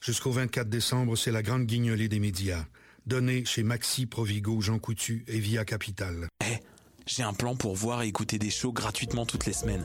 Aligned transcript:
Jusqu'au 0.00 0.30
24 0.30 0.68
décembre, 0.68 1.14
c'est 1.14 1.30
la 1.30 1.42
grande 1.42 1.66
guignolée 1.66 2.08
des 2.08 2.20
médias. 2.20 2.64
Donnée 3.06 3.44
chez 3.44 3.62
Maxi, 3.62 4.06
Provigo, 4.06 4.62
Jean 4.62 4.78
Coutu 4.78 5.24
et 5.28 5.38
Via 5.38 5.66
Capital. 5.66 6.28
Eh, 6.42 6.56
j'ai 7.06 7.22
un 7.22 7.34
plan 7.34 7.54
pour 7.54 7.74
voir 7.74 8.02
et 8.02 8.08
écouter 8.08 8.38
des 8.38 8.48
shows 8.48 8.72
gratuitement 8.72 9.26
toutes 9.26 9.44
les 9.44 9.52
semaines. 9.52 9.84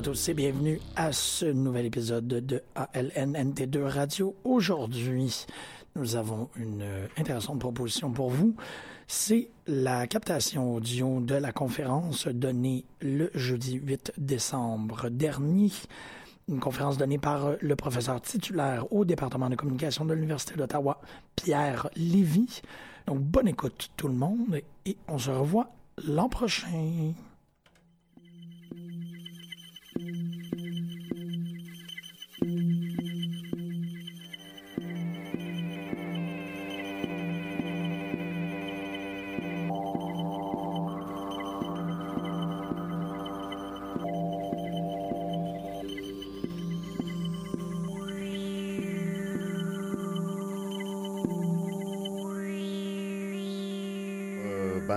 À 0.00 0.02
tous 0.02 0.30
et 0.30 0.34
bienvenue 0.34 0.80
à 0.96 1.12
ce 1.12 1.44
nouvel 1.44 1.84
épisode 1.84 2.26
de 2.26 2.62
ALNNT2 2.74 3.82
Radio. 3.82 4.34
Aujourd'hui, 4.44 5.44
nous 5.94 6.16
avons 6.16 6.48
une 6.56 6.86
intéressante 7.18 7.58
proposition 7.58 8.10
pour 8.10 8.30
vous. 8.30 8.56
C'est 9.06 9.50
la 9.66 10.06
captation 10.06 10.74
audio 10.74 11.20
de 11.20 11.34
la 11.34 11.52
conférence 11.52 12.28
donnée 12.28 12.86
le 13.02 13.30
jeudi 13.34 13.74
8 13.74 14.14
décembre 14.16 15.10
dernier. 15.10 15.70
Une 16.48 16.60
conférence 16.60 16.96
donnée 16.96 17.18
par 17.18 17.56
le 17.60 17.76
professeur 17.76 18.22
titulaire 18.22 18.90
au 18.90 19.04
département 19.04 19.50
de 19.50 19.54
communication 19.54 20.06
de 20.06 20.14
l'Université 20.14 20.54
d'Ottawa, 20.54 20.98
Pierre 21.36 21.90
Lévy. 21.94 22.62
Donc, 23.06 23.18
bonne 23.18 23.48
écoute 23.48 23.90
tout 23.98 24.08
le 24.08 24.14
monde 24.14 24.62
et 24.86 24.96
on 25.08 25.18
se 25.18 25.30
revoit 25.30 25.68
l'an 26.02 26.30
prochain. 26.30 27.12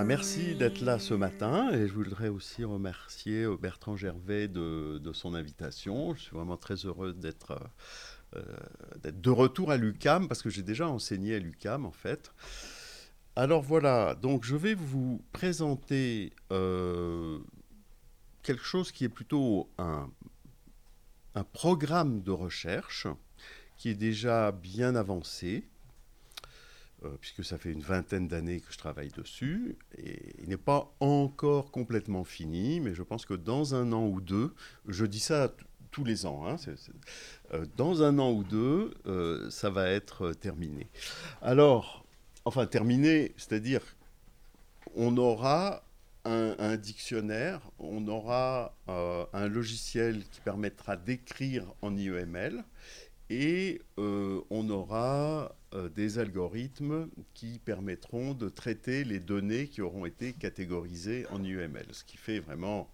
Merci 0.04 0.54
d'être 0.54 0.82
là 0.82 0.98
ce 0.98 1.14
matin 1.14 1.70
et 1.72 1.88
je 1.88 1.92
voudrais 1.94 2.28
aussi 2.28 2.62
remercier 2.62 3.44
euh, 3.44 3.56
Bertrand 3.56 3.96
Gervais 3.96 4.48
de, 4.48 5.00
son 5.14 5.34
invitation. 5.34 6.14
Je 6.14 6.20
suis 6.22 6.36
vraiment 6.36 6.58
très 6.58 6.74
heureux 6.74 7.14
d'être 7.14 7.52
euh, 8.36 8.42
euh 9.04 9.10
de 9.10 9.30
retour 9.30 9.70
à 9.70 9.76
l'UCAM 9.76 10.28
parce 10.28 10.42
que 10.42 10.50
j'ai 10.50 10.62
déjà 10.62 10.88
enseigné 10.88 11.36
à 11.36 11.38
l'UCAM 11.38 11.86
en 11.86 11.92
fait. 11.92 12.32
Alors 13.36 13.62
voilà, 13.62 14.14
donc 14.14 14.44
je 14.44 14.56
vais 14.56 14.74
vous 14.74 15.22
présenter 15.32 16.32
quelque 18.42 18.64
chose 18.64 18.92
qui 18.92 19.04
est 19.04 19.08
plutôt 19.08 19.70
un, 19.78 20.08
programme 21.52 22.22
de 22.22 22.30
recherche 22.30 23.06
qui 23.76 23.88
est 23.88 23.94
déjà 23.94 24.52
bien 24.52 24.94
avancé 24.94 25.66
puisque 27.20 27.44
ça 27.44 27.58
fait 27.58 27.72
une 27.72 27.82
vingtaine 27.82 28.28
d'années 28.28 28.60
que 28.60 28.72
je 28.72 28.78
travaille 28.78 29.10
dessus, 29.10 29.76
et 29.98 30.34
il 30.42 30.48
n'est 30.48 30.56
pas 30.56 30.94
encore 31.00 31.70
complètement 31.70 32.24
fini, 32.24 32.80
mais 32.80 32.94
je 32.94 33.02
pense 33.02 33.26
que 33.26 33.34
dans 33.34 33.74
un 33.74 33.92
an 33.92 34.06
ou 34.06 34.20
deux, 34.20 34.54
je 34.88 35.04
dis 35.04 35.20
ça 35.20 35.52
tous 35.94 36.02
les 36.02 36.26
ans, 36.26 36.44
hein, 36.44 36.56
euh, 37.52 37.66
dans 37.76 38.02
un 38.02 38.18
an 38.18 38.32
ou 38.32 38.42
deux, 38.42 38.92
euh, 39.06 39.48
ça 39.48 39.70
va 39.70 39.88
être 39.88 40.32
terminé. 40.32 40.88
Alors, 41.40 42.04
enfin 42.44 42.66
terminé, 42.66 43.32
c'est-à-dire 43.36 43.80
on 44.96 45.16
aura 45.16 45.84
un, 46.24 46.76
dictionnaire, 46.76 47.60
on 47.78 48.08
aura 48.08 48.74
euh, 48.88 49.24
un 49.32 49.46
logiciel 49.46 50.24
qui 50.32 50.40
permettra 50.40 50.96
d'écrire 50.96 51.64
en 51.80 51.96
IEML, 51.96 52.64
et 53.30 53.80
euh, 53.98 54.40
on 54.50 54.68
aura 54.68 55.54
euh, 55.74 55.88
des 55.88 56.18
algorithmes 56.18 57.08
qui 57.32 57.58
permettront 57.58 58.34
de 58.34 58.48
traiter 58.48 59.04
les 59.04 59.20
données 59.20 59.68
qui 59.68 59.80
auront 59.80 60.04
été 60.04 60.32
catégorisées 60.32 61.26
en 61.30 61.42
UML, 61.42 61.86
ce 61.92 62.04
qui 62.04 62.16
fait 62.16 62.40
vraiment... 62.40 62.88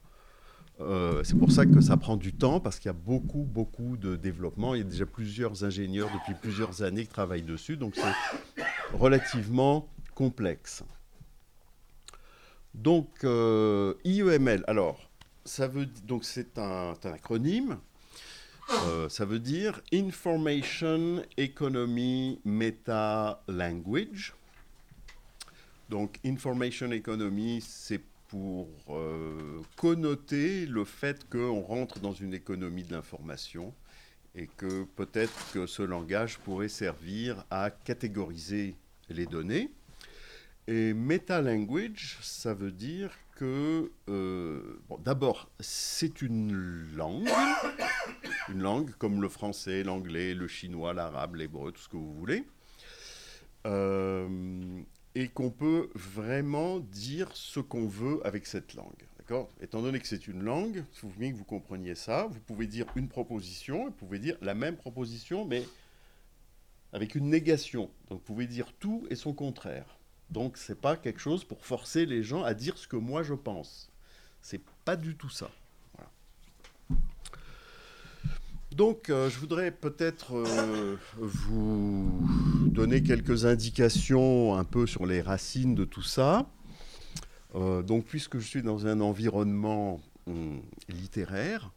Euh, 0.81 1.23
c'est 1.25 1.37
pour 1.37 1.53
ça 1.53 1.67
que 1.67 1.81
ça 1.83 1.99
prend 1.99 2.17
du 2.17 2.33
temps, 2.33 2.59
parce 2.59 2.79
qu'il 2.79 2.87
y 2.87 2.91
a 2.91 2.95
beaucoup, 2.95 3.43
beaucoup 3.43 3.99
de 3.99 4.17
développement. 4.17 4.75
Il 4.75 4.79
y 4.79 4.81
a 4.81 4.89
déjà 4.89 5.05
plusieurs 5.05 5.63
ingénieurs 5.63 6.09
depuis 6.15 6.33
plusieurs 6.41 6.83
années 6.83 7.03
qui 7.03 7.13
travaillent 7.13 7.43
dessus, 7.43 7.77
donc 7.77 7.97
c'est 7.97 8.65
relativement 8.97 9.91
complexe. 10.15 10.83
Donc, 12.73 13.27
IEML, 14.05 14.65
alors, 14.69 15.11
ça 15.45 15.69
veut, 15.69 15.87
donc 16.07 16.25
c'est 16.25 16.57
un, 16.57 16.95
un 17.05 17.13
acronyme 17.13 17.79
euh, 18.73 19.09
ça 19.09 19.25
veut 19.25 19.41
dire 19.41 19.81
Information 19.93 21.23
Economy 21.37 22.41
Meta 22.45 23.43
Language. 23.49 24.35
Donc, 25.89 26.21
Information 26.25 26.93
Economy, 26.93 27.61
c'est 27.67 28.01
pour 28.29 28.69
euh, 28.91 29.61
connoter 29.77 30.67
le 30.67 30.85
fait 30.85 31.29
qu'on 31.29 31.61
rentre 31.61 31.99
dans 31.99 32.13
une 32.13 32.33
économie 32.33 32.85
de 32.85 32.93
l'information 32.95 33.75
et 34.37 34.47
que 34.47 34.85
peut-être 34.95 35.53
que 35.53 35.67
ce 35.67 35.83
langage 35.83 36.39
pourrait 36.39 36.69
servir 36.69 37.45
à 37.51 37.71
catégoriser 37.71 38.77
les 39.09 39.27
données. 39.27 39.73
Et 40.69 40.95
meta-language, 40.95 42.19
ça 42.23 42.55
veut 42.55 42.71
dire 42.71 43.11
que, 43.35 43.91
euh, 44.09 44.81
d'abord, 45.01 45.51
c'est 45.59 46.23
une 46.23 46.87
langue, 46.95 47.29
une 48.49 48.63
langue 48.63 48.91
comme 48.93 49.21
le 49.21 49.29
français, 49.29 49.83
l'anglais, 49.83 50.35
le 50.35 50.49
chinois, 50.49 50.93
l'arabe, 50.95 51.37
l'hébreu, 51.37 51.73
tout 51.73 51.83
ce 51.83 51.89
que 51.89 51.97
vous 51.97 52.15
voulez, 52.15 52.45
euh, 53.67 54.81
et 55.15 55.29
qu'on 55.29 55.51
peut 55.51 55.91
vraiment 55.95 56.79
dire 56.79 57.31
ce 57.35 57.61
qu'on 57.61 57.87
veut 57.87 58.21
avec 58.25 58.47
cette 58.47 58.75
langue. 58.75 59.07
D'accord? 59.19 59.51
Étant 59.61 59.83
donné 59.83 60.01
que 60.01 60.07
c'est 60.07 60.29
une 60.29 60.43
langue, 60.43 60.77
il 60.77 60.99
faut 60.99 61.09
bien 61.09 61.31
que 61.31 61.37
vous 61.37 61.45
compreniez 61.45 61.95
ça, 61.95 62.27
vous 62.31 62.41
pouvez 62.41 62.67
dire 62.67 62.87
une 62.97 63.09
proposition, 63.09 63.87
vous 63.87 63.93
pouvez 63.93 64.19
dire 64.19 64.37
la 64.41 64.55
même 64.55 64.77
proposition, 64.77 65.45
mais 65.45 65.65
avec 66.93 67.15
une 67.15 67.29
négation. 67.29 67.91
Donc 68.09 68.21
vous 68.21 68.25
pouvez 68.25 68.47
dire 68.47 68.73
tout 68.79 69.07
et 69.11 69.15
son 69.15 69.33
contraire. 69.33 69.99
Donc 70.31 70.57
c'est 70.57 70.81
pas 70.81 70.97
quelque 70.97 71.21
chose 71.21 71.45
pour 71.45 71.65
forcer 71.65 72.07
les 72.07 72.23
gens 72.23 72.43
à 72.43 72.55
dire 72.55 72.79
ce 72.79 72.87
que 72.89 72.97
moi 72.97 73.23
je 73.23 73.35
pense. 73.35 73.91
C'est 74.41 74.63
pas 74.85 74.97
du 74.97 75.17
tout 75.17 75.29
ça. 75.29 75.51
Donc, 78.73 79.11
euh, 79.11 79.29
je 79.29 79.39
voudrais 79.39 79.73
peut-être 79.73 80.37
euh, 80.37 80.97
vous 81.17 82.09
donner 82.67 83.03
quelques 83.03 83.45
indications 83.45 84.55
un 84.57 84.65
peu 84.65 84.87
sur 84.87 85.07
les 85.07 85.23
racines 85.23 85.75
de 85.75 85.85
tout 85.85 86.03
ça. 86.03 86.47
Euh, 87.57 87.83
donc, 87.83 88.05
puisque 88.05 88.39
je 88.39 88.47
suis 88.47 88.63
dans 88.63 88.87
un 88.87 89.01
environnement 89.01 90.01
hum, 90.27 90.63
littéraire, 90.89 91.73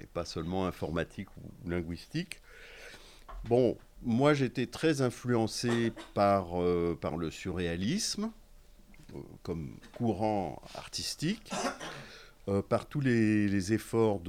et 0.00 0.06
pas 0.14 0.24
seulement 0.24 0.66
informatique 0.66 1.28
ou 1.36 1.68
linguistique, 1.68 2.40
bon, 3.44 3.76
moi 4.02 4.32
j'étais 4.32 4.66
très 4.66 5.02
influencé 5.02 5.92
par 6.14 6.56
le 6.62 7.30
surréalisme 7.30 8.30
comme 9.42 9.76
courant 9.94 10.62
artistique. 10.74 11.50
Euh, 12.48 12.62
par 12.62 12.86
tous 12.86 13.00
les, 13.00 13.72
efforts 13.74 14.22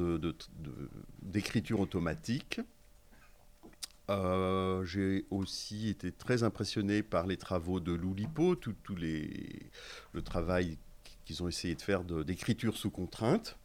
d'écriture 1.21 1.79
automatique. 1.79 2.59
Euh, 4.09 4.83
j'ai 4.83 5.25
aussi 5.29 5.87
été 5.89 6.11
très 6.11 6.43
impressionné 6.43 7.01
par 7.01 7.27
les 7.27 7.37
travaux 7.37 7.79
de 7.79 7.93
Loulipo, 7.93 8.55
tout, 8.55 8.75
le 8.95 10.21
travail 10.21 10.77
qu'ils 11.23 11.41
ont 11.43 11.47
essayé 11.47 11.75
de 11.75 11.81
faire 11.81 12.03
d'écriture 12.03 12.75
sous 12.75 12.89
contrainte. 12.89 13.57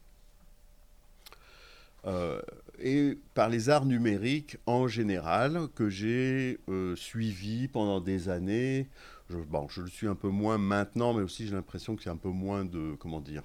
Euh, 2.04 2.40
et 2.78 3.18
par 3.32 3.48
les 3.48 3.70
arts 3.70 3.86
numériques 3.86 4.58
en 4.66 4.86
général 4.86 5.68
que 5.74 5.88
j'ai 5.88 6.60
suivi 6.94 7.66
pendant 7.66 8.00
des 8.00 8.28
années. 8.28 8.88
Je, 9.30 9.38
bon, 9.38 9.66
je 9.68 9.80
le 9.80 9.88
suis 9.88 10.06
un 10.06 10.14
peu 10.14 10.28
moins 10.28 10.58
maintenant, 10.58 11.12
mais 11.12 11.22
aussi 11.22 11.46
j'ai 11.46 11.54
l'impression 11.54 11.96
que 11.96 12.04
c'est 12.04 12.10
un 12.10 12.16
peu 12.16 12.28
moins 12.28 12.64
de, 12.64 12.94
comment 13.00 13.20
dire, 13.20 13.42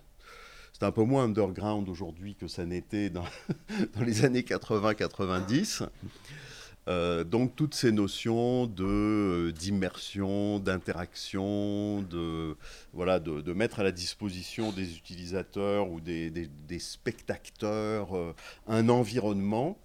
c'est 0.79 0.85
un 0.85 0.91
peu 0.91 1.03
moins 1.03 1.25
underground 1.25 1.89
aujourd'hui 1.89 2.35
que 2.35 2.47
ça 2.47 2.65
n'était 2.65 3.09
dans, 3.09 3.25
les 4.01 4.23
années 4.23 4.41
80-90. 4.43 5.87
Euh, 6.87 7.23
donc 7.25 7.55
toutes 7.55 7.75
ces 7.75 7.91
notions 7.91 8.65
de 8.65 8.85
euh, 8.85 9.51
d'immersion, 9.51 10.59
d'interaction, 10.59 12.01
de 12.03 12.55
voilà, 12.93 13.19
de, 13.19 13.53
mettre 13.53 13.81
à 13.81 13.83
la 13.83 13.91
disposition 13.91 14.71
des 14.71 14.95
utilisateurs 14.95 15.89
ou 15.89 15.99
des, 15.99 16.49
spectateurs 16.79 18.15
euh, 18.17 18.33
un 18.67 18.87
environnement 18.87 19.77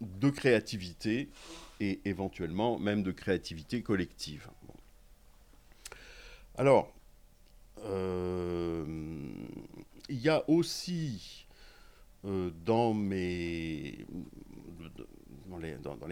de 0.00 0.30
créativité 0.30 1.28
et 1.80 2.00
éventuellement 2.04 2.78
même 2.78 3.02
de 3.02 3.10
créativité 3.10 3.82
collective. 3.82 4.48
Alors, 6.56 6.92
il 10.08 10.20
y 10.20 10.28
a 10.28 10.48
aussi 10.48 11.46
euh, 12.24 12.50
dans, 12.64 12.92
les, 12.94 14.06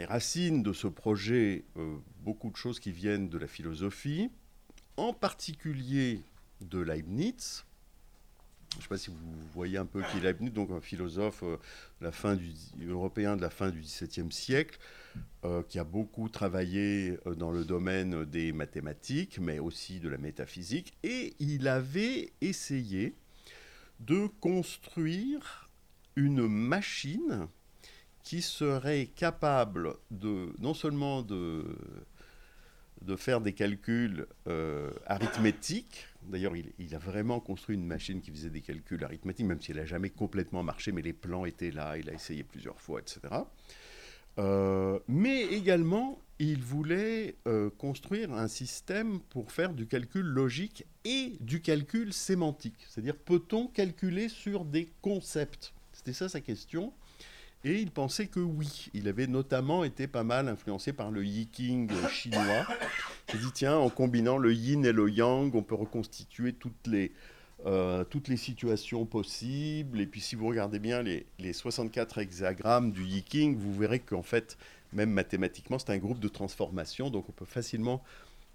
racines 0.04 0.62
de 0.62 0.72
ce 0.72 0.86
projet 0.86 1.64
euh, 1.76 1.96
beaucoup 2.20 2.50
de 2.50 2.56
choses 2.56 2.78
qui 2.78 2.92
viennent 2.92 3.28
de 3.28 3.38
la 3.38 3.46
philosophie, 3.46 4.30
en 4.96 5.12
particulier 5.12 6.20
de 6.60 6.78
Leibniz. 6.78 7.64
Je 8.72 8.78
ne 8.78 8.82
sais 8.82 8.88
pas 8.88 8.98
si 8.98 9.10
vous 9.10 9.16
voyez 9.52 9.78
un 9.78 9.86
peu 9.86 10.02
qui 10.02 10.18
est 10.18 10.20
Leibniz, 10.20 10.52
donc 10.52 10.70
un 10.70 10.80
philosophe 10.80 11.42
euh, 11.42 11.56
la 12.00 12.12
fin 12.12 12.36
du, 12.36 12.52
européen 12.86 13.36
de 13.36 13.42
la 13.42 13.50
fin 13.50 13.70
du 13.70 13.80
XVIIe 13.80 14.32
siècle, 14.32 14.78
qui 15.68 15.78
a 15.78 15.84
beaucoup 15.84 16.30
travaillé 16.30 17.18
dans 17.36 17.52
le 17.52 17.66
domaine 17.66 18.24
des 18.24 18.52
mathématiques, 18.52 19.38
mais 19.38 19.58
aussi 19.58 20.00
de 20.00 20.08
la 20.08 20.16
métaphysique, 20.16 20.94
et 21.02 21.34
il 21.38 21.68
avait 21.68 22.32
essayé 22.40 23.14
de 24.06 24.26
construire 24.40 25.70
une 26.16 26.46
machine 26.46 27.48
qui 28.22 28.40
serait 28.42 29.06
capable 29.06 29.94
de 30.10 30.52
non 30.58 30.74
seulement 30.74 31.22
de, 31.22 31.76
de 33.02 33.16
faire 33.16 33.40
des 33.40 33.52
calculs 33.52 34.26
euh, 34.48 34.90
arithmétiques, 35.06 36.08
d'ailleurs 36.22 36.54
il, 36.56 36.94
a 36.94 36.98
vraiment 36.98 37.40
construit 37.40 37.76
une 37.76 37.86
machine 37.86 38.20
qui 38.20 38.30
faisait 38.30 38.50
des 38.50 38.62
calculs 38.62 39.04
arithmétiques, 39.04 39.46
même 39.46 39.60
si 39.60 39.72
elle 39.72 39.78
n'a 39.78 39.86
jamais 39.86 40.10
complètement 40.10 40.62
marché, 40.62 40.92
mais 40.92 41.02
les 41.02 41.12
plans 41.12 41.44
étaient 41.44 41.70
là, 41.70 41.98
il 41.98 42.08
a 42.08 42.14
essayé 42.14 42.42
plusieurs 42.44 42.80
fois, 42.80 43.00
etc. 43.00 43.20
Euh, 44.38 44.98
mais 45.08 45.42
également, 45.42 46.18
il 46.38 46.62
voulait 46.62 47.36
euh, 47.46 47.70
construire 47.78 48.32
un 48.32 48.48
système 48.48 49.20
pour 49.30 49.52
faire 49.52 49.72
du 49.72 49.86
calcul 49.86 50.26
logique 50.26 50.84
et 51.04 51.36
du 51.40 51.60
calcul 51.60 52.12
sémantique. 52.12 52.86
C'est-à-dire, 52.88 53.16
peut-on 53.16 53.68
calculer 53.68 54.28
sur 54.28 54.64
des 54.64 54.88
concepts? 55.00 55.72
C'était 55.92 56.12
ça 56.12 56.28
sa 56.28 56.40
question. 56.40 56.92
Et 57.64 57.80
il 57.80 57.90
pensait 57.90 58.26
que 58.26 58.40
oui. 58.40 58.90
Il 58.92 59.08
avait 59.08 59.26
notamment 59.26 59.84
été 59.84 60.06
pas 60.06 60.24
mal 60.24 60.48
influencé 60.48 60.92
par 60.92 61.10
le 61.10 61.24
yiking 61.24 61.88
chinois. 62.10 62.66
Il 63.32 63.40
dit, 63.40 63.52
tiens, 63.54 63.76
en 63.78 63.88
combinant 63.88 64.36
le 64.36 64.52
yin 64.52 64.84
et 64.84 64.92
le 64.92 65.08
yang, 65.08 65.54
on 65.54 65.62
peut 65.62 65.74
reconstituer 65.74 66.52
toutes 66.52 66.86
les, 66.86 67.12
euh, 67.66 68.04
toutes 68.04 68.28
les 68.28 68.36
situations 68.36 69.06
possibles. 69.06 70.00
Et 70.00 70.06
puis 70.06 70.20
si 70.20 70.34
vous 70.34 70.46
regardez 70.46 70.78
bien 70.78 71.02
les, 71.02 71.26
les 71.38 71.52
64 71.52 72.18
hexagrammes 72.18 72.92
du 72.92 73.04
Yiking, 73.04 73.56
vous 73.56 73.74
verrez 73.74 74.00
qu'en 74.00 74.22
fait, 74.22 74.56
même 74.92 75.10
mathématiquement, 75.10 75.78
c'est 75.78 75.90
un 75.90 75.98
groupe 75.98 76.20
de 76.20 76.28
transformation, 76.28 77.10
donc 77.10 77.28
on 77.28 77.32
peut 77.32 77.44
facilement 77.44 78.02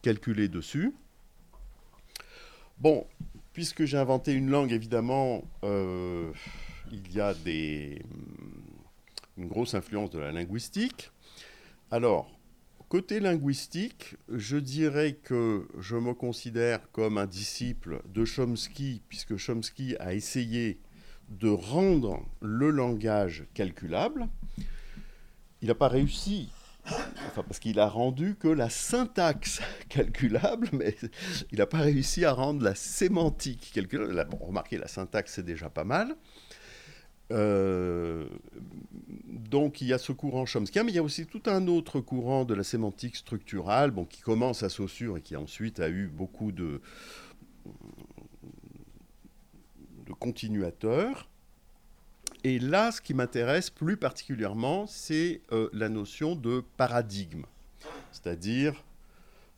calculer 0.02 0.48
dessus. 0.48 0.94
Bon, 2.80 3.06
puisque 3.52 3.84
j'ai 3.84 3.98
inventé 3.98 4.34
une 4.34 4.50
langue, 4.50 4.72
évidemment, 4.72 5.44
euh, 5.64 6.32
il 6.92 7.12
y 7.14 7.20
a 7.20 7.34
une 9.38 9.48
grosse 9.48 9.74
influence 9.74 10.10
de 10.12 10.20
la 10.20 10.32
linguistique. 10.32 11.12
Alors, 11.92 12.30
Côté 12.90 13.20
linguistique, 13.20 14.16
je 14.30 14.58
dirais 14.58 15.14
que 15.14 15.68
je 15.78 15.96
me 15.96 16.16
considère 16.16 16.92
comme 16.92 17.20
un 17.20 17.28
disciple 17.28 18.02
de 18.12 18.26
Chomsky, 18.26 19.04
puisque 19.08 19.38
Chomsky 19.38 19.96
a 20.00 20.16
essayé 20.16 20.80
de 21.30 21.50
rendre 21.50 22.26
le 22.42 22.72
langage 22.72 23.46
calculable. 23.54 24.28
Il 25.62 25.68
n'a 25.68 25.76
pas 25.76 25.88
réussi, 25.88 26.50
enfin 27.28 27.44
parce 27.44 27.60
qu'il 27.60 27.80
a 27.80 27.88
rendu 27.88 28.34
que 28.34 28.48
la 28.48 28.72
syntaxe 28.72 29.62
calculable, 29.90 30.70
mais 30.74 30.98
il 31.52 31.60
n'a 31.60 31.68
pas 31.68 31.82
réussi 31.82 32.26
à 32.26 32.34
rendre 32.34 32.64
la 32.64 32.74
sémantique 32.74 33.70
calculable. 33.72 34.36
Remarquez, 34.42 34.80
la 34.80 34.88
syntaxe 34.88 35.34
c'est 35.34 35.46
déjà 35.46 35.70
pas 35.70 35.84
mal. 35.84 36.16
Euh, 37.32 38.28
donc 39.26 39.82
il 39.82 39.88
y 39.88 39.94
a 39.94 39.98
ce 39.98 40.12
courant 40.12 40.46
chomskien, 40.46 40.84
mais 40.84 40.92
il 40.92 40.96
y 40.96 41.00
a 41.00 41.04
aussi 41.04 41.26
tout 41.26 41.44
un 41.46 41.68
autre 41.68 42.00
courant 42.00 42.46
de 42.46 42.54
la 42.54 42.64
sémantique 42.64 43.16
structurale, 43.16 43.92
bon, 43.92 44.06
qui 44.06 44.22
commence 44.22 44.64
à 44.64 44.70
Saussure 44.70 45.18
et 45.18 45.22
qui 45.22 45.36
ensuite 45.36 45.80
a 45.80 45.90
eu 45.90 46.08
beaucoup 46.08 46.52
de, 46.52 46.82
de 50.06 50.14
continuateurs. 50.14 51.30
Et 52.44 52.58
là, 52.60 52.92
ce 52.92 53.02
qui 53.02 53.14
m'intéresse 53.14 53.70
plus 53.70 53.98
particulièrement, 53.98 54.88
c'est 54.88 55.42
euh, 55.52 55.70
la 55.74 55.90
notion 55.90 56.36
de 56.36 56.64
paradigme. 56.78 57.44
C'est-à-dire, 58.12 58.84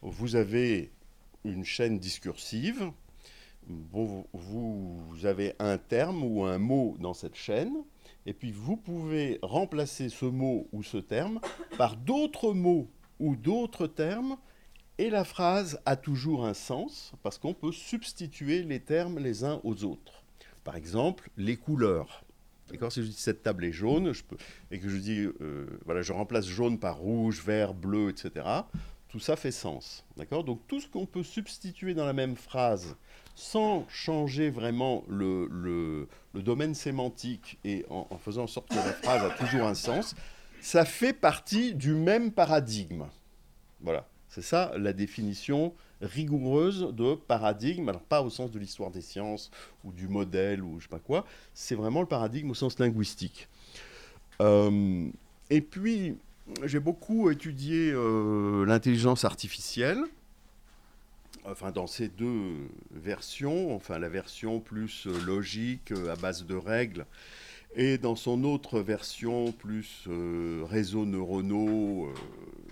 vous 0.02 0.36
avez 0.36 0.92
une 1.44 1.64
chaîne 1.64 2.00
discursive 2.00 2.92
vous, 3.68 4.26
avez 5.24 5.54
un 5.60 5.78
terme 5.78 6.24
ou 6.24 6.44
un 6.44 6.58
mot 6.58 6.96
dans 7.00 7.14
cette 7.14 7.36
chaîne, 7.36 7.84
et 8.26 8.34
puis 8.34 8.52
vous 8.52 8.78
pouvez 8.78 9.40
remplacer 9.42 10.10
ce 10.10 10.26
mot 10.26 10.68
ou 10.72 10.84
ce 10.84 10.98
terme 10.98 11.40
par 11.78 11.96
d'autres 11.96 12.54
mots 12.54 12.88
ou 13.20 13.36
d'autres 13.36 13.88
termes, 13.88 14.38
et 14.98 15.10
la 15.10 15.24
phrase 15.24 15.80
a 15.86 15.96
toujours 15.96 16.46
un 16.46 16.54
sens, 16.54 17.14
parce 17.24 17.38
qu'on 17.38 17.54
peut 17.54 17.72
substituer 17.72 18.64
les 18.64 18.80
termes 18.80 19.20
les 19.20 19.44
uns 19.44 19.60
aux 19.64 19.84
autres. 19.84 20.24
Par 20.64 20.76
exemple, 20.76 21.30
les 21.38 21.58
couleurs. 21.58 22.24
Si 22.90 23.02
je 23.02 23.08
dis 23.08 23.14
cette 23.14 23.44
table 23.44 23.66
est 23.66 23.72
jaune, 23.72 24.14
et 24.70 24.80
que 24.80 24.90
je 24.90 24.98
dis, 24.98 25.20
euh, 25.20 25.66
voilà, 25.86 26.02
je 26.02 26.14
remplace 26.14 26.46
jaune 26.46 26.80
par 26.80 26.98
rouge, 26.98 27.44
vert, 27.44 27.74
bleu, 27.74 28.10
etc., 28.10 28.46
tout 29.12 29.20
ça 29.20 29.36
fait 29.36 29.52
sens. 29.52 30.06
D'accord 30.16 30.46
Donc 30.46 30.66
tout 30.68 30.80
ce 30.80 30.88
qu'on 30.88 31.06
peut 31.06 31.24
substituer 31.24 31.94
dans 31.94 32.06
la 32.06 32.14
même 32.14 32.38
phrase 32.38 32.96
sans 33.36 33.86
changer 33.90 34.50
vraiment 34.50 35.04
le, 35.08 36.08
domaine 36.34 36.74
sémantique 36.74 37.60
et 37.64 37.86
en, 37.90 38.18
faisant 38.18 38.44
en 38.44 38.48
sorte 38.48 38.70
que 38.70 38.76
la 38.76 38.94
phrase 38.94 39.24
a 39.24 39.30
toujours 39.32 39.68
un 39.68 39.76
sens, 39.76 40.16
ça 40.62 40.86
fait 40.86 41.14
partie 41.14 41.74
du 41.74 41.94
même 41.94 42.32
paradigme. 42.32 43.06
Voilà, 43.82 44.08
c'est 44.28 44.44
ça 44.44 44.72
la 44.78 44.94
définition 44.94 45.74
rigoureuse 46.02 46.94
de 46.94 47.16
paradigme, 47.16 47.90
alors 47.90 48.02
pas 48.02 48.22
au 48.22 48.30
sens 48.30 48.52
de 48.52 48.60
l'histoire 48.60 48.92
des 48.92 49.02
sciences 49.02 49.52
ou 49.84 49.92
du 49.92 50.08
modèle 50.08 50.64
ou 50.64 50.80
je 50.80 50.84
sais 50.84 50.90
pas 50.90 51.00
quoi, 51.00 51.26
c'est 51.54 51.76
vraiment 51.76 52.02
le 52.02 52.08
paradigme 52.08 52.52
au 52.52 52.56
sens 52.56 52.80
linguistique. 52.80 53.48
Euh, 54.42 55.10
et 55.50 55.62
puis, 55.62 56.16
j'ai 56.64 56.80
beaucoup 56.80 57.30
étudié 57.30 57.92
euh, 57.92 58.66
l'intelligence 58.66 59.26
artificielle 59.26 60.04
enfin 61.46 61.72
dans 61.72 61.88
ces 61.88 62.08
deux 62.08 62.70
versions, 62.92 63.76
enfin 63.76 64.00
la 64.00 64.10
version 64.10 64.60
plus 64.60 65.08
euh, 65.08 65.20
logique 65.26 65.92
à 66.10 66.16
base 66.16 66.46
de 66.46 66.56
règles, 66.56 67.06
et 67.76 67.98
dans 67.98 68.16
son 68.16 68.44
autre 68.44 68.80
version 68.82 69.54
plus 69.54 70.08
réseaux 70.70 71.06
neuronaux, 71.06 72.14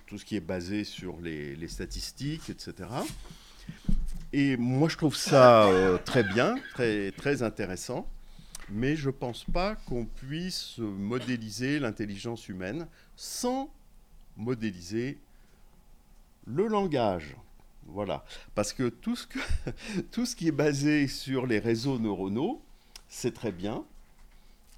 tout 0.07 0.17
ce 0.17 0.25
qui 0.25 0.35
est 0.35 0.41
basé 0.41 0.83
sur 0.83 1.21
les, 1.21 1.55
les 1.55 1.67
statistiques, 1.69 2.49
etc. 2.49 2.89
Et 4.33 4.57
moi 4.57 4.89
je 4.89 4.97
trouve 4.97 5.15
ça 5.15 5.69
très 6.03 6.23
bien, 6.23 6.55
très, 6.73 7.11
très 7.11 7.43
intéressant 7.43 8.09
mais 8.71 8.95
je 8.95 9.07
ne 9.07 9.13
pense 9.13 9.45
pas 9.45 9.75
qu'on 9.75 10.05
puisse 10.05 10.77
modéliser 10.77 11.79
l'intelligence 11.79 12.47
humaine 12.49 12.87
sans 13.15 13.71
modéliser 14.37 15.17
le 16.45 16.67
langage. 16.67 17.35
Voilà. 17.93 18.23
Parce 18.55 18.73
que 18.73 18.89
tout 18.89 19.15
ce, 19.15 20.35
qui 20.35 20.47
est 20.47 20.51
basé 20.51 21.07
sur 21.07 21.45
les 21.47 21.59
réseaux 21.59 21.99
neuronaux, 21.99 22.61
c'est 23.07 23.33
très 23.33 23.51
bien, 23.51 23.83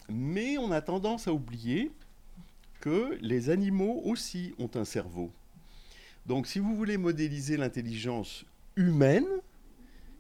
mais 0.09 0.57
on 0.57 0.71
a 0.71 0.81
tendance 0.81 1.27
à 1.27 1.33
oublier 1.33 1.91
que 2.79 3.17
les 3.21 3.49
animaux 3.49 4.01
aussi 4.05 4.53
ont 4.57 4.69
un 4.75 4.85
cerveau. 4.85 5.31
Donc 6.25 6.47
si 6.47 6.59
vous 6.59 6.75
voulez 6.75 6.97
modéliser 6.97 7.57
l'intelligence 7.57 8.45
humaine, 8.75 9.27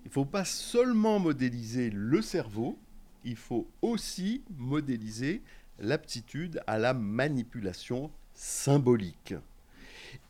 il 0.03 0.07
ne 0.07 0.11
faut 0.11 0.25
pas 0.25 0.45
seulement 0.45 1.19
modéliser 1.19 1.89
le 1.89 2.21
cerveau, 2.21 2.77
il 3.23 3.35
faut 3.35 3.67
aussi 3.81 4.43
modéliser 4.57 5.41
l'aptitude 5.79 6.61
à 6.67 6.77
la 6.77 6.93
manipulation 6.93 8.11
symbolique. 8.33 9.35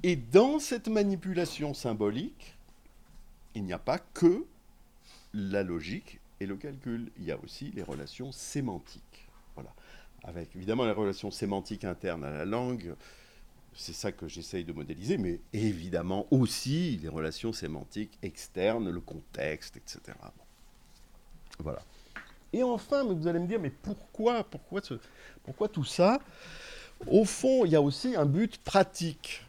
Et 0.04 0.16
dans 0.16 0.60
cette 0.60 0.88
manipulation 0.88 1.74
symbolique, 1.74 2.56
il 3.56 3.64
n'y 3.64 3.74
a 3.74 3.80
pas 3.80 4.00
que 4.00 4.46
la 5.34 5.64
logique 5.64 6.20
et 6.40 6.46
le 6.46 6.56
calcul, 6.56 7.12
il 7.18 7.26
y 7.26 7.32
a 7.32 7.38
aussi 7.44 7.72
les 7.72 7.84
relations 7.84 8.32
sémantiques. 8.32 9.30
Voilà. 9.56 9.74
Avec 10.24 10.56
évidemment 10.56 10.86
les 10.86 10.92
relations 10.92 11.32
sémantiques 11.32 11.84
internes 11.84 12.24
à 12.24 12.32
la 12.32 12.46
langue, 12.46 12.96
c'est 13.74 13.94
ça 13.94 14.12
que 14.12 14.28
j'essaye 14.28 14.64
de 14.66 14.74
modéliser, 14.74 15.18
mais 15.18 15.40
évidemment 15.54 16.28
aussi 16.32 17.00
les 17.02 17.08
relations 17.08 17.54
sémantiques 17.54 18.18
externes, 18.22 18.90
le 18.90 19.00
contexte, 19.00 19.78
etc. 19.78 20.18
Voilà. 21.60 21.82
Et 22.54 22.64
enfin, 22.64 23.04
vous 23.04 23.28
allez 23.28 23.40
me 23.40 23.48
dire, 23.48 23.60
mais 23.60 23.70
pourquoi, 23.70 24.44
pourquoi, 24.44 24.82
pourquoi 25.44 25.70
tout 25.70 25.86
ça? 25.86 26.20
Au 27.08 27.24
fond, 27.24 27.66
il 27.66 27.72
y 27.72 27.76
a 27.76 27.82
aussi 27.82 28.16
un 28.16 28.26
but 28.26 28.58
pratique. 28.58 29.46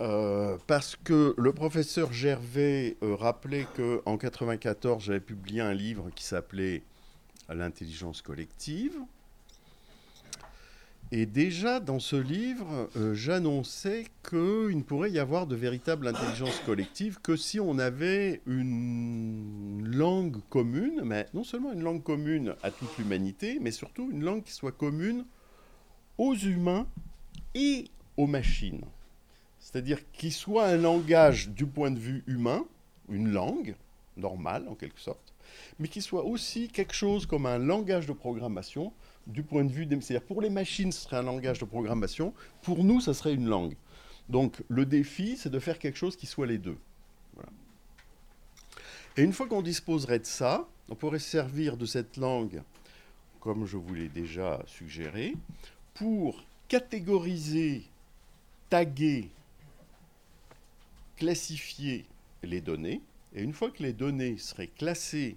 Euh, 0.00 0.58
parce 0.66 0.96
que 0.96 1.34
le 1.38 1.52
professeur 1.52 2.12
Gervais 2.12 2.96
euh, 3.02 3.14
rappelait 3.14 3.66
qu'en 3.76 4.16
1994, 4.16 5.04
j'avais 5.04 5.20
publié 5.20 5.60
un 5.60 5.74
livre 5.74 6.10
qui 6.14 6.24
s'appelait 6.24 6.82
L'intelligence 7.50 8.22
collective. 8.22 8.96
Et 11.12 11.26
déjà 11.26 11.78
dans 11.78 12.00
ce 12.00 12.16
livre, 12.16 12.88
euh, 12.96 13.14
j'annonçais 13.14 14.06
qu'il 14.28 14.78
ne 14.78 14.82
pourrait 14.82 15.10
y 15.10 15.18
avoir 15.18 15.46
de 15.46 15.54
véritable 15.54 16.08
intelligence 16.08 16.58
collective 16.64 17.20
que 17.22 17.36
si 17.36 17.60
on 17.60 17.78
avait 17.78 18.40
une 18.46 19.82
langue 19.84 20.38
commune, 20.48 21.02
mais 21.04 21.26
non 21.34 21.44
seulement 21.44 21.72
une 21.72 21.82
langue 21.82 22.02
commune 22.02 22.56
à 22.62 22.70
toute 22.70 22.96
l'humanité, 22.98 23.58
mais 23.60 23.70
surtout 23.70 24.08
une 24.10 24.24
langue 24.24 24.42
qui 24.42 24.52
soit 24.52 24.72
commune 24.72 25.26
aux 26.16 26.34
humains 26.34 26.86
et 27.54 27.84
aux 28.16 28.26
machines. 28.26 28.84
C'est-à-dire 29.64 29.98
qu'il 30.12 30.30
soit 30.30 30.66
un 30.66 30.76
langage 30.76 31.48
du 31.48 31.64
point 31.64 31.90
de 31.90 31.98
vue 31.98 32.22
humain, 32.26 32.66
une 33.08 33.32
langue 33.32 33.74
normale 34.18 34.68
en 34.68 34.74
quelque 34.74 35.00
sorte, 35.00 35.32
mais 35.78 35.88
qui 35.88 36.02
soit 36.02 36.22
aussi 36.22 36.68
quelque 36.68 36.92
chose 36.92 37.24
comme 37.24 37.46
un 37.46 37.56
langage 37.56 38.06
de 38.06 38.12
programmation 38.12 38.92
du 39.26 39.42
point 39.42 39.64
de 39.64 39.72
vue 39.72 39.86
des... 39.86 39.98
C'est-à-dire 40.02 40.26
pour 40.26 40.42
les 40.42 40.50
machines, 40.50 40.92
ce 40.92 41.00
serait 41.00 41.16
un 41.16 41.22
langage 41.22 41.60
de 41.60 41.64
programmation. 41.64 42.34
Pour 42.60 42.84
nous, 42.84 43.00
ça 43.00 43.14
serait 43.14 43.32
une 43.32 43.48
langue. 43.48 43.74
Donc 44.28 44.62
le 44.68 44.84
défi, 44.84 45.38
c'est 45.38 45.48
de 45.48 45.58
faire 45.58 45.78
quelque 45.78 45.96
chose 45.96 46.14
qui 46.14 46.26
soit 46.26 46.46
les 46.46 46.58
deux. 46.58 46.76
Et 49.16 49.22
une 49.22 49.32
fois 49.32 49.48
qu'on 49.48 49.62
disposerait 49.62 50.18
de 50.18 50.26
ça, 50.26 50.68
on 50.90 50.94
pourrait 50.94 51.18
servir 51.18 51.78
de 51.78 51.86
cette 51.86 52.18
langue, 52.18 52.62
comme 53.40 53.64
je 53.64 53.78
vous 53.78 53.94
l'ai 53.94 54.08
déjà 54.10 54.62
suggéré, 54.66 55.34
pour 55.94 56.44
catégoriser, 56.68 57.84
taguer, 58.68 59.30
classifier 61.16 62.06
les 62.42 62.60
données. 62.60 63.00
Et 63.34 63.42
une 63.42 63.52
fois 63.52 63.70
que 63.70 63.82
les 63.82 63.92
données 63.92 64.38
seraient 64.38 64.68
classées 64.68 65.36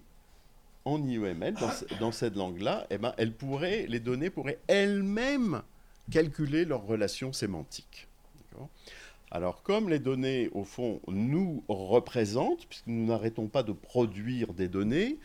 en 0.86 1.04
IEML, 1.04 1.56
dans, 2.00 2.12
cette 2.12 2.36
langue-là, 2.36 2.88
eh 2.90 2.98
ben, 2.98 3.14
les 3.18 4.00
données 4.00 4.30
pourraient 4.30 4.60
elles-mêmes 4.68 5.62
calculer 6.10 6.64
leurs 6.64 6.86
relations 6.86 7.34
sémantiques. 7.34 8.08
Alors, 9.30 9.62
comme 9.62 9.90
les 9.90 10.00
données, 10.00 10.50
au 10.54 10.64
fond, 10.64 11.02
nous 11.08 11.64
représentent, 11.68 12.66
puisque 12.68 12.88
nous 12.88 13.06
n'arrêtons 13.06 13.48
pas 13.48 13.62
de 13.62 13.74
produire 13.74 14.54
des 14.54 14.70
données, 14.70 15.18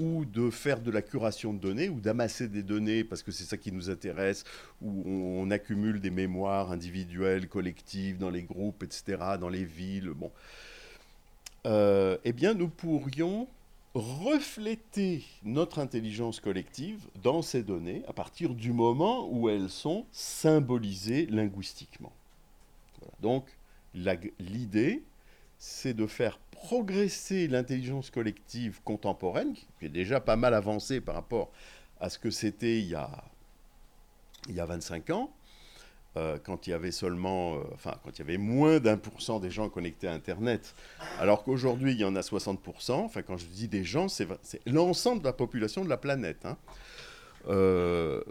ou 0.00 0.24
de 0.24 0.50
faire 0.50 0.80
de 0.80 0.90
la 0.90 1.02
curation 1.02 1.52
de 1.52 1.58
données, 1.58 1.88
ou 1.88 2.00
d'amasser 2.00 2.48
des 2.48 2.62
données, 2.62 3.04
parce 3.04 3.22
que 3.22 3.30
c'est 3.30 3.44
ça 3.44 3.56
qui 3.56 3.70
nous 3.70 3.90
intéresse, 3.90 4.44
où 4.82 5.02
on, 5.06 5.50
accumule 5.50 6.00
des 6.00 6.10
mémoires 6.10 6.72
individuelles, 6.72 7.48
collectives, 7.48 8.18
dans 8.18 8.30
les 8.30 8.42
groupes, 8.42 8.82
etc., 8.82 9.18
dans 9.38 9.48
les 9.48 9.64
villes, 9.64 10.10
bon. 10.10 10.30
Euh, 11.66 12.16
eh 12.24 12.32
bien, 12.32 12.54
nous 12.54 12.68
pourrions 12.68 13.46
refléter 13.94 15.24
notre 15.42 15.80
intelligence 15.80 16.40
collective 16.40 17.00
dans 17.22 17.42
ces 17.42 17.62
données 17.62 18.02
à 18.06 18.12
partir 18.12 18.54
du 18.54 18.72
moment 18.72 19.28
où 19.30 19.48
elles 19.48 19.68
sont 19.68 20.06
symbolisées 20.12 21.26
linguistiquement. 21.26 22.12
Donc 23.20 23.44
l'idée, 23.94 25.02
c'est 25.60 25.92
de 25.92 26.06
faire 26.06 26.38
progresser 26.50 27.46
l'intelligence 27.46 28.10
collective 28.10 28.80
contemporaine, 28.82 29.54
qui 29.78 29.84
est 29.84 29.90
déjà 29.90 30.18
pas 30.18 30.36
mal 30.36 30.54
avancée 30.54 31.02
par 31.02 31.14
rapport 31.14 31.52
à 32.00 32.08
ce 32.08 32.18
que 32.18 32.30
c'était 32.30 32.80
il, 32.80 32.98
il 34.48 34.54
y 34.54 34.60
a 34.60 34.64
25 34.64 35.10
ans, 35.10 35.30
euh, 36.16 36.38
quand 36.42 36.66
il 36.66 36.70
y 36.70 36.72
avait 36.72 36.90
seulement, 36.90 37.56
euh, 37.56 37.58
enfin, 37.74 37.94
quand 38.02 38.18
il 38.18 38.20
y 38.20 38.22
avait 38.22 38.38
moins 38.38 38.80
d'un 38.80 38.96
pour 38.96 39.20
cent 39.20 39.38
des 39.38 39.50
gens 39.50 39.68
connectés 39.68 40.08
à 40.08 40.12
Internet, 40.12 40.74
alors 41.18 41.44
qu'aujourd'hui, 41.44 41.92
il 41.92 42.00
y 42.00 42.04
en 42.04 42.16
a 42.16 42.20
60%. 42.20 42.92
Enfin, 42.92 43.20
quand 43.20 43.36
je 43.36 43.44
dis 43.44 43.68
des 43.68 43.84
gens, 43.84 44.08
c'est 44.08 44.26
l'ensemble 44.66 45.20
de 45.20 45.26
la 45.26 45.34
population 45.34 45.84
de 45.84 45.90
la 45.90 45.98
planète. 45.98 46.46
Hein. 46.46 46.56
Euh, 47.48 48.22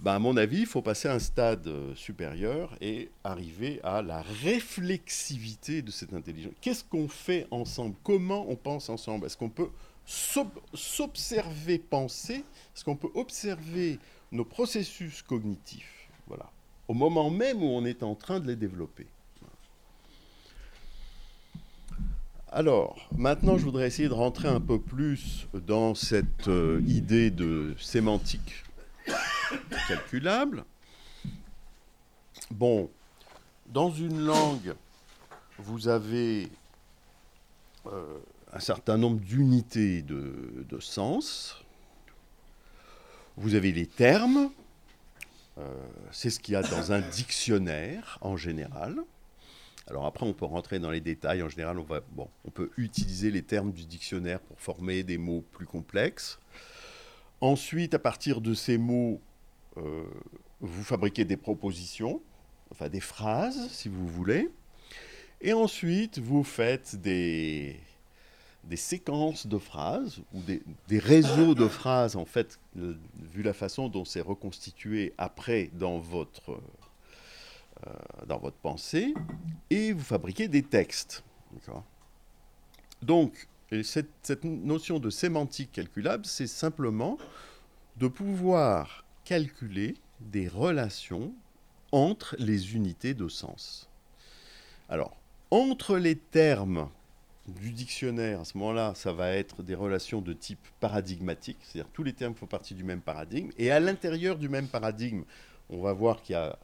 ben, 0.00 0.14
à 0.14 0.18
mon 0.18 0.36
avis, 0.36 0.60
il 0.60 0.66
faut 0.66 0.80
passer 0.80 1.08
à 1.08 1.14
un 1.14 1.18
stade 1.18 1.68
supérieur 1.94 2.74
et 2.80 3.10
arriver 3.22 3.80
à 3.82 4.00
la 4.00 4.22
réflexivité 4.22 5.82
de 5.82 5.90
cette 5.90 6.14
intelligence. 6.14 6.54
Qu'est-ce 6.60 6.84
qu'on 6.84 7.08
fait 7.08 7.46
ensemble? 7.50 7.94
Comment 8.02 8.46
on 8.48 8.56
pense 8.56 8.88
ensemble? 8.88 9.26
Est-ce 9.26 9.36
qu'on 9.36 9.50
peut 9.50 9.68
s'observer 10.06 11.78
penser? 11.78 12.44
Est-ce 12.74 12.84
qu'on 12.84 12.96
peut 12.96 13.10
observer 13.14 13.98
nos 14.32 14.44
processus 14.44 15.20
cognitifs? 15.22 16.08
Voilà. 16.26 16.50
Au 16.88 16.94
moment 16.94 17.28
même 17.30 17.62
où 17.62 17.66
on 17.66 17.84
est 17.84 18.02
en 18.02 18.14
train 18.14 18.40
de 18.40 18.46
les 18.46 18.56
développer. 18.56 19.06
Alors, 22.52 23.08
maintenant, 23.16 23.56
je 23.58 23.64
voudrais 23.64 23.86
essayer 23.86 24.08
de 24.08 24.14
rentrer 24.14 24.48
un 24.48 24.60
peu 24.60 24.80
plus 24.80 25.46
dans 25.54 25.94
cette 25.94 26.48
euh, 26.48 26.82
idée 26.84 27.30
de 27.30 27.76
sémantique 27.78 28.64
calculable. 29.86 30.64
Bon, 32.50 32.90
dans 33.68 33.92
une 33.92 34.24
langue, 34.24 34.74
vous 35.58 35.86
avez 35.86 36.48
euh, 37.86 38.18
un 38.52 38.58
certain 38.58 38.98
nombre 38.98 39.20
d'unités 39.20 40.02
de, 40.02 40.80
sens. 40.80 41.62
Vous 43.36 43.54
avez 43.54 43.70
les 43.70 43.86
termes, 43.86 44.50
euh, 45.58 45.62
c'est 46.10 46.30
ce 46.30 46.40
qu'il 46.40 46.54
y 46.54 46.56
a 46.56 46.62
dans 46.62 46.90
un 46.90 47.00
dictionnaire 47.00 48.18
en 48.22 48.36
général. 48.36 49.04
Alors 49.90 50.06
après, 50.06 50.24
on 50.24 50.32
peut 50.32 50.44
rentrer 50.44 50.78
dans 50.78 50.92
les 50.92 51.00
détails. 51.00 51.42
En 51.42 51.48
général, 51.48 51.76
on, 51.78 52.50
peut 52.50 52.70
utiliser 52.76 53.32
les 53.32 53.42
termes 53.42 53.72
du 53.72 53.86
dictionnaire 53.86 54.38
pour 54.38 54.60
former 54.60 55.02
des 55.02 55.18
mots 55.18 55.44
plus 55.52 55.66
complexes. 55.66 56.38
Ensuite, 57.40 57.92
à 57.94 57.98
partir 57.98 58.40
de 58.40 58.54
ces 58.54 58.78
mots, 58.78 59.20
euh, 59.78 60.04
vous 60.60 60.84
fabriquez 60.84 61.24
des 61.24 61.36
propositions, 61.36 62.22
enfin 62.70 62.88
des 62.88 63.00
phrases, 63.00 63.68
si 63.70 63.88
vous 63.88 64.06
voulez. 64.06 64.48
Et 65.40 65.52
ensuite, 65.52 66.20
vous 66.20 66.44
faites 66.44 66.94
des, 66.94 67.80
des 68.62 68.76
séquences 68.76 69.48
de 69.48 69.58
phrases 69.58 70.20
ou 70.32 70.40
des, 70.42 70.62
réseaux 70.98 71.56
de 71.56 71.66
phrases, 71.66 72.14
en 72.14 72.26
fait, 72.26 72.60
vu 72.76 73.42
la 73.42 73.54
façon 73.54 73.88
dont 73.88 74.04
c'est 74.04 74.20
reconstitué 74.20 75.14
après 75.18 75.70
dans 75.72 75.98
votre, 75.98 76.60
dans 78.26 78.38
votre 78.38 78.56
pensée, 78.56 79.14
et 79.70 79.92
vous 79.92 80.02
fabriquez 80.02 80.48
des 80.48 80.62
textes. 80.62 81.24
Donc, 83.02 83.48
cette, 83.82 84.10
cette, 84.22 84.44
notion 84.44 84.98
de 84.98 85.10
sémantique 85.10 85.72
calculable, 85.72 86.26
c'est 86.26 86.46
simplement 86.46 87.18
de 87.96 88.08
pouvoir 88.08 89.04
calculer 89.24 89.94
des 90.20 90.48
relations 90.48 91.32
entre 91.92 92.36
les 92.38 92.74
unités 92.74 93.14
de 93.14 93.28
sens. 93.28 93.88
Alors, 94.88 95.16
entre 95.50 95.96
les 95.96 96.16
termes 96.16 96.88
du 97.48 97.72
dictionnaire, 97.72 98.40
à 98.40 98.44
ce 98.44 98.56
moment-là, 98.58 98.92
ça 98.94 99.12
va 99.12 99.30
être 99.30 99.62
des 99.62 99.74
relations 99.74 100.20
de 100.20 100.32
type 100.32 100.66
paradigmatique, 100.78 101.58
c'est-à-dire 101.62 101.90
tous 101.92 102.02
les 102.02 102.12
termes 102.12 102.34
font 102.34 102.46
partie 102.46 102.74
du 102.74 102.84
même 102.84 103.00
paradigme, 103.00 103.50
et 103.58 103.70
à 103.70 103.80
l'intérieur 103.80 104.36
du 104.36 104.48
même 104.48 104.68
paradigme, 104.68 105.22
on 105.68 105.80
va 105.80 105.92
voir 105.92 106.22
qu'il 106.22 106.34
y 106.34 106.36
a 106.36 106.58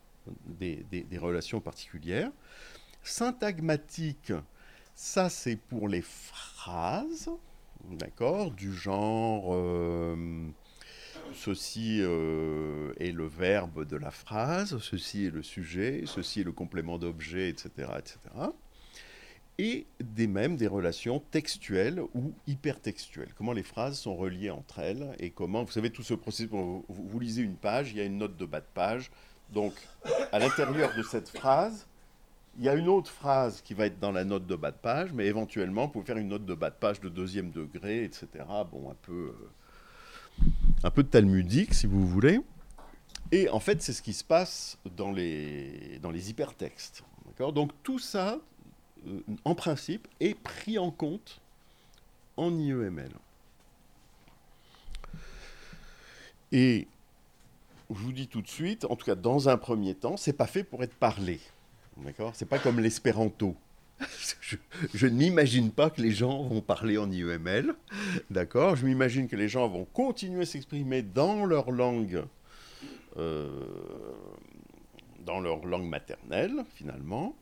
des, 0.47 1.19
relations 1.19 1.61
particulières. 1.61 2.31
Syntagmatique, 3.03 4.33
ça 4.95 5.29
c'est 5.29 5.57
pour 5.57 5.89
les 5.89 6.03
phrases, 6.03 7.31
d'accord, 7.91 8.51
du 8.51 8.75
genre 8.75 9.55
euh, 9.55 10.47
ceci 11.33 12.01
euh, 12.01 12.93
est 12.99 13.13
le 13.13 13.27
verbe 13.27 13.87
de 13.87 13.97
la 13.97 14.11
phrase, 14.11 14.79
ceci 14.79 15.27
est 15.27 15.31
le 15.31 15.43
sujet, 15.43 16.03
ceci 16.07 16.41
est 16.41 16.45
le 16.45 16.53
complément 16.53 16.99
d'objet, 16.99 17.49
etc., 17.49 17.89
etc 17.99 18.51
et 19.59 19.87
des 20.01 20.27
mêmes 20.27 20.57
des 20.57 20.67
relations 20.67 21.21
textuelles 21.31 22.01
ou 22.15 22.33
hypertextuelles. 22.47 23.33
Comment 23.37 23.53
les 23.53 23.63
phrases 23.63 23.99
sont 23.99 24.17
reliées 24.17 24.51
entre 24.51 24.81
elles 24.81 25.15
et 25.19 25.31
comment, 25.31 25.65
vous 25.65 25.73
savez, 25.73 25.91
tout 25.91 26.03
ce 26.03 26.15
processus, 26.15 26.51
vous, 26.51 26.85
vous 26.89 27.19
lisez 27.19 27.43
une 27.43 27.57
page, 27.57 27.93
il 27.93 27.99
y 27.99 28.01
a 28.01 28.05
une 28.05 28.19
note 28.19 28.37
de 28.37 28.45
bas 28.45 28.61
de 28.61 28.67
page, 28.75 29.11
donc 29.51 29.75
à 30.33 30.39
l'intérieur 30.39 30.95
de 30.97 31.03
cette 31.03 31.29
phrase, 31.29 31.87
il 32.59 32.65
y 32.65 32.69
a 32.69 32.75
une 32.75 32.89
autre 32.89 33.11
phrase 33.11 33.61
qui 33.61 33.75
va 33.75 33.87
être 33.87 33.99
dans 34.01 34.13
la 34.13 34.25
note 34.25 34.47
de 34.47 34.57
bas 34.57 34.71
de 34.71 34.77
page, 34.77 35.13
mais 35.13 35.27
éventuellement, 35.27 35.87
vous 35.87 35.93
pouvez 35.93 36.07
faire 36.07 36.17
une 36.17 36.29
note 36.29 36.45
de 36.45 36.55
bas 36.55 36.71
de 36.71 36.77
page 36.77 37.01
de 37.01 37.09
deuxième 37.09 37.51
degré, 37.51 38.05
etc. 38.05 38.27
Bon, 38.71 38.91
un 38.91 38.97
peu, 39.03 39.35
euh, 40.43 40.45
un 40.83 40.91
peu 40.91 41.05
talmudique, 41.05 41.75
si 41.75 41.87
vous 41.87 42.07
voulez. 42.07 42.41
Et 43.33 43.49
en 43.51 43.61
fait, 43.61 43.83
c'est 43.83 43.93
ce 43.93 44.03
qui 44.03 44.13
se 44.13 44.25
passe 44.25 44.79
dans 44.97 45.13
les, 45.13 45.99
dans 46.01 46.11
les 46.11 46.31
hypertextes. 46.31 47.05
Donc 47.39 47.73
tout 47.83 47.99
ça, 47.99 48.39
euh, 49.07 49.21
en 49.45 49.55
principe, 49.55 50.09
est 50.21 50.35
pris 50.35 50.79
en 50.79 50.91
compte 50.91 51.41
en 52.37 52.57
IEML. 52.57 53.11
Et 56.53 56.87
je 57.91 57.99
vous 57.99 58.13
dis 58.13 58.29
tout 58.29 58.43
de 58.43 58.49
suite, 58.49 58.85
en 58.85 58.97
tout 58.97 59.07
cas 59.07 59.15
dans 59.15 59.49
un 59.49 59.57
premier 59.57 59.95
temps, 59.95 60.17
c'est 60.17 60.33
pas 60.33 60.47
fait 60.47 60.65
pour 60.65 60.83
être 60.83 60.95
parlé. 60.95 61.41
D'accord? 61.99 62.33
C'est 62.35 62.49
pas 62.49 62.59
comme 62.59 62.81
l'espéranto. 62.81 63.57
Je, 64.95 65.07
n'imagine 65.07 65.71
pas 65.71 65.89
que 65.89 66.03
les 66.03 66.11
gens 66.11 66.43
vont 66.43 66.61
parler 66.61 66.99
en 66.99 67.11
IEML. 67.11 67.75
D'accord? 68.31 68.77
Je 68.77 68.85
m'imagine 68.85 69.29
que 69.29 69.37
les 69.37 69.49
gens 69.49 69.69
vont 69.69 69.87
continuer 69.87 70.43
à 70.43 70.47
s'exprimer 70.47 71.03
dans 71.03 71.47
leur 71.47 71.71
langue, 71.71 72.25
euh, 73.17 73.49
dans 75.25 75.41
leur 75.41 75.65
langue 75.65 75.89
maternelle, 75.89 76.65
finalement. 76.75 77.35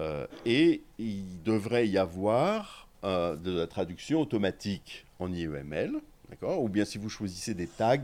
Euh, 0.00 0.26
et 0.46 0.82
il 0.98 1.42
devrait 1.42 1.88
y 1.88 1.98
avoir 1.98 2.88
euh, 3.04 3.36
de 3.36 3.58
la 3.58 3.66
traduction 3.66 4.20
automatique 4.20 5.04
en 5.18 5.32
IEML, 5.32 6.00
Ou 6.42 6.68
bien 6.68 6.84
si 6.84 6.98
vous 6.98 7.08
choisissez 7.08 7.54
des 7.54 7.66
tags, 7.66 7.96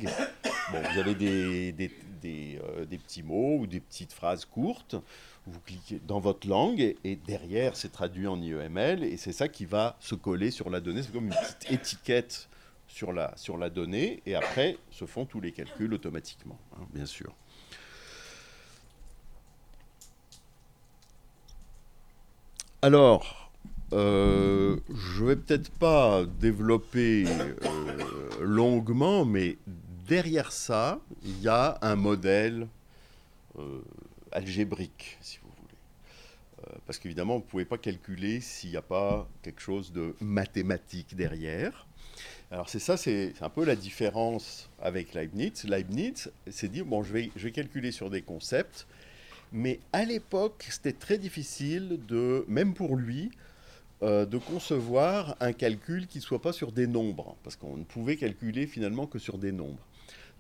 vous 0.71 0.99
avez 0.99 1.15
euh, 1.15 2.85
des, 2.87 2.99
petits 2.99 3.23
mots 3.23 3.59
ou 3.59 3.67
des 3.67 3.81
petites 3.81 4.13
phrases 4.13 4.45
courtes, 4.45 4.97
vous 5.47 5.61
cliquez 5.61 6.01
dans 6.07 6.21
votre 6.21 6.49
langue 6.49 6.97
et, 7.05 7.17
derrière 7.17 7.77
c'est 7.77 7.93
traduit 7.93 8.27
en 8.27 8.41
IEML 8.41 9.05
et 9.05 9.17
c'est 9.17 9.33
ça 9.33 9.49
qui 9.49 9.67
va 9.67 9.97
se 10.01 10.15
coller 10.15 10.51
sur 10.51 10.71
la 10.71 10.81
donnée. 10.81 11.03
C'est 11.03 11.13
comme 11.13 11.27
une 11.27 11.35
petite 11.35 11.71
étiquette 11.71 12.49
sur 12.89 13.13
la, 13.13 13.37
sur 13.37 13.59
la 13.59 13.71
donnée 13.71 14.23
et 14.27 14.35
après 14.35 14.79
se 14.91 15.05
font 15.05 15.27
tous 15.27 15.41
les 15.41 15.53
calculs 15.53 15.93
automatiquement, 15.93 16.59
hein, 16.77 16.87
bien 16.93 17.07
sûr. 17.07 17.35
Alors, 22.81 23.51
euh, 23.93 24.77
je 24.95 25.25
vais 25.25 25.37
peut-être 25.37 25.71
pas 25.71 26.25
développer 26.25 27.25
euh, 27.27 27.55
longuement, 28.41 29.25
mais 29.25 29.59
derrière 30.07 30.53
ça, 30.53 31.01
il 31.23 31.41
y 31.41 31.49
a 31.49 31.79
un 31.83 31.97
modèle 31.97 32.69
euh, 33.59 33.81
algébrique, 34.33 35.19
si 35.21 35.39
vous 35.43 35.51
voulez. 35.61 36.79
parce 36.87 36.99
qu'évidemment, 36.99 37.35
vous 37.35 37.45
ne 37.45 37.49
pouvez 37.49 37.65
pas 37.65 37.79
calculer 37.79 38.41
s'il 38.41 38.71
n'y 38.71 38.77
a 38.77 38.83
pas 38.83 39.29
quelque 39.43 39.61
chose 39.61 39.93
de 39.93 40.15
mathématique 40.21 41.17
derrière. 41.17 41.87
Alors 42.51 42.69
c'est 42.69 42.79
ça, 42.79 42.97
c'est 42.97 43.33
un 43.41 43.49
peu 43.49 43.65
la 43.65 43.75
différence 43.75 44.71
avec 44.81 45.15
Leibniz. 45.15 45.65
Leibniz 45.65 46.31
s'est 46.49 46.69
dit, 46.69 46.83
bon, 46.83 47.03
je 47.03 47.13
vais, 47.13 47.31
je 47.37 47.45
vais 47.45 47.53
calculer 47.53 47.91
sur 47.91 48.11
des 48.11 48.23
concepts, 48.23 48.87
mais 49.53 49.81
à 49.93 50.05
l'époque, 50.05 50.67
c'était 50.69 50.93
très 50.93 51.19
difficile, 51.19 52.01
de, 52.07 52.45
même 52.49 52.75
pour 52.75 52.97
lui, 52.97 53.31
euh, 54.03 54.27
de 54.27 54.39
concevoir 54.39 55.37
un 55.41 55.53
calcul 55.53 56.07
qui 56.07 56.19
ne 56.19 56.23
soit 56.23 56.43
pas 56.43 56.53
sur 56.53 56.73
des 56.73 56.87
nombres, 56.87 57.37
parce 57.43 57.57
qu'on 57.57 57.77
ne 57.77 57.85
pouvait 57.85 58.17
calculer 58.17 58.67
finalement 58.67 59.07
que 59.07 59.19
sur 59.19 59.39
des 59.39 59.53
nombres. 59.53 59.87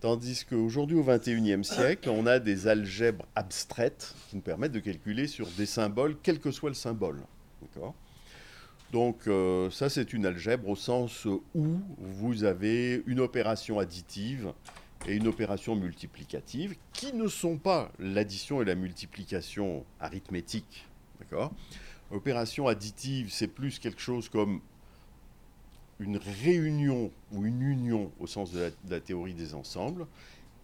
Tandis 0.01 0.45
qu'aujourd'hui, 0.45 0.97
au 0.97 1.05
XXIe 1.05 1.65
siècle, 1.65 2.11
on 2.11 2.27
a 2.27 2.39
des 2.39 2.67
algèbres 2.67 3.25
abstraites 3.35 4.15
qui 4.29 4.37
nous 4.37 4.43
permettent 4.43 4.73
de 4.73 4.81
calculer 4.81 5.27
sur 5.27 5.47
des 5.57 5.67
symboles, 5.67 6.17
quel 6.23 6.41
que 6.41 6.51
soit 6.51 6.69
le 6.69 6.75
symbole. 6.75 7.21
Donc 8.93 9.27
euh, 9.27 9.71
ça, 9.71 9.89
c'est 9.89 10.13
une 10.13 10.27
algèbre 10.27 10.69
au 10.69 10.77
sens 10.77 11.25
où 11.25 11.79
vous 11.99 12.45
avez 12.45 13.03
une 13.07 13.21
opération 13.21 13.79
additive 13.79 14.53
et 15.07 15.15
une 15.17 15.27
opération 15.27 15.75
multiplicative, 15.75 16.77
qui 16.93 17.13
ne 17.13 17.29
sont 17.29 17.59
pas 17.59 17.91
l'addition 17.99 18.63
et 18.63 18.65
la 18.65 18.75
multiplication 18.75 19.85
arithmétique. 20.01 20.87
D'accord? 21.21 21.53
Opération 22.15 22.69
additive, 22.69 23.33
c'est 23.33 23.49
plus 23.49 23.81
quelque 23.81 24.01
chose 24.01 24.29
comme 24.29 24.61
une 25.99 26.17
réunion 26.17 27.11
ou 27.33 27.45
une 27.45 27.61
union 27.61 28.13
au 28.21 28.29
sens 28.29 28.53
de 28.53 28.73
la, 28.89 29.01
théorie 29.01 29.35
des 29.35 29.53
ensembles. 29.53 30.07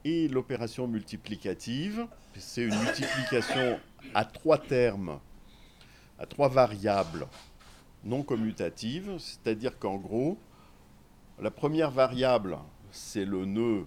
Et 0.04 0.28
l'opération 0.28 0.86
multiplicative, 0.86 2.06
c'est 2.36 2.62
une 2.62 2.78
multiplication 2.78 3.80
à 4.14 4.24
trois 4.24 4.58
termes, 4.58 5.18
à 6.20 6.26
trois 6.26 6.48
variables 6.48 7.26
non 8.04 8.22
commutatives, 8.22 9.18
c'est-à-dire 9.18 9.76
qu'en 9.76 9.96
gros, 9.96 10.38
la 11.40 11.50
première 11.50 11.90
variable, 11.90 12.58
c'est 12.92 13.24
le 13.24 13.44
nœud 13.44 13.86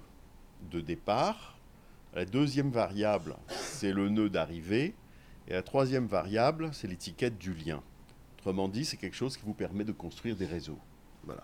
de 0.70 0.82
départ. 0.82 1.58
La 2.14 2.26
deuxième 2.26 2.72
variable, 2.72 3.38
c'est 3.48 3.94
le 3.94 4.10
nœud 4.10 4.30
d'arrivée. 4.30 4.94
Et 5.48 5.54
la 5.54 5.64
troisième 5.64 6.08
variable, 6.08 6.70
c'est 6.74 6.88
l'étiquette 6.88 7.38
du 7.38 7.54
lien. 7.54 7.82
Autrement 8.38 8.68
dit, 8.68 8.86
c'est 8.86 8.98
quelque 8.98 9.16
chose 9.16 9.38
qui 9.38 9.46
vous 9.46 9.54
permet 9.54 9.84
de 9.84 9.92
construire 9.92 10.36
des 10.36 10.46
réseaux. 10.46 10.80
Voilà. 11.24 11.44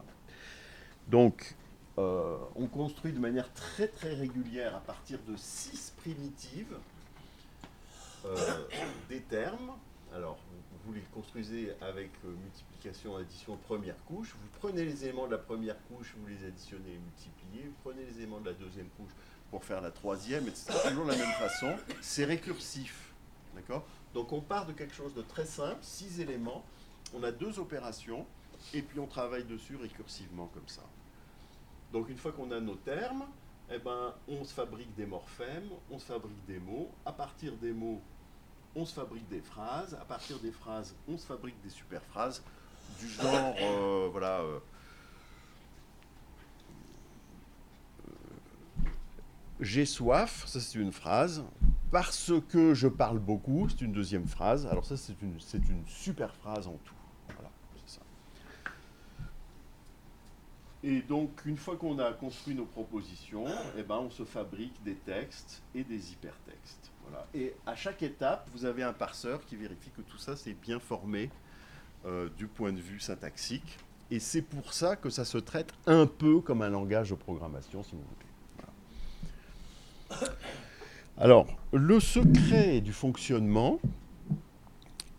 Donc, 1.08 1.56
euh, 1.98 2.38
on 2.56 2.68
construit 2.68 3.12
de 3.12 3.20
manière 3.20 3.52
très 3.54 3.88
très 3.88 4.14
régulière 4.14 4.76
à 4.76 4.80
partir 4.80 5.20
de 5.28 5.36
six 5.36 5.94
primitives 5.98 6.78
euh, 8.26 8.36
des 9.10 9.22
termes. 9.22 9.72
Alors, 10.16 10.40
vous, 10.86 10.94
les 10.94 11.02
construisez 11.14 11.72
avec 11.82 12.10
euh, 12.26 12.30
multiplication, 12.44 13.16
addition, 13.18 13.58
première 13.58 13.98
couche. 14.06 14.30
Vous 14.42 14.60
prenez 14.60 14.86
les 14.86 15.04
éléments 15.04 15.28
de 15.28 15.32
la 15.32 15.38
première 15.38 15.76
couche, 15.88 16.16
vous 16.18 16.28
les 16.28 16.48
additionnez 16.48 16.94
et 16.94 17.00
multipliez. 17.00 17.64
Vous 17.66 17.76
prenez 17.84 18.06
les 18.06 18.18
éléments 18.18 18.40
de 18.40 18.48
la 18.48 18.54
deuxième 18.54 18.88
couche 18.98 19.12
pour 19.52 19.64
faire 19.64 19.82
la 19.82 19.92
troisième, 19.92 20.48
etc. 20.48 20.74
Toujours 20.90 21.06
de 21.06 21.12
la 21.12 21.18
même 21.18 21.34
façon. 21.34 21.76
C'est 22.02 22.26
récursif. 22.26 23.09
D'accord? 23.60 23.84
Donc 24.14 24.32
on 24.32 24.40
part 24.40 24.66
de 24.66 24.72
quelque 24.72 24.96
chose 24.96 25.14
de 25.14 25.22
très 25.22 25.46
simple, 25.46 25.80
six 25.82 26.22
éléments. 26.22 26.64
On 27.14 27.24
a 27.24 27.32
deux 27.32 27.60
opérations 27.60 28.26
et 28.74 28.82
puis 28.82 29.00
on 29.00 29.08
travaille 29.08 29.44
dessus 29.44 29.76
récursivement 29.76 30.48
comme 30.54 30.68
ça. 30.68 30.84
Donc 31.92 32.10
une 32.10 32.18
fois 32.18 32.32
qu'on 32.32 32.52
a 32.52 32.60
nos 32.62 32.76
termes, 32.76 33.26
eh 33.70 33.78
ben, 33.78 34.14
on 34.28 34.46
se 34.46 34.54
fabrique 34.54 34.96
des 34.96 35.06
morphèmes, 35.06 35.70
on 35.92 36.00
se 36.00 36.06
fabrique 36.06 36.46
des 36.48 36.60
mots. 36.60 36.90
À 37.06 37.12
partir 37.12 37.54
des 37.58 37.74
mots, 37.74 38.02
on 38.76 38.86
se 38.86 38.94
fabrique 38.94 39.28
des 39.28 39.42
phrases. 39.42 39.94
À 39.96 40.06
partir 40.06 40.40
des 40.40 40.52
phrases, 40.52 40.96
on 41.08 41.18
se 41.18 41.26
fabrique 41.26 41.62
des 41.62 41.70
super 41.70 42.02
phrases 42.04 42.42
du 43.00 43.10
genre, 43.10 43.56
euh, 43.62 44.08
voilà. 44.10 44.40
Euh, 44.40 44.60
j'ai 49.60 49.86
soif, 49.86 50.46
ça 50.48 50.60
c'est 50.62 50.80
une 50.80 50.94
phrase. 50.94 51.44
Parce 51.92 52.32
que 52.50 52.74
je 52.74 52.88
parle 52.88 53.20
beaucoup, 53.20 53.68
c'est 53.70 53.82
une 53.82 53.92
deuxième 53.92 54.28
phrase. 54.28 54.68
Alors 54.68 54.86
ça 54.86 54.96
c'est 54.96 55.20
une, 55.22 55.38
une 55.54 55.88
super 55.88 56.36
phrase 56.36 56.68
en 56.68 56.78
tout. 56.86 56.94
Voilà, 57.34 57.50
c'est 57.76 57.96
ça. 57.96 58.02
Et 60.84 61.02
donc 61.02 61.42
une 61.46 61.58
fois 61.58 61.78
qu'on 61.78 61.98
a 61.98 62.14
construit 62.14 62.54
nos 62.54 62.66
propositions, 62.66 63.46
eh 63.78 63.84
ben, 63.84 63.98
on 63.98 64.12
se 64.12 64.24
fabrique 64.24 64.84
des 64.84 64.96
textes 64.96 65.64
et 65.74 65.84
des 65.84 66.12
hypertextes. 66.12 66.92
Et 67.34 67.56
à 67.66 67.76
chaque 67.76 68.04
étape, 68.04 68.48
vous 68.54 68.66
avez 68.66 68.84
un 68.84 68.94
parseur 68.94 69.44
qui 69.46 69.56
vérifie 69.56 69.90
que 69.90 70.02
tout 70.02 70.20
ça 70.20 70.36
c'est 70.36 70.54
bien 70.54 70.80
formé 70.80 71.32
euh, 72.06 72.30
du 72.38 72.46
point 72.46 72.72
de 72.72 72.80
vue 72.80 73.00
syntaxique. 73.00 73.80
Et 74.12 74.20
c'est 74.20 74.44
pour 74.44 74.74
ça 74.74 74.96
que 74.96 75.10
ça 75.10 75.26
se 75.26 75.40
traite 75.40 75.74
un 75.88 76.06
peu 76.06 76.40
comme 76.40 76.62
un 76.62 76.70
langage 76.70 77.10
de 77.10 77.16
programmation, 77.16 77.84
si 77.84 77.92
vous 77.96 78.02
voulez. 78.02 78.29
Alors, 81.22 81.48
le 81.74 82.00
secret 82.00 82.80
du 82.80 82.94
fonctionnement, 82.94 83.78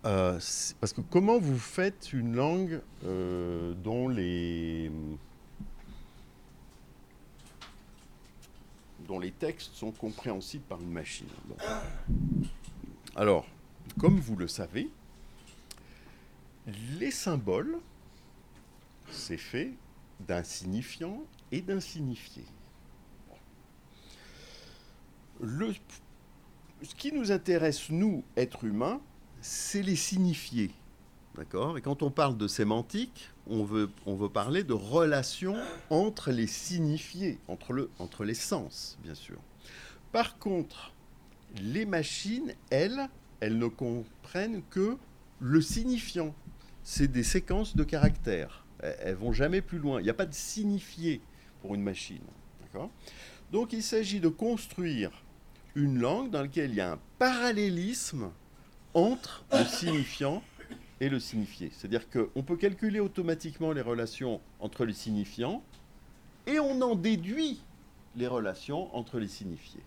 euh, 0.03 0.39
parce 0.79 0.93
que 0.93 1.01
comment 1.01 1.37
vous 1.37 1.59
faites 1.59 2.11
une 2.11 2.35
langue 2.35 2.81
euh, 3.05 3.75
dont 3.75 4.07
les 4.07 4.91
dont 9.07 9.19
les 9.19 9.29
textes 9.29 9.75
sont 9.75 9.91
compréhensibles 9.91 10.63
par 10.63 10.81
une 10.81 10.89
machine. 10.89 11.27
Alors, 13.15 13.45
comme 13.99 14.19
vous 14.19 14.35
le 14.35 14.47
savez, 14.47 14.89
les 16.97 17.11
symboles, 17.11 17.77
c'est 19.11 19.37
fait 19.37 19.73
d'un 20.21 20.43
signifiant 20.43 21.21
et 21.51 21.61
d'un 21.61 21.79
signifié. 21.79 22.43
Ce 25.41 26.95
qui 26.95 27.11
nous 27.11 27.31
intéresse, 27.31 27.89
nous, 27.89 28.23
êtres 28.35 28.63
humains, 28.63 29.01
c'est 29.41 29.81
les 29.81 29.95
signifiés. 29.95 30.71
D'accord? 31.35 31.77
Et 31.77 31.81
quand 31.81 32.03
on 32.03 32.11
parle 32.11 32.37
de 32.37 32.47
sémantique, 32.47 33.29
on 33.47 33.63
veut, 33.63 33.89
on 34.05 34.15
veut 34.15 34.29
parler 34.29 34.63
de 34.63 34.73
relation 34.73 35.55
entre 35.89 36.31
les 36.31 36.47
signifiés, 36.47 37.39
entre, 37.47 37.73
le, 37.73 37.89
entre 37.99 38.23
les 38.23 38.33
sens, 38.33 38.97
bien 39.03 39.15
sûr. 39.15 39.37
Par 40.11 40.37
contre, 40.37 40.93
les 41.61 41.85
machines, 41.85 42.53
elles, 42.69 43.09
elles 43.39 43.57
ne 43.57 43.67
comprennent 43.67 44.61
que 44.69 44.97
le 45.39 45.61
signifiant. 45.61 46.35
C'est 46.83 47.07
des 47.07 47.23
séquences 47.23 47.75
de 47.75 47.83
caractères. 47.83 48.65
Elles 48.79 49.15
vont 49.15 49.33
jamais 49.33 49.61
plus 49.61 49.77
loin. 49.77 49.99
Il 49.99 50.03
n'y 50.03 50.09
a 50.09 50.15
pas 50.15 50.25
de 50.25 50.33
signifié 50.33 51.21
pour 51.61 51.75
une 51.75 51.83
machine. 51.83 52.21
Donc 53.51 53.73
il 53.73 53.83
s'agit 53.83 54.19
de 54.19 54.29
construire 54.29 55.11
une 55.75 55.99
langue 55.99 56.29
dans 56.29 56.41
laquelle 56.41 56.71
il 56.71 56.75
y 56.75 56.81
a 56.81 56.93
un 56.93 56.99
parallélisme 57.19 58.31
entre 58.93 59.43
le 59.53 59.63
signifiant 59.65 60.43
et 60.99 61.09
le 61.09 61.19
signifié. 61.19 61.71
C'est-à-dire 61.73 62.09
qu'on 62.09 62.43
peut 62.43 62.57
calculer 62.57 62.99
automatiquement 62.99 63.71
les 63.71 63.81
relations 63.81 64.41
entre 64.59 64.85
les 64.85 64.93
signifiants 64.93 65.63
et 66.47 66.59
on 66.59 66.81
en 66.81 66.95
déduit 66.95 67.61
les 68.15 68.27
relations 68.27 68.93
entre 68.95 69.19
les 69.19 69.27
signifiés. 69.27 69.83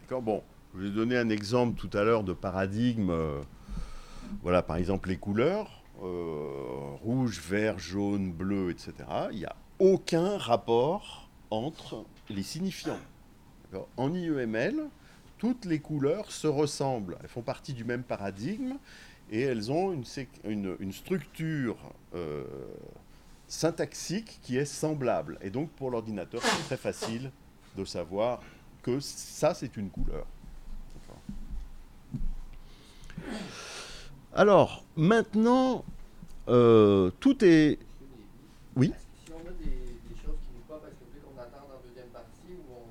D'accord? 0.00 0.22
Bon, 0.22 0.42
je 0.74 0.80
vais 0.80 0.90
donner 0.90 1.16
un 1.16 1.28
exemple 1.28 1.78
tout 1.78 1.96
à 1.96 2.02
l'heure 2.02 2.24
de 2.24 2.32
paradigme. 2.32 3.10
Euh, 3.10 3.40
voilà, 4.42 4.62
par 4.62 4.76
exemple, 4.76 5.08
les 5.08 5.16
couleurs 5.16 5.82
euh, 6.02 6.94
rouge, 7.02 7.40
vert, 7.40 7.78
jaune, 7.78 8.32
bleu, 8.32 8.70
etc. 8.70 8.92
Il 9.32 9.38
n'y 9.38 9.44
a 9.44 9.56
aucun 9.78 10.38
rapport 10.38 11.28
entre 11.50 12.04
les 12.28 12.42
signifiants. 12.42 12.98
En 13.96 14.14
IEML, 14.14 14.88
toutes 15.38 15.64
les 15.64 15.78
couleurs 15.78 16.30
se 16.30 16.46
ressemblent. 16.46 17.16
Elles 17.22 17.28
font 17.28 17.42
partie 17.42 17.72
du 17.72 17.84
même 17.84 18.02
paradigme 18.02 18.76
et 19.30 19.42
elles 19.42 19.70
ont 19.70 19.92
une, 20.44 20.92
structure 20.92 21.76
euh, 22.14 22.44
syntaxique 23.46 24.40
qui 24.42 24.56
est 24.56 24.64
semblable. 24.64 25.38
Et 25.42 25.50
donc 25.50 25.70
pour 25.70 25.90
l'ordinateur, 25.90 26.42
c'est 26.42 26.64
très 26.64 26.76
facile 26.76 27.30
de 27.76 27.84
savoir 27.84 28.40
que 28.82 29.00
ça, 29.00 29.54
c'est 29.54 29.76
une 29.76 29.90
couleur. 29.90 30.26
Alors, 34.32 34.84
maintenant, 34.96 35.84
euh, 36.48 37.10
tout 37.20 37.44
est... 37.44 37.78
Oui 38.76 38.92
Si 39.24 39.32
on 39.32 39.40
a 39.40 39.50
des, 39.52 39.64
des 39.64 40.14
choses 40.24 40.38
qui 40.40 40.54
nous 40.54 40.62
pas, 40.68 40.76
est-ce 40.86 40.94
que 40.94 41.04
vous 41.04 41.10
voulez 41.10 41.22
qu'on 41.22 41.40
attende 41.40 41.68
en 41.74 41.86
deuxième 41.86 42.08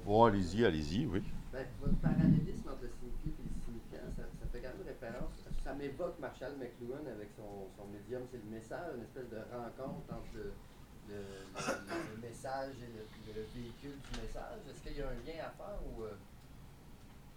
Bon, 0.07 0.23
allez-y, 0.23 0.63
allez-y, 0.63 1.05
oui. 1.05 1.21
Ben, 1.51 1.67
votre 1.81 1.97
parallélisme 1.97 2.69
entre 2.69 2.83
le 2.83 2.91
signifié 2.95 3.27
et 3.27 3.43
le 3.43 3.59
signifiant, 3.59 4.07
ça, 4.15 4.23
ça, 4.39 4.47
fait 4.53 4.61
quand 4.63 4.71
même 4.71 4.87
référence. 4.87 5.35
Ça 5.61 5.73
m'évoque 5.73 6.17
Marshall 6.19 6.55
McLuhan 6.55 7.03
avec 7.11 7.27
son, 7.35 7.67
son 7.75 7.91
médium, 7.91 8.23
c'est 8.31 8.39
le 8.39 8.49
message, 8.49 8.95
une 8.95 9.03
espèce 9.03 9.27
de 9.27 9.35
rencontre 9.51 10.07
entre 10.07 10.31
le, 10.33 10.53
le, 11.11 11.19
le, 11.19 12.21
message 12.23 12.71
et 12.79 13.35
le, 13.35 13.43
véhicule 13.53 13.99
du 13.99 14.21
message. 14.21 14.63
Est-ce 14.71 14.79
qu'il 14.79 14.95
y 14.95 15.01
a 15.01 15.09
un 15.09 15.19
lien 15.27 15.43
à 15.43 15.51
faire 15.59 15.75
ou 15.91 16.03
euh, 16.03 16.15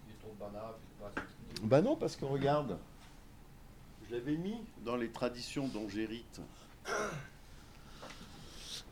il 0.07 0.15
y 0.15 0.17
a 0.17 0.21
trop 0.23 0.31
de 0.31 0.39
bonheur 0.39 0.79
puis 1.59 1.67
Ben 1.67 1.83
non, 1.83 1.97
parce 1.97 2.15
que 2.15 2.25
regarde, 2.25 2.79
je 4.07 4.15
l'avais 4.15 4.37
mis 4.37 4.63
dans 4.85 4.95
les 4.97 5.11
traditions 5.11 5.67
dont 5.67 5.89
j'hérite. 5.89 6.41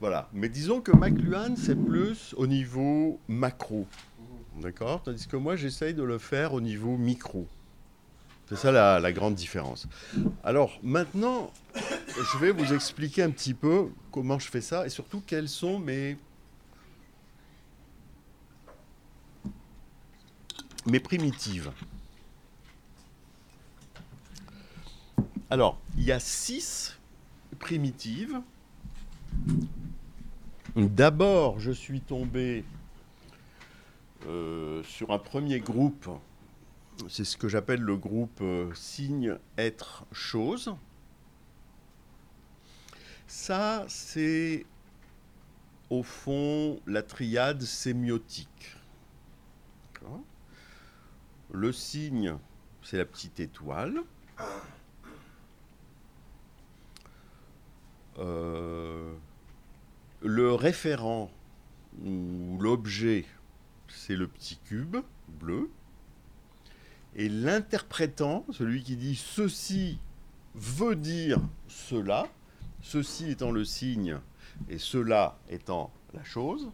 Voilà. 0.01 0.29
Mais 0.33 0.49
disons 0.49 0.81
que 0.81 0.93
McLuhan, 0.93 1.57
c'est 1.57 1.77
plus 1.77 2.35
au 2.37 2.47
niveau 2.47 3.19
macro. 3.29 3.87
D'accord? 4.61 5.03
Tandis 5.03 5.27
que 5.27 5.37
moi, 5.37 5.57
j'essaye 5.57 5.95
de 5.95 6.03
le 6.03 6.19
faire 6.19 6.53
au 6.53 6.61
niveau 6.61 6.97
micro. 6.97 7.47
C'est 8.49 8.57
ça 8.57 8.73
la, 8.73 9.13
grande 9.13 9.35
différence. 9.35 9.87
Alors 10.43 10.79
maintenant, 10.83 11.53
je 11.75 12.39
vais 12.39 12.51
vous 12.51 12.73
expliquer 12.73 13.23
un 13.23 13.31
petit 13.31 13.53
peu 13.53 13.89
comment 14.11 14.39
je 14.39 14.49
fais 14.49 14.63
ça 14.63 14.87
et 14.87 14.89
surtout 14.89 15.23
quelles 15.27 15.51
sont 15.51 15.79
mes, 15.79 16.17
mes 20.87 20.99
primitives. 20.99 21.71
Alors, 25.51 25.79
il 25.99 26.05
y 26.05 26.13
a 26.13 26.21
six 26.21 26.97
primitives. 27.59 28.41
D'abord, 30.87 31.59
je 31.59 31.73
suis 31.73 32.01
tombé 32.01 32.64
euh, 34.29 34.81
sur 34.85 35.11
un 35.11 35.19
premier 35.19 35.59
groupe. 35.59 36.09
C'est 37.09 37.25
ce 37.25 37.37
que 37.37 37.49
j'appelle 37.49 37.81
le 37.81 37.97
groupe 37.97 38.38
euh, 38.43 38.73
signe, 38.75 39.37
être, 39.57 40.07
chose. 40.12 40.77
Ça, 43.27 43.85
c'est 43.88 44.67
au 45.91 46.05
fond 46.05 46.79
la 46.87 47.03
triade 47.03 47.62
sémiotique. 47.62 48.77
Le 51.51 51.73
signe, 51.73 52.37
c'est 52.85 52.99
la 52.99 53.05
petite 53.05 53.41
étoile. 53.41 54.03
Euh, 58.19 59.17
le 60.21 60.55
référent 60.55 61.31
ou 62.05 62.59
l'objet, 62.61 63.25
c'est 63.89 64.17
le 64.17 64.27
petit 64.27 64.59
cube 64.65 64.99
bleu. 65.29 65.71
Et 67.17 67.29
l'interprétant, 67.29 68.45
celui 68.53 68.83
qui 68.83 68.97
dit 68.97 69.17
ceci 69.17 69.99
veut 70.55 70.97
dire 70.97 71.41
cela, 71.67 72.29
ceci 72.83 73.31
étant 73.31 73.51
le 73.51 73.65
signe 73.65 74.19
et 74.69 74.79
cela 74.79 75.39
étant 75.49 75.91
la 76.15 76.25
chose, 76.25 76.71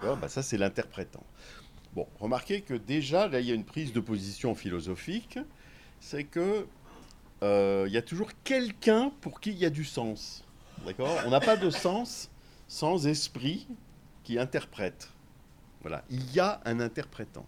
bah 0.00 0.28
ça 0.28 0.42
c'est 0.42 0.58
l'interprétant. 0.58 1.24
Bon, 1.94 2.06
remarquez 2.20 2.60
que 2.60 2.74
déjà, 2.74 3.28
là, 3.28 3.40
il 3.40 3.46
y 3.46 3.50
a 3.50 3.54
une 3.54 3.64
prise 3.64 3.92
de 3.92 4.00
position 4.00 4.54
philosophique, 4.54 5.38
c'est 6.00 6.24
que 6.24 6.66
euh, 7.42 7.84
il 7.86 7.92
y 7.92 7.96
a 7.96 8.02
toujours 8.02 8.30
quelqu'un 8.44 9.10
pour 9.20 9.40
qui 9.40 9.50
il 9.50 9.58
y 9.58 9.64
a 9.64 9.70
du 9.70 9.84
sens. 9.84 10.44
D'accord? 10.86 11.18
On 11.26 11.30
n'a 11.30 11.40
pas 11.40 11.56
de 11.56 11.70
sens 11.70 12.30
sans 12.68 13.06
esprit 13.06 13.66
qui 14.24 14.38
interprète. 14.38 15.10
Voilà. 15.80 16.04
Il 16.10 16.32
y 16.32 16.40
a 16.40 16.60
un 16.64 16.80
interprétant. 16.80 17.46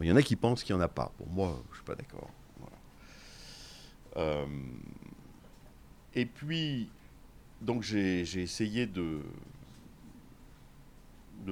Il 0.00 0.06
y 0.06 0.12
en 0.12 0.16
a 0.16 0.22
qui 0.22 0.36
pensent 0.36 0.62
qu'il 0.62 0.74
n'y 0.76 0.80
en 0.80 0.84
a 0.84 0.88
pas. 0.88 1.12
Pour 1.18 1.28
moi, 1.28 1.62
je 1.66 1.70
ne 1.70 1.74
suis 1.76 1.84
pas 1.84 1.94
d'accord. 1.94 2.30
Euh, 4.16 4.46
et 6.14 6.26
puis, 6.26 6.88
donc 7.60 7.82
j'ai 7.82 8.20
essayé 8.20 8.86
de, 8.86 9.20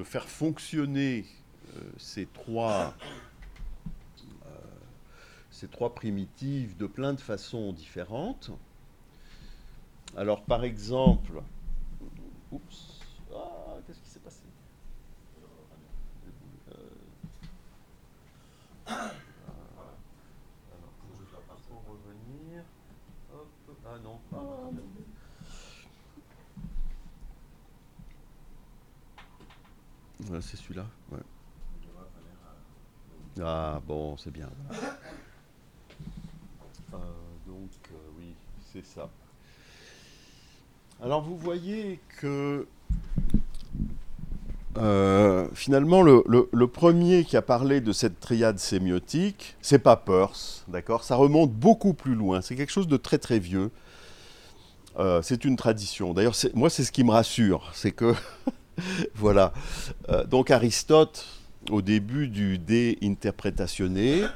faire 0.03 0.27
fonctionner 0.27 1.25
euh, 1.75 1.79
ces 1.97 2.25
trois 2.25 2.95
euh, 4.45 4.49
ces 5.51 5.67
trois 5.67 5.95
primitives 5.95 6.75
de 6.77 6.87
plein 6.87 7.13
de 7.13 7.21
façons 7.21 7.71
différentes. 7.71 8.51
Alors, 10.17 10.43
par 10.43 10.63
exemple, 10.63 11.41
oups, 12.51 12.99
ah, 13.33 13.77
qu'est-ce 13.85 13.99
qui 13.99 14.09
s'est 14.09 14.19
passé? 14.19 14.41
Ah 23.87 23.97
non, 24.03 24.19
ah, 24.33 24.37
voilà, 30.19 30.41
c'est 30.41 30.57
celui-là, 30.57 30.85
ouais. 31.11 31.19
Ah 33.41 33.81
bon, 33.85 34.17
c'est 34.17 34.31
bien. 34.31 34.49
Euh, 36.93 36.97
Donc, 37.45 37.69
euh, 37.91 37.95
oui, 38.17 38.33
c'est 38.71 38.85
ça. 38.85 39.09
Alors, 41.03 41.21
vous 41.21 41.37
voyez 41.37 41.99
que 42.21 42.65
euh, 44.77 45.47
finalement, 45.53 46.01
le, 46.01 46.67
premier 46.67 47.23
qui 47.23 47.37
a 47.37 47.41
parlé 47.41 47.81
de 47.81 47.91
cette 47.91 48.19
triade 48.19 48.59
sémiotique, 48.59 49.55
c'est 49.61 49.79
pas 49.79 49.95
Peirce, 49.95 50.65
d'accord? 50.67 51.03
Ça 51.03 51.15
remonte 51.15 51.51
beaucoup 51.51 51.93
plus 51.93 52.15
loin. 52.15 52.41
C'est 52.41 52.55
quelque 52.55 52.71
chose 52.71 52.87
de 52.87 52.97
très 52.97 53.17
très 53.17 53.39
vieux. 53.39 53.71
Euh, 54.97 55.21
c'est 55.21 55.45
une 55.45 55.57
tradition. 55.57 56.13
D'ailleurs, 56.13 56.35
moi, 56.53 56.69
c'est 56.69 56.83
ce 56.83 56.91
qui 56.91 57.03
me 57.03 57.11
rassure, 57.11 57.71
c'est 57.73 57.91
que 57.91 58.13
voilà. 59.15 59.53
Euh, 60.09 60.23
donc 60.25 60.51
Aristote, 60.51 61.25
au 61.71 61.81
début 61.81 62.27
du 62.27 62.57
De 62.57 62.95
Interpretatione, 63.03 64.29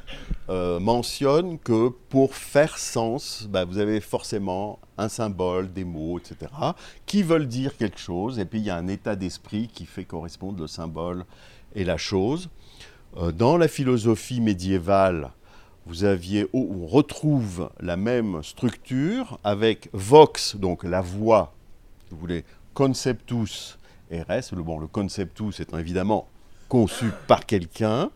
euh, 0.49 0.79
mentionne 0.79 1.59
que 1.59 1.89
pour 2.09 2.35
faire 2.35 2.77
sens, 2.77 3.47
bah, 3.49 3.65
vous 3.65 3.77
avez 3.77 4.01
forcément 4.01 4.79
un 4.97 5.09
symbole, 5.09 5.71
des 5.71 5.83
mots, 5.83 6.19
etc., 6.19 6.51
qui 7.05 7.23
veulent 7.23 7.47
dire 7.47 7.77
quelque 7.77 7.99
chose, 7.99 8.39
et 8.39 8.45
puis 8.45 8.59
il 8.59 8.65
y 8.65 8.69
a 8.69 8.75
un 8.75 8.87
état 8.87 9.15
d'esprit 9.15 9.69
qui 9.73 9.85
fait 9.85 10.05
correspondre 10.05 10.59
le 10.59 10.67
symbole 10.67 11.25
et 11.75 11.83
la 11.83 11.97
chose. 11.97 12.49
Euh, 13.17 13.31
dans 13.31 13.57
la 13.57 13.67
philosophie 13.67 14.41
médiévale, 14.41 15.31
vous 15.85 16.03
aviez, 16.03 16.47
oh, 16.53 16.67
on 16.71 16.85
retrouve 16.85 17.69
la 17.79 17.97
même 17.97 18.43
structure 18.43 19.39
avec 19.43 19.89
vox, 19.93 20.55
donc 20.55 20.83
la 20.83 21.01
voix, 21.01 21.53
vous 22.11 22.17
voulez, 22.17 22.43
conceptus 22.73 23.77
et 24.11 24.23
bon, 24.53 24.79
le 24.79 24.87
conceptus 24.87 25.59
étant 25.59 25.77
évidemment 25.77 26.27
conçu 26.69 27.11
par 27.27 27.45
quelqu'un. 27.45 28.11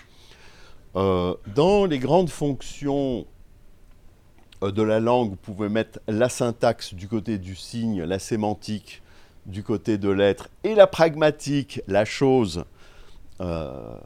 Euh, 0.96 1.34
dans 1.56 1.86
les 1.86 1.98
grandes 2.00 2.30
fonctions 2.30 3.26
euh, 4.64 4.72
de 4.72 4.84
la 4.84 5.00
langue, 5.00 5.32
vous 5.32 5.36
pouvez 5.36 5.68
mettre 5.68 6.00
la 6.08 6.30
syntaxe 6.30 6.94
du 6.94 7.08
côté 7.08 7.40
du 7.40 7.56
signe, 7.56 8.04
la 8.04 8.20
sémantique 8.20 9.02
du 9.48 9.64
côté 9.64 9.98
de 9.98 10.10
l'être, 10.10 10.48
et 10.64 10.76
la 10.76 10.88
pragmatique, 10.88 11.82
la 11.88 12.06
chose, 12.06 12.64
euh, 13.42 13.98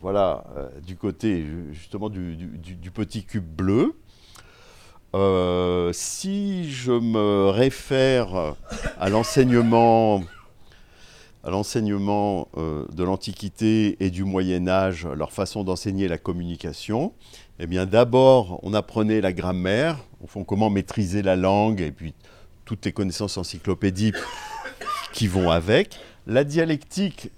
voilà, 0.00 0.44
du 0.86 0.94
côté 0.94 1.42
ju- 1.42 1.68
justement 1.72 2.08
du, 2.08 2.90
petit 2.94 3.24
cube 3.24 3.44
bleu. 3.44 3.96
Si 5.92 6.70
je 6.70 6.92
me 6.92 7.48
réfère 7.50 8.54
à 9.00 9.08
l'enseignement 9.08 10.22
à 11.42 11.50
l'enseignement 11.50 12.48
euh, 12.56 12.84
de 12.92 13.02
l'Antiquité 13.02 13.96
et 14.00 14.10
du 14.10 14.24
Moyen 14.24 14.68
Âge, 14.68 15.06
leur 15.06 15.32
façon 15.32 15.64
d'enseigner 15.64 16.06
la 16.06 16.18
communication, 16.18 17.12
eh 17.58 17.66
bien 17.66 17.86
d'abord 17.86 18.60
on 18.62 18.74
apprenait 18.74 19.20
la 19.20 19.32
grammaire, 19.32 19.98
au 20.22 20.26
fond 20.26 20.44
comment 20.44 20.68
maîtriser 20.68 21.22
la 21.22 21.36
langue 21.36 21.80
et 21.80 21.92
puis 21.92 22.14
toutes 22.64 22.84
les 22.84 22.92
connaissances 22.92 23.38
encyclopédiques 23.38 24.16
qui 25.12 25.26
vont 25.26 25.50
avec. 25.50 25.98
La 26.26 26.44
dialectique, 26.44 27.30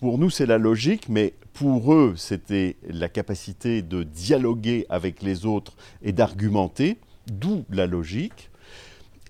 pour 0.00 0.18
nous 0.18 0.30
c'est 0.30 0.46
la 0.46 0.58
logique, 0.58 1.08
mais 1.08 1.34
pour 1.52 1.94
eux 1.94 2.14
c'était 2.16 2.76
la 2.88 3.08
capacité 3.08 3.82
de 3.82 4.02
dialoguer 4.02 4.84
avec 4.88 5.22
les 5.22 5.46
autres 5.46 5.74
et 6.02 6.12
d'argumenter, 6.12 6.98
d'où 7.28 7.64
la 7.70 7.86
logique. 7.86 8.50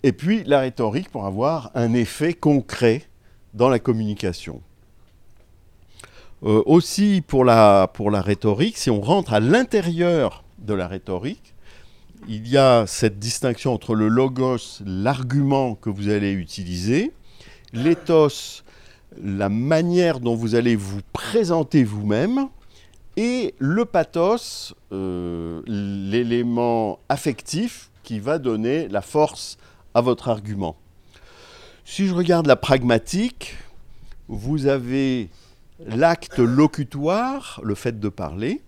Et 0.03 0.13
puis 0.13 0.45
la 0.45 0.61
rhétorique 0.61 1.11
pour 1.11 1.27
avoir 1.27 1.71
un 1.75 1.93
effet 1.93 2.33
concret 2.33 3.03
dans 3.55 3.69
la 3.69 3.79
communication. 3.79 4.61
Euh, 6.43 6.63
aussi 6.67 7.23
pour 7.27 7.45
la, 7.45 7.91
pour 7.93 8.11
la 8.11 8.21
rhétorique, 8.21 8.77
si 8.77 8.91
on 8.91 9.01
rentre 9.01 9.33
à 9.33 9.41
l'intérieur 9.41 10.45
de 10.59 10.75
la 10.75 10.89
rhétorique, 10.89 11.55
il 12.29 12.49
y 12.49 12.57
a 12.57 12.87
cette 12.87 13.19
distinction 13.19 13.73
entre 13.73 13.95
le 13.95 14.09
logos, 14.09 14.83
l'argument 14.85 15.75
que 15.75 15.91
vous 15.91 16.09
allez 16.09 16.33
utiliser, 16.33 17.13
l'éthos, 17.73 18.63
la 19.23 19.49
manière 19.49 20.21
dont 20.21 20.35
vous 20.35 20.55
allez 20.55 20.77
vous 20.77 21.01
présenter 21.13 21.85
vous-même, 21.85 22.49
et 23.17 23.55
le 23.59 23.85
pathos, 23.85 24.75
euh, 24.93 25.63
l'élément 25.67 26.99
affectif 27.09 27.91
qui 28.03 28.19
va 28.19 28.39
donner 28.39 28.89
la 28.89 29.03
force 29.03 29.57
à 29.95 30.01
votre 30.01 30.29
argument. 30.29 30.77
Si 31.87 32.07
je 32.07 32.15
regarde 32.15 32.47
la 32.47 32.57
pragmatique, 32.57 33.57
vous 34.29 34.67
avez 34.67 35.29
l'acte 35.79 36.39
locutoire, 36.39 37.61
le 37.63 37.75
fait 37.75 38.01
de 38.01 38.09
parler, 38.09 38.63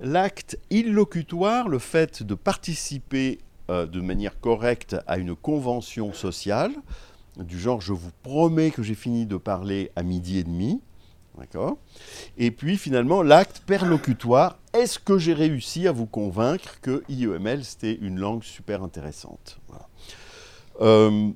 l'acte 0.00 0.58
illocutoire, 0.68 1.68
le 1.68 1.78
fait 1.78 2.24
de 2.24 2.34
participer 2.34 3.38
euh, 3.70 3.86
de 3.86 4.00
manière 4.00 4.40
correcte 4.40 4.96
à 5.06 5.18
une 5.18 5.36
convention 5.36 6.12
sociale, 6.12 6.72
du 7.38 7.58
genre 7.58 7.80
je 7.80 7.92
vous 7.92 8.10
promets 8.24 8.72
que 8.72 8.82
j'ai 8.82 8.96
fini 8.96 9.26
de 9.26 9.36
parler 9.36 9.92
à 9.94 10.02
midi 10.02 10.38
et 10.38 10.44
demi, 10.44 10.80
Et 12.36 12.50
puis 12.50 12.76
finalement 12.76 13.22
l'acte 13.22 13.62
perlocutoire, 13.64 14.58
est-ce 14.72 14.98
que 14.98 15.18
j'ai 15.18 15.34
réussi 15.34 15.86
à 15.86 15.92
vous 15.92 16.06
convaincre 16.06 16.80
que 16.82 17.04
IEML 17.08 17.64
c'était 17.64 17.94
une 17.94 18.18
langue 18.18 18.42
super 18.42 18.82
intéressante? 18.82 19.60
Euh, 20.80 21.30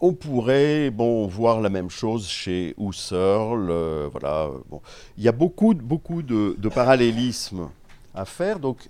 on 0.00 0.14
pourrait 0.14 0.90
bon, 0.90 1.26
voir 1.26 1.60
la 1.60 1.68
même 1.68 1.90
chose 1.90 2.26
chez 2.26 2.74
Husserl. 2.78 3.68
euh, 3.70 4.08
voilà, 4.10 4.50
bon. 4.68 4.80
Il 5.18 5.24
y 5.24 5.28
a 5.28 5.32
beaucoup, 5.32 5.74
beaucoup 5.74 6.22
de, 6.22 6.56
de 6.58 6.68
parallélismes 6.68 7.68
à 8.14 8.24
faire. 8.24 8.58
Donc, 8.58 8.88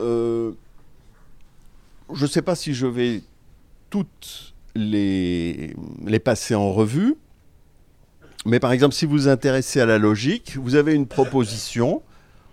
euh, 0.00 0.52
je 2.12 2.22
ne 2.22 2.30
sais 2.30 2.42
pas 2.42 2.54
si 2.54 2.74
je 2.74 2.86
vais 2.86 3.22
toutes 3.90 4.54
les, 4.74 5.74
les 6.04 6.18
passer 6.18 6.54
en 6.54 6.72
revue. 6.72 7.16
Mais 8.44 8.60
par 8.60 8.72
exemple, 8.72 8.94
si 8.94 9.06
vous 9.06 9.12
vous 9.12 9.28
intéressez 9.28 9.80
à 9.80 9.86
la 9.86 9.96
logique, 9.96 10.56
vous 10.58 10.74
avez 10.74 10.92
une 10.94 11.06
proposition, 11.06 12.02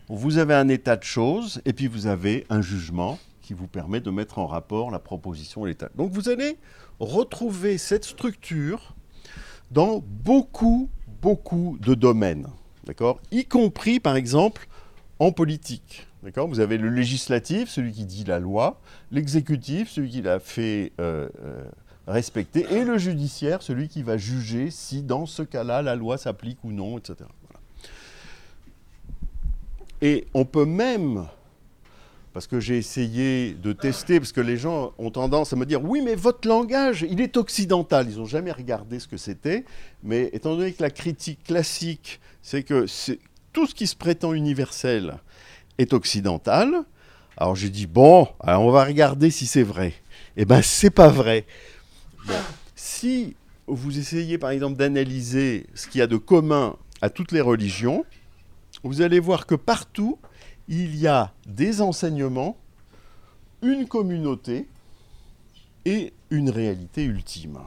vous 0.08 0.38
avez 0.38 0.54
un 0.54 0.70
état 0.70 0.96
de 0.96 1.04
choses, 1.04 1.62
et 1.66 1.74
puis 1.74 1.88
vous 1.88 2.08
avez 2.08 2.46
un 2.50 2.62
jugement 2.62 3.20
qui 3.42 3.54
vous 3.54 3.68
permet 3.68 4.00
de 4.00 4.10
mettre 4.10 4.40
en 4.40 4.48
rapport 4.48 4.92
la 4.92 5.00
proposition 5.00 5.66
et 5.66 5.70
l'état. 5.70 5.90
Donc 5.96 6.12
vous 6.12 6.30
allez 6.30 6.58
retrouver 7.02 7.78
cette 7.78 8.06
structure 8.06 8.96
dans 9.72 10.04
beaucoup, 10.06 10.90
beaucoup 11.22 11.78
de 11.82 11.94
domaines, 11.96 12.48
d'accord? 12.86 13.20
Y 13.32 13.46
compris, 13.46 14.00
par 14.00 14.16
exemple, 14.16 14.68
en 15.20 15.32
politique. 15.32 16.08
D'accord? 16.24 16.48
Vous 16.48 16.60
avez 16.60 16.78
le 16.78 16.90
législatif, 16.90 17.70
celui 17.70 17.92
qui 17.92 18.06
dit 18.06 18.24
la 18.24 18.40
loi, 18.40 18.80
l'exécutif, 19.12 19.90
celui 19.90 20.10
qui 20.10 20.22
la 20.22 20.40
fait 20.40 20.92
euh, 21.02 21.28
euh, 21.44 21.64
respecter, 22.08 22.68
et 22.72 22.84
le 22.84 23.00
judiciaire, 23.00 23.64
celui 23.64 23.88
qui 23.88 24.04
va 24.04 24.18
juger 24.18 24.70
si 24.70 25.02
dans 25.02 25.26
ce 25.26 25.42
cas-là 25.42 25.82
la 25.82 25.96
loi 25.96 26.18
s'applique 26.20 26.64
ou 26.64 26.72
non, 26.72 27.00
etc. 27.00 27.16
Et 30.04 30.28
on 30.34 30.46
peut 30.46 30.66
même 30.66 31.28
parce 32.34 32.48
que 32.48 32.60
j'ai 32.60 32.78
essayé 32.78 33.54
de 33.54 33.74
tester, 33.74 34.20
parce 34.20 34.32
que 34.32 34.42
les 34.42 34.58
gens 34.58 34.94
ont 34.98 35.12
tendance 35.12 35.52
à 35.52 35.56
me 35.56 35.66
dire 35.66 35.84
oui, 35.84 36.02
mais 36.04 36.16
votre 36.16 36.48
langage, 36.48 37.06
il 37.10 37.20
est 37.20 37.36
occidental. 37.38 38.08
Ils 38.10 38.18
n'ont 38.18 38.26
jamais 38.26 38.52
regardé 38.52 39.00
ce 39.00 39.08
que 39.08 39.18
c'était, 39.18 39.66
mais 40.04 40.30
étant 40.34 40.56
donné 40.56 40.72
que 40.72 40.82
la 40.82 40.90
critique 40.90 41.44
classique, 41.44 42.22
c'est 42.42 42.64
que 42.64 42.86
tout 43.52 43.68
ce 43.68 43.76
qui 43.76 43.88
se 43.88 43.96
prétend 43.96 44.34
universel 44.34 45.18
est 45.78 45.94
occidental. 45.94 46.86
Alors 47.36 47.56
j'ai 47.56 47.70
dit 47.70 47.88
bon, 47.88 48.28
alors 48.40 48.64
on 48.64 48.72
va 48.72 48.86
regarder 48.86 49.30
si 49.30 49.46
c'est 49.46 49.64
vrai. 49.64 49.94
Eh 50.38 50.46
ben 50.46 50.62
c'est 50.62 50.90
pas 50.90 51.10
vrai. 51.10 51.46
Si 52.76 53.36
vous 53.68 53.98
essayez 53.98 54.38
par 54.38 54.52
exemple 54.52 54.78
d'analyser 54.78 55.66
ce 55.74 55.88
qu'il 55.88 56.00
y 56.00 56.02
a 56.02 56.08
de 56.08 56.18
commun 56.18 56.78
à 57.02 57.10
toutes 57.10 57.32
les 57.32 57.42
religions, 57.42 58.06
vous 58.84 59.02
allez 59.02 59.20
voir 59.20 59.46
que 59.46 59.56
partout 59.56 60.18
il 60.72 60.96
y 60.96 61.06
a 61.06 61.34
des 61.46 61.82
enseignements, 61.82 62.56
une 63.62 63.88
communauté 63.88 64.68
et 65.84 66.14
une 66.30 66.50
réalité 66.50 67.04
ultime. 67.04 67.60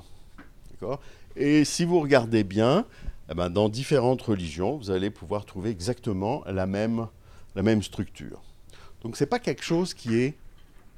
Et 1.36 1.66
si 1.66 1.84
vous 1.84 2.00
regardez 2.00 2.44
bien, 2.44 2.86
eh 3.30 3.34
ben, 3.34 3.50
dans 3.50 3.68
différentes 3.68 4.22
religions, 4.22 4.78
vous 4.78 4.90
allez 4.90 5.10
pouvoir 5.10 5.44
trouver 5.44 5.68
exactement 5.68 6.42
la 6.46 6.64
même 6.66 7.08
structure. 7.82 8.42
Donc 9.02 9.16
ce 9.16 9.24
n'est 9.24 9.28
pas 9.28 9.38
quelque 9.38 9.62
chose 9.62 9.92
qui 9.92 10.16
est 10.16 10.34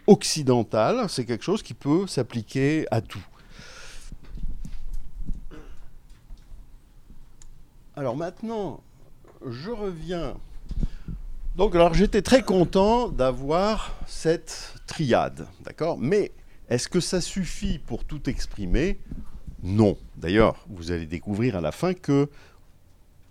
occidental, 0.06 1.10
c'est 1.10 1.24
quelque 1.24 1.44
chose 1.44 1.64
qui 1.64 1.74
peut 1.74 2.06
s'appliquer 2.06 2.86
à 2.92 3.00
tout. 3.00 3.24
Alors 7.96 8.16
maintenant, 8.16 8.80
je 9.44 9.70
reviens 9.70 10.36
donc, 11.56 11.74
alors 11.74 11.94
j'étais 11.94 12.22
très 12.22 12.42
content 12.42 13.08
d'avoir 13.08 13.94
cette 14.06 14.74
triade, 14.86 15.46
d'accord? 15.64 15.98
Mais 15.98 16.32
est-ce 16.68 16.88
que 16.88 17.00
ça 17.00 17.20
suffit 17.20 17.78
pour 17.78 18.04
tout 18.04 18.28
exprimer? 18.28 18.98
Non. 19.62 19.96
D'ailleurs, 20.16 20.66
vous 20.68 20.92
allez 20.92 21.06
découvrir 21.06 21.56
à 21.56 21.60
la 21.60 21.72
fin 21.72 21.94
que 21.94 22.28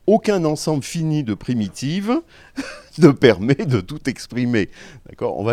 aucun 0.08 0.46
ensemble 0.46 0.84
fini 0.84 1.24
de 1.24 1.34
primitives 1.34 2.22
ne 2.98 3.10
permet 3.10 3.56
de 3.56 3.82
tout 3.82 4.10
exprimer. 4.10 4.70
D'accord? 5.08 5.38
On 5.38 5.48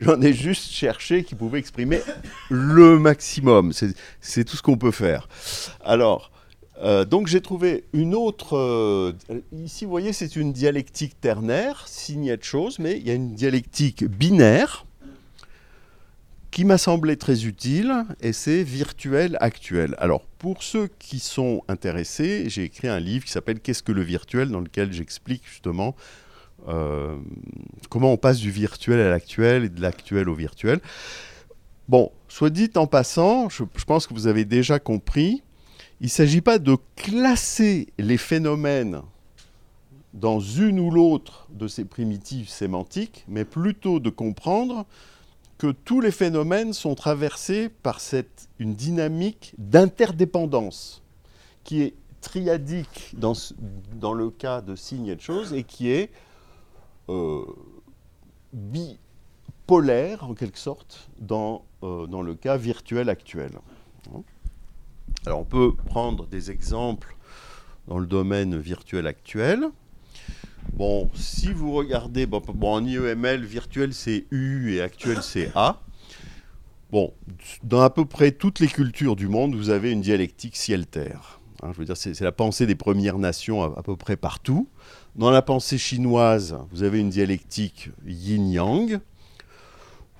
J'en 0.00 0.20
ai 0.20 0.32
juste 0.32 0.70
cherché 0.70 1.24
qui 1.24 1.34
pouvait 1.34 1.58
exprimer 1.58 2.00
le 2.48 2.98
maximum. 2.98 3.72
C'est 4.20 4.44
tout 4.44 4.56
ce 4.56 4.62
qu'on 4.62 4.78
peut 4.78 4.90
faire. 4.90 5.28
Alors, 5.84 6.30
euh, 6.82 7.04
donc 7.04 7.26
j'ai 7.26 7.40
trouvé 7.40 7.84
une 7.92 8.14
autre. 8.14 8.56
euh, 8.56 9.12
ici, 9.52 9.84
vous 9.84 9.90
voyez, 9.90 10.12
c'est 10.12 10.36
une 10.36 10.52
dialectique 10.52 11.20
ternaire, 11.20 11.86
signée 11.86 12.36
de 12.36 12.42
choses, 12.42 12.78
mais 12.78 12.96
il 12.96 13.06
y 13.06 13.10
a 13.10 13.14
une 13.14 13.34
dialectique 13.34 14.04
binaire 14.04 14.86
qui 16.50 16.64
m'a 16.64 16.78
semblé 16.78 17.16
très 17.16 17.44
utile, 17.44 18.04
et 18.20 18.32
c'est 18.32 18.64
virtuel 18.64 19.36
actuel. 19.40 19.94
Alors, 19.98 20.22
pour 20.38 20.64
ceux 20.64 20.88
qui 20.98 21.20
sont 21.20 21.62
intéressés, 21.68 22.46
j'ai 22.48 22.64
écrit 22.64 22.88
un 22.88 22.98
livre 22.98 23.24
qui 23.24 23.30
s'appelle 23.30 23.60
Qu'est-ce 23.60 23.84
que 23.84 23.92
le 23.92 24.02
virtuel, 24.02 24.48
dans 24.48 24.60
lequel 24.60 24.92
j'explique 24.92 25.42
justement 25.46 25.94
euh, 26.68 27.16
comment 27.88 28.12
on 28.12 28.16
passe 28.16 28.38
du 28.38 28.50
virtuel 28.50 29.00
à 29.00 29.08
l'actuel 29.08 29.64
et 29.64 29.68
de 29.68 29.80
l'actuel 29.80 30.28
au 30.28 30.34
virtuel. 30.34 30.80
Bon, 31.88 32.12
soit 32.28 32.50
dit 32.50 32.70
en 32.76 32.86
passant, 32.86 33.48
je 33.48 33.64
pense 33.86 34.06
que 34.06 34.14
vous 34.14 34.26
avez 34.26 34.44
déjà 34.44 34.78
compris, 34.78 35.42
il 36.00 36.04
ne 36.04 36.10
s'agit 36.10 36.40
pas 36.40 36.58
de 36.58 36.76
classer 36.96 37.88
les 37.98 38.16
phénomènes 38.16 39.02
dans 40.14 40.40
une 40.40 40.80
ou 40.80 40.90
l'autre 40.90 41.46
de 41.50 41.68
ces 41.68 41.84
primitives 41.84 42.48
sémantiques, 42.48 43.24
mais 43.28 43.44
plutôt 43.44 44.00
de 44.00 44.08
comprendre 44.10 44.86
que 45.58 45.70
tous 45.70 46.00
les 46.00 46.10
phénomènes 46.10 46.72
sont 46.72 46.94
traversés 46.94 47.68
par 47.68 48.00
une 48.58 48.74
dynamique 48.74 49.52
d'interdépendance 49.58 51.02
qui 51.64 51.82
est 51.82 51.94
triadique 52.22 53.14
dans, 53.14 53.34
le 54.14 54.30
cas 54.30 54.62
de 54.62 54.74
signes 54.74 55.08
et 55.08 55.16
de 55.16 55.20
choses 55.20 55.52
et 55.52 55.64
qui 55.64 55.90
est 55.90 56.10
euh, 57.10 57.44
bipolaire 58.54 60.24
en 60.24 60.32
quelque 60.32 60.58
sorte 60.58 61.10
dans, 61.18 61.62
euh, 61.82 62.06
dans 62.06 62.22
le 62.22 62.34
cas 62.34 62.56
virtuel 62.56 63.10
actuel. 63.10 63.52
Alors 65.26 65.40
on 65.40 65.44
peut 65.44 65.74
prendre 65.74 66.26
des 66.26 66.50
exemples 66.50 67.16
dans 67.88 67.98
le 67.98 68.06
domaine 68.06 68.58
virtuel 68.58 69.06
actuel. 69.06 69.66
Bon, 70.72 71.10
si 71.14 71.52
vous 71.52 71.72
regardez, 71.72 72.26
bon, 72.26 72.42
en 72.62 72.84
IEML, 72.84 73.44
virtuel 73.44 73.92
c'est 73.92 74.26
U 74.30 74.74
et 74.74 74.80
actuel 74.80 75.18
c'est 75.22 75.50
A. 75.54 75.80
Bon, 76.90 77.12
dans 77.62 77.82
à 77.82 77.90
peu 77.90 78.04
près 78.04 78.32
toutes 78.32 78.60
les 78.60 78.66
cultures 78.66 79.16
du 79.16 79.28
monde, 79.28 79.54
vous 79.54 79.70
avez 79.70 79.92
une 79.92 80.00
dialectique 80.00 80.56
ciel-terre. 80.56 81.40
Hein, 81.62 81.70
je 81.72 81.78
veux 81.78 81.84
dire, 81.84 81.96
c'est 81.96 82.14
c'est 82.14 82.24
la 82.24 82.32
pensée 82.32 82.66
des 82.66 82.74
Premières 82.74 83.18
Nations 83.18 83.62
à, 83.62 83.78
à 83.78 83.82
peu 83.82 83.96
près 83.96 84.16
partout. 84.16 84.68
Dans 85.16 85.30
la 85.30 85.42
pensée 85.42 85.78
chinoise, 85.78 86.56
vous 86.70 86.82
avez 86.82 87.00
une 87.00 87.10
dialectique 87.10 87.90
yin-yang. 88.06 89.00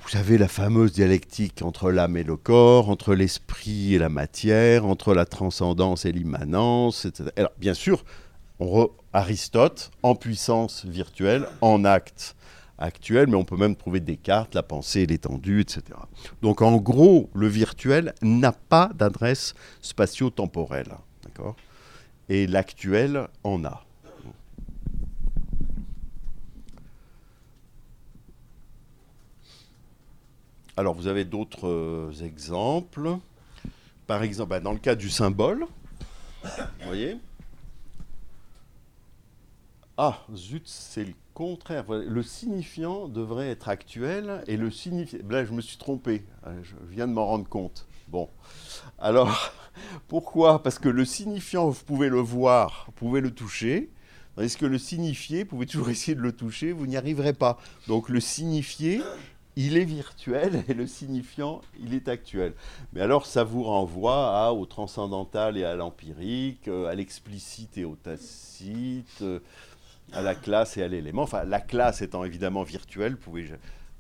Vous 0.07 0.17
avez 0.17 0.39
la 0.39 0.49
fameuse 0.49 0.93
dialectique 0.93 1.63
entre 1.63 1.93
l'âme 1.93 2.17
et 2.17 2.25
le 2.25 2.37
corps, 2.37 2.89
entre 2.89 3.15
l'esprit 3.15 3.95
et 3.95 3.99
la 3.99 4.09
matière, 4.09 4.85
entre 4.87 5.15
la 5.15 5.25
transcendance 5.25 6.05
et 6.05 6.13
l'immanence, 6.13 7.05
etc. 7.05 7.31
Alors, 7.37 7.53
bien 7.59 7.75
sûr, 7.75 8.05
Aristote 9.13 9.91
en 10.03 10.15
puissance 10.15 10.85
virtuelle, 10.85 11.47
en 11.61 11.85
acte 11.85 12.35
actuel, 12.79 13.29
mais 13.29 13.37
on 13.37 13.45
peut 13.45 13.57
même 13.57 13.77
trouver 13.77 14.01
Descartes, 14.01 14.55
la 14.55 14.63
pensée 14.63 15.07
l'étendue, 15.07 15.61
etc. 15.61 15.83
Donc 16.43 16.63
en 16.63 16.77
gros, 16.79 17.31
le 17.35 17.47
virtuel 17.47 18.15
n'a 18.23 18.53
pas 18.53 18.91
d'adresse 18.95 19.55
spatio-temporelle. 19.83 20.95
D'accord? 21.25 21.57
Et 22.29 22.47
l'actuel 22.47 23.29
en 23.45 23.65
a. 23.65 23.85
Alors 30.77 30.95
vous 30.95 31.07
avez 31.07 31.25
d'autres 31.25 31.69
euh, 31.69 32.13
exemples? 32.23 33.17
Par 34.07 34.23
exemple, 34.23 34.51
bah, 34.51 34.61
dans 34.61 34.73
le 34.73 34.79
cas 34.79 34.95
du 34.95 35.11
symbole, 35.11 35.67
vous 36.43 36.87
voyez? 36.87 37.17
Ah, 39.97 40.25
zut, 40.35 40.67
c'est 40.67 41.05
le 41.05 41.13
contraire. 41.35 41.85
Le 41.91 42.23
signifiant 42.23 43.07
devrait 43.07 43.51
être 43.51 43.69
actuel 43.69 44.43
et 44.47 44.57
le 44.57 44.71
signifiant. 44.71 45.19
Là, 45.29 45.45
je 45.45 45.53
me 45.53 45.61
suis 45.61 45.77
trompé. 45.77 46.25
Euh, 46.47 46.59
Je 46.63 46.75
viens 46.89 47.07
de 47.07 47.13
m'en 47.13 47.27
rendre 47.27 47.47
compte. 47.47 47.87
Bon. 48.09 48.29
Alors, 48.99 49.53
pourquoi? 50.09 50.63
Parce 50.63 50.79
que 50.79 50.89
le 50.89 51.05
signifiant, 51.05 51.69
vous 51.69 51.85
pouvez 51.85 52.09
le 52.09 52.21
voir, 52.21 52.85
vous 52.87 52.93
pouvez 52.93 53.21
le 53.21 53.31
toucher. 53.31 53.91
Tandis 54.37 54.57
que 54.57 54.65
le 54.65 54.79
signifié, 54.79 55.43
vous 55.43 55.51
pouvez 55.51 55.67
toujours 55.67 55.91
essayer 55.91 56.15
de 56.15 56.23
le 56.23 56.33
toucher, 56.33 56.73
vous 56.73 56.87
n'y 56.87 56.97
arriverez 56.97 57.35
pas. 57.35 57.59
Donc 57.87 58.09
le 58.09 58.21
signifié, 58.21 59.03
il 59.57 59.77
est 59.77 59.85
virtuel 59.85 60.65
et 60.69 60.75
le 60.75 60.87
signifiant, 60.87 61.61
il 61.81 61.95
est 61.95 62.09
actuel. 62.09 62.55
Mais 62.93 63.01
alors, 63.01 63.27
ça 63.27 63.45
vous 63.45 63.63
renvoie 63.63 64.47
à, 64.47 64.53
au 64.53 64.67
transcendantal 64.67 65.59
et 65.59 65.65
à 65.65 65.75
l'empirique, 65.75 66.69
euh, 66.69 66.87
à 66.87 66.95
l'explicite 66.95 67.77
et 67.77 67.85
au 67.85 67.97
tacite, 67.97 69.23
euh, 69.23 69.41
à 70.13 70.23
la 70.23 70.35
classe 70.35 70.77
et 70.77 70.83
à 70.83 70.89
l'élément. 70.89 71.23
Enfin, 71.23 71.45
la 71.45 71.61
classe 71.61 72.03
étant 72.03 72.25
évidemment 72.25 72.63
virtuelle, 72.63 73.13
vous 73.13 73.19
pouvez, 73.19 73.51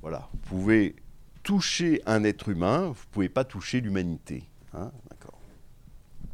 voilà, 0.03 0.29
vous 0.33 0.39
pouvez 0.39 0.97
toucher 1.43 2.03
un 2.07 2.25
être 2.25 2.49
humain, 2.49 2.83
vous 2.85 2.91
ne 2.91 3.13
pouvez 3.13 3.29
pas 3.29 3.45
toucher 3.45 3.81
l'humanité. 3.81 4.45
Hein, 4.73 4.93
D'accord. 5.11 5.39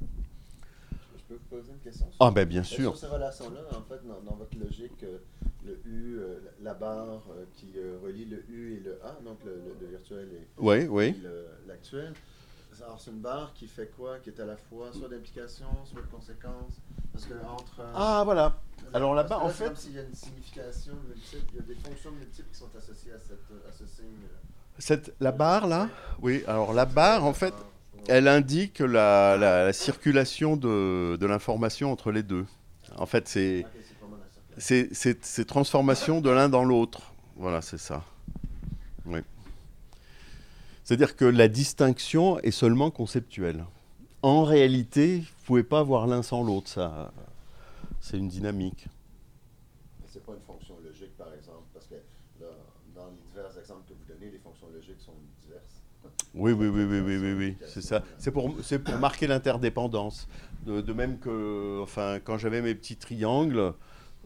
Je 0.01 1.23
peux 1.29 1.35
vous 1.35 1.57
poser 1.57 1.73
une 1.73 1.79
question 1.79 2.07
Ah 2.21 2.31
ben 2.31 2.47
bien 2.47 2.63
sûr. 2.63 2.97
Sur 2.97 3.09
ces 3.09 3.15
relations-là, 3.15 3.61
en 3.71 3.83
fait, 3.83 4.07
dans, 4.07 4.21
dans 4.31 4.37
votre 4.37 4.57
logique, 4.59 5.03
euh, 5.03 5.19
le 5.65 5.81
U, 5.85 6.21
la 6.67 6.75
barre 6.75 7.23
euh, 7.31 7.45
qui 7.55 7.73
euh, 7.77 7.97
relie 8.03 8.25
le 8.25 8.43
U 8.51 8.75
et 8.77 8.81
le 8.81 8.99
A, 9.05 9.13
donc 9.25 9.39
le, 9.45 9.53
le- 9.53 9.77
le 9.81 9.87
virtuel 9.87 10.29
et, 10.35 10.47
Oui, 10.59 10.87
oui. 10.91 11.15
l'actuel, 11.69 12.13
alors 12.83 13.01
c'est 13.01 13.11
une 13.13 13.21
barre 13.21 13.53
qui 13.55 13.69
fait 13.69 13.91
quoi? 13.97 14.19
Qui 14.19 14.31
est 14.31 14.41
à 14.41 14.45
la 14.45 14.57
fois 14.57 14.93
soit 14.93 15.09
d'implication, 15.09 15.67
soit 15.85 16.03
de 16.03 16.07
conséquence? 16.09 16.75
Parce 17.13 17.25
que 17.25 17.35
entre. 17.35 17.81
euh, 17.81 17.93
Ah 17.95 18.23
voilà. 18.25 18.61
Alors 18.93 19.15
là-bas, 19.15 19.39
que 19.39 19.45
en 19.45 19.49
fait, 19.49 19.77
s'il 19.79 19.93
y 19.95 19.99
a 19.99 20.03
une 20.03 20.15
signification 20.15 20.93
multiple, 21.09 21.45
il 21.53 21.57
y 21.57 21.61
a 21.61 21.63
des 21.63 21.75
fonctions 21.77 22.11
multiples 22.11 22.49
qui 22.53 22.59
sont 22.59 22.71
associées 22.77 23.13
à, 23.13 23.19
cette, 23.21 23.49
à 23.69 23.73
ce 23.73 23.87
signe. 23.87 24.27
cette, 24.79 25.15
la 25.21 25.33
barre 25.33 25.67
là, 25.69 25.89
oui. 26.21 26.43
Alors 26.47 26.73
la 26.75 26.85
barre, 26.85 27.25
en 27.25 27.33
fait, 27.33 27.55
elle 28.09 28.27
indique 28.29 28.81
la, 28.81 29.37
la- 29.37 29.65
la 29.67 29.73
circulation 29.73 30.57
de, 30.57 31.17
de 31.17 31.27
l'information 31.27 31.91
entre 31.93 32.11
les 32.13 32.23
deux. 32.25 32.45
En 32.97 33.07
fait, 33.07 33.27
c'est 33.29 33.65
c'est 34.59 34.83
vraiment 34.83 34.89
la 34.89 34.95
circulation. 34.95 34.95
c'est- 34.95 34.95
c'est 34.95 35.25
c'est 35.25 35.45
transformation 35.45 36.21
de 36.21 36.31
l'un 36.31 36.49
dans 36.49 36.65
l'autre. 36.65 37.13
Voilà, 37.37 37.63
c'est 37.63 37.79
ça. 37.79 38.05
Oui. 39.07 39.21
C'est-à-dire 40.85 41.17
que 41.17 41.25
la 41.25 41.49
distinction 41.49 42.39
est 42.41 42.51
seulement 42.53 42.91
conceptuelle. 42.91 43.65
En 44.23 44.45
réalité, 44.45 45.19
vous 45.19 45.23
ne 45.23 45.47
pouvez 45.47 45.63
pas 45.65 45.83
voir 45.83 46.07
l'un 46.07 46.23
sans 46.23 46.43
l'autre. 46.43 46.69
Ça, 46.69 47.13
c'est 48.01 48.19
une 48.19 48.29
dynamique. 48.29 48.87
C'est 50.07 50.25
pas 50.25 50.33
une 50.33 50.41
fonction 50.47 50.75
logique, 50.85 51.17
par 51.17 51.33
exemple, 51.35 51.65
parce 51.75 51.87
que 51.87 51.95
là, 52.41 52.47
dans 52.95 53.07
les 53.09 53.17
divers 53.29 53.59
exemples 53.59 53.83
que 53.89 53.95
vous 53.95 54.05
donnez, 54.09 54.31
les 54.33 54.39
fonctions 54.39 54.69
logiques 54.73 55.01
sont 55.01 55.13
diverses. 55.43 55.83
Oui, 56.35 56.53
oui, 56.53 56.69
oui, 56.69 56.85
oui, 56.85 57.01
oui, 57.01 57.17
oui, 57.19 57.33
oui, 57.33 57.57
c'est 57.67 57.83
ça. 57.83 58.03
C'est 58.19 58.31
pour, 58.31 58.51
marquer 58.99 59.27
l'interdépendance. 59.27 60.29
De, 60.65 60.81
de 60.81 60.93
même 60.93 61.19
que, 61.19 61.81
enfin, 61.83 62.19
quand 62.23 62.39
j'avais 62.39 62.63
mes 62.63 62.75
petits 62.75 62.97
triangles, 62.97 63.75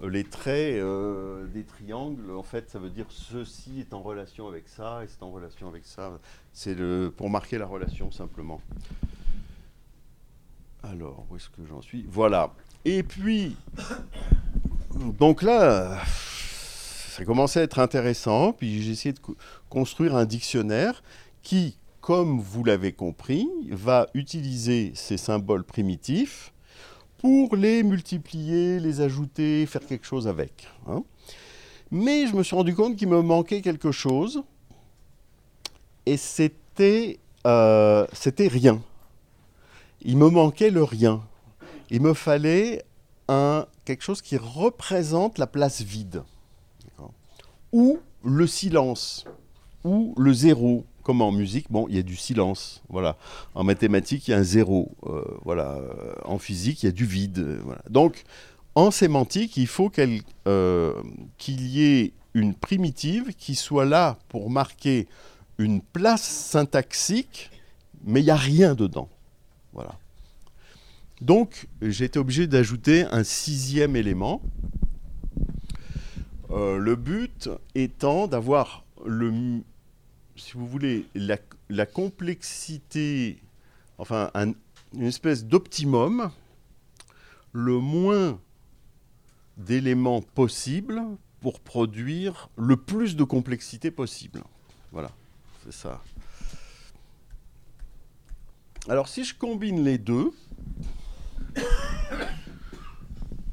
les 0.08 0.24
traits 0.24 0.76
euh, 0.76 1.46
des 1.48 1.64
triangles, 1.64 2.30
en 2.30 2.42
fait, 2.42 2.70
ça 2.70 2.78
veut 2.78 2.90
dire 2.90 3.06
ceci 3.10 3.80
est 3.80 3.92
en 3.92 4.00
relation 4.02 4.48
avec 4.48 4.68
ça 4.68 5.02
et 5.04 5.08
c'est 5.08 5.22
en 5.22 5.30
relation 5.30 5.68
avec 5.68 5.84
ça. 5.84 6.18
C'est 6.52 6.76
pour 7.16 7.28
marquer 7.28 7.58
la 7.58 7.66
relation 7.66 8.10
simplement. 8.10 8.60
Alors, 10.82 11.26
où 11.30 11.36
est-ce 11.36 11.50
que 11.50 11.66
j'en 11.68 11.82
suis? 11.82 12.06
Voilà. 12.08 12.54
Et 12.86 13.02
puis, 13.02 13.56
donc 15.18 15.42
là, 15.42 16.02
ça 16.06 17.24
commençait 17.26 17.60
à 17.60 17.62
être 17.64 17.78
intéressant. 17.78 18.54
Puis 18.54 18.82
j'ai 18.82 18.92
essayé 18.92 19.12
de 19.12 19.18
co- 19.18 19.36
construire 19.68 20.16
un 20.16 20.24
dictionnaire 20.24 21.02
qui, 21.42 21.76
comme 22.00 22.40
vous 22.40 22.64
l'avez 22.64 22.92
compris, 22.92 23.46
va 23.68 24.06
utiliser 24.14 24.92
ces 24.94 25.18
symboles 25.18 25.64
primitifs 25.64 26.54
pour 27.20 27.54
les 27.54 27.82
multiplier, 27.82 28.80
les 28.80 29.00
ajouter, 29.00 29.66
faire 29.66 29.84
quelque 29.86 30.06
chose 30.06 30.26
avec. 30.26 30.68
hein. 30.86 31.04
Mais 31.90 32.26
je 32.26 32.34
me 32.34 32.42
suis 32.42 32.56
rendu 32.56 32.74
compte 32.74 32.96
qu'il 32.96 33.08
me 33.08 33.20
manquait 33.20 33.60
quelque 33.62 33.92
chose, 33.92 34.42
et 36.06 36.16
c'était 36.16 37.18
euh, 37.46 38.06
c'était 38.12 38.48
rien. 38.48 38.80
Il 40.02 40.16
me 40.16 40.30
manquait 40.30 40.70
le 40.70 40.82
rien. 40.82 41.22
Il 41.90 42.00
me 42.00 42.14
fallait 42.14 42.84
un, 43.28 43.66
quelque 43.84 44.02
chose 44.02 44.22
qui 44.22 44.36
représente 44.36 45.38
la 45.38 45.46
place 45.46 45.82
vide. 45.82 46.22
Ou 47.72 47.98
le 48.24 48.46
silence, 48.46 49.24
ou 49.84 50.14
le 50.16 50.32
zéro. 50.32 50.84
Comme 51.02 51.22
en 51.22 51.32
musique, 51.32 51.66
bon, 51.70 51.86
il 51.88 51.96
y 51.96 51.98
a 51.98 52.02
du 52.02 52.16
silence. 52.16 52.82
Voilà. 52.88 53.16
En 53.54 53.64
mathématiques, 53.64 54.28
il 54.28 54.32
y 54.32 54.34
a 54.34 54.38
un 54.38 54.42
zéro. 54.42 54.92
euh, 55.06 55.22
voilà. 55.44 55.80
En 56.24 56.38
physique, 56.38 56.82
il 56.82 56.86
y 56.86 56.88
a 56.88 56.92
du 56.92 57.06
vide. 57.06 57.38
euh, 57.38 57.60
voilà. 57.64 57.82
Donc, 57.88 58.24
en 58.74 58.90
sémantique, 58.90 59.56
il 59.56 59.66
faut 59.66 59.90
euh, 60.46 60.94
qu'il 61.38 61.66
y 61.66 61.82
ait 61.82 62.12
une 62.34 62.54
primitive 62.54 63.34
qui 63.36 63.54
soit 63.54 63.84
là 63.84 64.18
pour 64.28 64.50
marquer 64.50 65.08
une 65.58 65.80
place 65.80 66.22
syntaxique, 66.22 67.50
mais 68.04 68.20
il 68.20 68.24
n'y 68.24 68.30
a 68.30 68.36
rien 68.36 68.74
dedans. 68.74 69.08
Voilà. 69.72 69.96
Donc, 71.20 71.66
j'ai 71.82 72.04
été 72.06 72.18
obligé 72.18 72.46
d'ajouter 72.46 73.04
un 73.10 73.24
sixième 73.24 73.96
élément. 73.96 74.40
Le 76.50 76.96
but 76.96 77.48
étant 77.76 78.26
d'avoir 78.26 78.84
le, 79.06 79.62
si 80.36 80.52
vous 80.54 80.66
voulez, 80.66 81.06
la, 81.14 81.86
complexité, 81.86 83.38
enfin, 83.98 84.30
un- 84.34 84.52
une 84.94 85.02
espèce 85.06 85.44
d'optimum, 85.44 86.30
le 87.52 87.78
moins 87.78 88.40
d'éléments 89.56 90.22
possibles 90.22 91.02
pour 91.40 91.60
produire 91.60 92.48
le 92.56 92.76
plus 92.76 93.16
de 93.16 93.24
complexité 93.24 93.90
possible. 93.90 94.42
Voilà, 94.92 95.10
c'est 95.64 95.72
ça. 95.72 96.02
Alors, 98.88 99.08
si 99.08 99.24
je 99.24 99.34
combine 99.34 99.84
les 99.84 99.98
deux, 99.98 100.32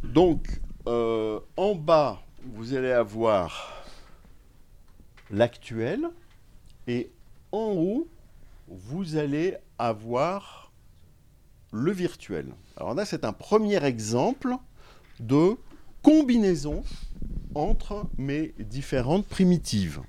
donc 0.03 0.61
euh, 0.87 1.39
en 1.57 1.75
bas, 1.75 2.21
vous 2.43 2.73
allez 2.73 2.91
avoir 2.91 3.83
l'actuel 5.29 6.09
et 6.87 7.11
en 7.51 7.73
haut, 7.75 8.07
vous 8.67 9.17
allez 9.17 9.55
avoir 9.77 10.71
le 11.71 11.91
virtuel. 11.91 12.47
Alors 12.77 12.93
là, 12.93 13.05
c'est 13.05 13.25
un 13.25 13.33
premier 13.33 13.83
exemple 13.83 14.55
de 15.19 15.55
combinaison 16.01 16.83
entre 17.55 18.05
mes 18.17 18.53
différentes 18.59 19.25
primitives. 19.25 20.01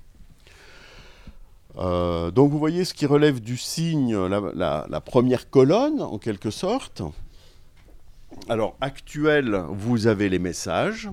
Euh, 1.76 2.30
donc 2.30 2.50
vous 2.50 2.58
voyez 2.58 2.84
ce 2.84 2.94
qui 2.94 3.06
relève 3.06 3.40
du 3.40 3.56
signe, 3.56 4.16
la, 4.16 5.02
première 5.04 5.48
colonne 5.48 6.02
en 6.02 6.18
quelque 6.18 6.50
sorte. 6.50 7.02
Alors 8.48 8.76
actuel, 8.80 9.62
vous 9.70 10.06
avez 10.06 10.28
les 10.28 10.38
messages, 10.38 11.08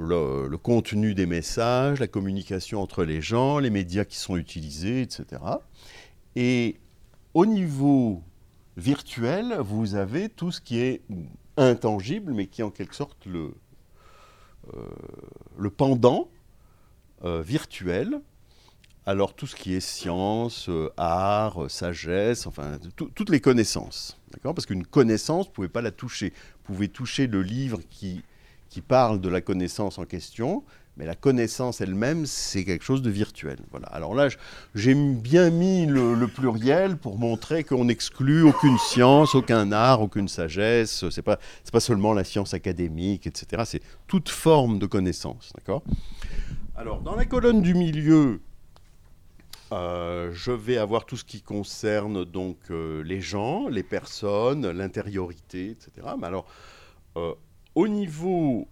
le, 0.00 0.56
contenu 0.56 1.14
des 1.14 1.26
messages, 1.26 2.00
la 2.00 2.08
communication 2.08 2.80
entre 2.82 3.04
les 3.04 3.20
gens, 3.20 3.58
les 3.58 3.70
médias 3.70 4.04
qui 4.04 4.16
sont 4.16 4.36
utilisés, 4.36 5.02
etc. 5.02 5.42
Et 6.36 6.76
au 7.34 7.46
niveau 7.46 8.22
virtuel, 8.76 9.56
vous 9.60 9.94
avez 9.94 10.28
tout 10.28 10.50
ce 10.52 10.60
qui 10.60 10.78
est 10.80 11.02
intangible, 11.56 12.32
mais 12.32 12.46
qui 12.46 12.60
est 12.60 12.64
en 12.64 12.70
quelque 12.70 12.94
sorte 12.94 13.26
le, 13.26 13.54
euh, 14.74 14.80
le 15.58 15.70
pendant 15.70 16.28
euh, 17.24 17.42
virtuel. 17.42 18.20
Alors 19.06 19.34
tout 19.34 19.46
ce 19.46 19.56
qui 19.56 19.74
est 19.74 19.80
science, 19.80 20.68
euh, 20.68 20.90
art, 20.96 21.70
sagesse, 21.70 22.46
enfin 22.46 22.78
tout- 22.96 23.10
toutes 23.14 23.30
les 23.30 23.40
connaissances. 23.40 24.18
Parce 24.42 24.66
qu'une 24.66 24.86
connaissance, 24.86 25.46
vous 25.46 25.50
ne 25.50 25.54
pouvez 25.54 25.68
pas 25.68 25.82
la 25.82 25.90
toucher. 25.90 26.32
Vous 26.58 26.74
pouvez 26.74 26.88
toucher 26.88 27.26
le 27.26 27.42
livre 27.42 27.80
qui, 27.90 28.22
qui 28.70 28.80
parle 28.80 29.20
de 29.20 29.28
la 29.28 29.40
connaissance 29.40 29.98
en 29.98 30.04
question, 30.04 30.64
mais 30.96 31.04
la 31.04 31.14
connaissance 31.14 31.80
elle-même, 31.80 32.24
c'est 32.24 32.64
quelque 32.64 32.84
chose 32.84 33.02
de 33.02 33.10
virtuel. 33.10 33.58
Voilà. 33.70 33.86
Alors 33.88 34.14
là, 34.14 34.28
j'ai 34.74 34.94
bien 34.94 35.50
mis 35.50 35.86
le, 35.86 36.26
pluriel 36.26 36.96
pour 36.96 37.18
montrer 37.18 37.64
qu'on 37.64 37.86
n'exclut 37.86 38.42
aucune 38.42 38.78
science, 38.78 39.34
aucun 39.34 39.72
art, 39.72 40.02
aucune 40.02 40.28
sagesse. 40.28 41.08
C'est 41.10 41.22
pas 41.22 41.38
pas 41.72 41.80
seulement 41.80 42.12
la 42.12 42.24
science 42.24 42.54
académique, 42.54 43.26
etc. 43.26 43.62
C'est 43.64 43.82
toute 44.06 44.28
forme 44.28 44.78
de 44.78 44.86
connaissance, 44.86 45.52
d'accord? 45.56 45.82
Alors 46.76 47.00
dans 47.00 47.14
la 47.14 47.24
colonne 47.24 47.62
du 47.62 47.74
milieu, 47.74 48.40
euh, 49.72 50.30
je 50.32 50.50
vais 50.50 50.78
avoir 50.78 51.06
tout 51.06 51.16
ce 51.16 51.24
qui 51.24 51.42
concerne 51.42 52.24
donc 52.24 52.58
euh, 52.70 53.02
les 53.02 53.20
gens, 53.20 53.68
les 53.68 53.84
personnes, 53.84 54.68
l'intériorité, 54.70 55.70
etc. 55.70 56.08
Mais 56.18 56.26
alors 56.26 56.46
euh, 57.16 57.34
au 57.74 57.88
niveau 57.88 58.68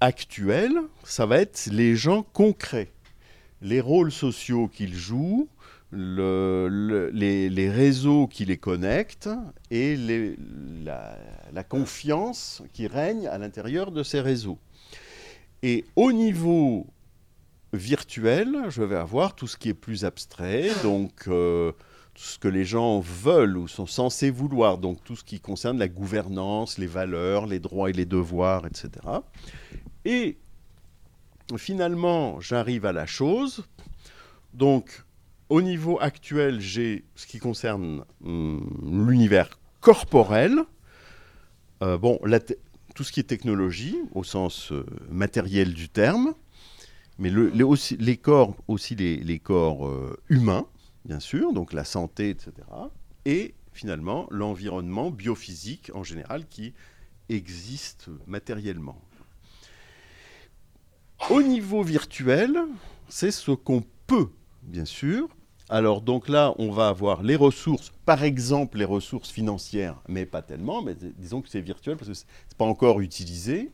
actuel, 0.00 0.72
ça 1.04 1.26
va 1.26 1.38
être 1.38 1.66
les 1.72 1.96
gens 1.96 2.22
concrets, 2.22 2.92
les 3.62 3.80
rôles 3.80 4.12
sociaux 4.12 4.68
qu'ils 4.68 4.94
jouent, 4.94 5.48
le- 5.90 6.68
le- 6.68 7.10
les, 7.10 7.70
réseaux 7.70 8.26
qui 8.26 8.44
les 8.44 8.58
connectent 8.58 9.30
et 9.70 9.96
la, 10.84 11.64
confiance 11.68 12.62
qui 12.72 12.86
règne 12.86 13.26
à 13.26 13.38
l'intérieur 13.38 13.90
de 13.90 14.02
ces 14.02 14.20
réseaux. 14.20 14.58
Et 15.62 15.84
au 15.96 16.12
niveau 16.12 16.86
virtuel, 17.72 18.56
je 18.68 18.82
vais 18.82 18.96
avoir 18.96 19.34
tout 19.34 19.46
ce 19.46 19.56
qui 19.56 19.70
est 19.70 19.74
plus 19.74 20.04
abstrait, 20.04 20.70
donc 20.82 21.24
euh, 21.26 21.72
ce 22.20 22.36
que 22.36 22.48
les 22.48 22.64
gens 22.64 22.98
veulent 22.98 23.56
ou 23.56 23.68
sont 23.68 23.86
censés 23.86 24.30
vouloir, 24.30 24.78
donc 24.78 25.02
tout 25.04 25.14
ce 25.14 25.22
qui 25.22 25.38
concerne 25.38 25.78
la 25.78 25.86
gouvernance, 25.86 26.76
les 26.76 26.88
valeurs, 26.88 27.46
les 27.46 27.60
droits 27.60 27.90
et 27.90 27.92
les 27.92 28.06
devoirs, 28.06 28.66
etc. 28.66 28.90
Et 30.04 30.36
finalement, 31.56 32.40
j'arrive 32.40 32.86
à 32.86 32.92
la 32.92 33.06
chose. 33.06 33.64
Donc, 34.52 35.04
au 35.48 35.62
niveau 35.62 35.98
actuel, 36.00 36.60
j'ai 36.60 37.04
ce 37.14 37.26
qui 37.28 37.38
concerne 37.38 38.04
hum, 38.24 39.06
l'univers 39.08 39.50
corporel. 39.80 40.58
Euh, 41.84 41.96
tout 42.96 43.04
ce 43.04 43.12
qui 43.12 43.20
est 43.20 43.24
technologie, 43.24 43.96
au 44.12 44.24
sens 44.24 44.72
euh, 44.72 44.84
matériel 45.08 45.72
du 45.72 45.88
terme, 45.88 46.34
mais 47.18 47.30
le- 47.30 47.50
les, 47.50 47.62
aussi, 47.62 47.96
les 47.96 48.16
corps, 48.16 48.56
aussi 48.66 48.96
les, 48.96 49.18
les 49.18 49.38
corps 49.38 49.86
euh, 49.86 50.18
humains, 50.28 50.66
bien 51.04 51.20
sûr, 51.20 51.52
donc 51.52 51.72
la 51.72 51.84
santé, 51.84 52.30
etc. 52.30 52.52
Et 53.24 53.54
finalement, 53.72 54.26
l'environnement 54.30 55.10
biophysique 55.10 55.90
en 55.94 56.02
général 56.02 56.46
qui 56.46 56.74
existe 57.28 58.08
matériellement. 58.26 59.00
Au 61.30 61.42
niveau 61.42 61.82
virtuel, 61.82 62.58
c'est 63.08 63.30
ce 63.30 63.50
qu'on 63.50 63.84
peut, 64.06 64.30
bien 64.62 64.84
sûr. 64.84 65.28
Alors 65.68 66.00
donc 66.00 66.28
là, 66.28 66.54
on 66.58 66.70
va 66.70 66.88
avoir 66.88 67.22
les 67.22 67.36
ressources, 67.36 67.92
par 68.06 68.24
exemple 68.24 68.78
les 68.78 68.86
ressources 68.86 69.30
financières, 69.30 70.00
mais 70.08 70.24
pas 70.24 70.40
tellement, 70.40 70.80
mais 70.80 70.94
disons 71.18 71.42
que 71.42 71.48
c'est 71.48 71.60
virtuel 71.60 71.96
parce 71.96 72.08
que 72.08 72.14
ce 72.14 72.24
n'est 72.24 72.56
pas 72.56 72.64
encore 72.64 73.00
utilisé. 73.00 73.70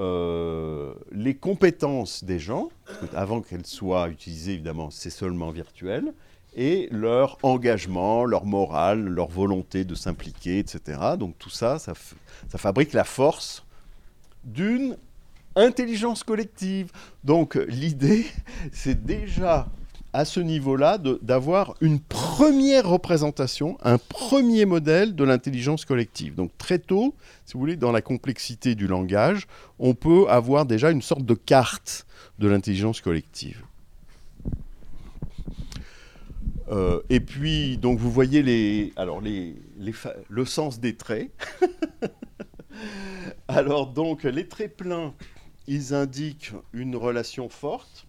Euh, 0.00 0.92
les 1.12 1.36
compétences 1.36 2.24
des 2.24 2.40
gens, 2.40 2.68
avant 3.14 3.42
qu'elles 3.42 3.66
soient 3.66 4.08
utilisées, 4.08 4.54
évidemment, 4.54 4.90
c'est 4.90 5.10
seulement 5.10 5.52
virtuel, 5.52 6.12
et 6.54 6.88
leur 6.90 7.38
engagement, 7.42 8.24
leur 8.24 8.44
morale, 8.46 9.00
leur 9.00 9.28
volonté 9.28 9.84
de 9.84 9.94
s'impliquer, 9.94 10.58
etc. 10.58 10.98
Donc 11.18 11.38
tout 11.38 11.50
ça, 11.50 11.78
ça, 11.78 11.94
fabrique 12.56 12.92
la 12.92 13.04
force 13.04 13.64
d'une 14.44 14.96
intelligence 15.56 16.22
collective. 16.22 16.90
Donc 17.24 17.56
l'idée, 17.68 18.26
c'est 18.72 19.04
déjà 19.04 19.66
à 20.12 20.24
ce 20.24 20.38
niveau-là 20.38 20.96
d'avoir 21.22 21.74
une 21.80 21.98
première 21.98 22.88
représentation, 22.88 23.76
un 23.82 23.98
premier 23.98 24.64
modèle 24.64 25.16
de 25.16 25.24
l'intelligence 25.24 25.84
collective. 25.84 26.36
Donc 26.36 26.56
très 26.56 26.78
tôt, 26.78 27.16
si 27.46 27.54
vous 27.54 27.60
voulez, 27.60 27.74
dans 27.74 27.90
la 27.90 28.00
complexité 28.00 28.76
du 28.76 28.86
langage, 28.86 29.48
on 29.80 29.94
peut 29.94 30.26
avoir 30.28 30.66
déjà 30.66 30.92
une 30.92 31.02
sorte 31.02 31.24
de 31.24 31.34
carte 31.34 32.06
de 32.38 32.46
l'intelligence 32.46 33.00
collective. 33.00 33.64
Euh, 36.70 37.02
et 37.10 37.20
puis, 37.20 37.76
donc, 37.78 37.98
vous 37.98 38.10
voyez 38.10 38.42
les, 38.42 38.92
alors 38.96 39.20
les, 39.20 39.54
les 39.76 39.92
le 40.28 40.44
sens 40.44 40.80
des 40.80 40.96
traits. 40.96 41.30
alors, 43.48 43.88
donc, 43.92 44.22
les 44.24 44.48
traits 44.48 44.76
pleins, 44.76 45.14
ils 45.66 45.94
indiquent 45.94 46.52
une 46.72 46.96
relation 46.96 47.48
forte, 47.48 48.06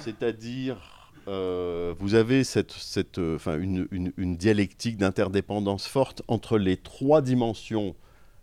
c'est-à-dire, 0.00 1.10
euh, 1.28 1.94
vous 1.98 2.14
avez 2.14 2.44
cette, 2.44 2.72
cette, 2.72 3.18
euh, 3.18 3.38
une, 3.58 3.88
une- 3.90 4.12
une 4.16 4.36
dialectique 4.36 4.96
d'interdépendance 4.98 5.86
forte 5.86 6.22
entre 6.28 6.58
les 6.58 6.76
trois 6.76 7.22
dimensions 7.22 7.94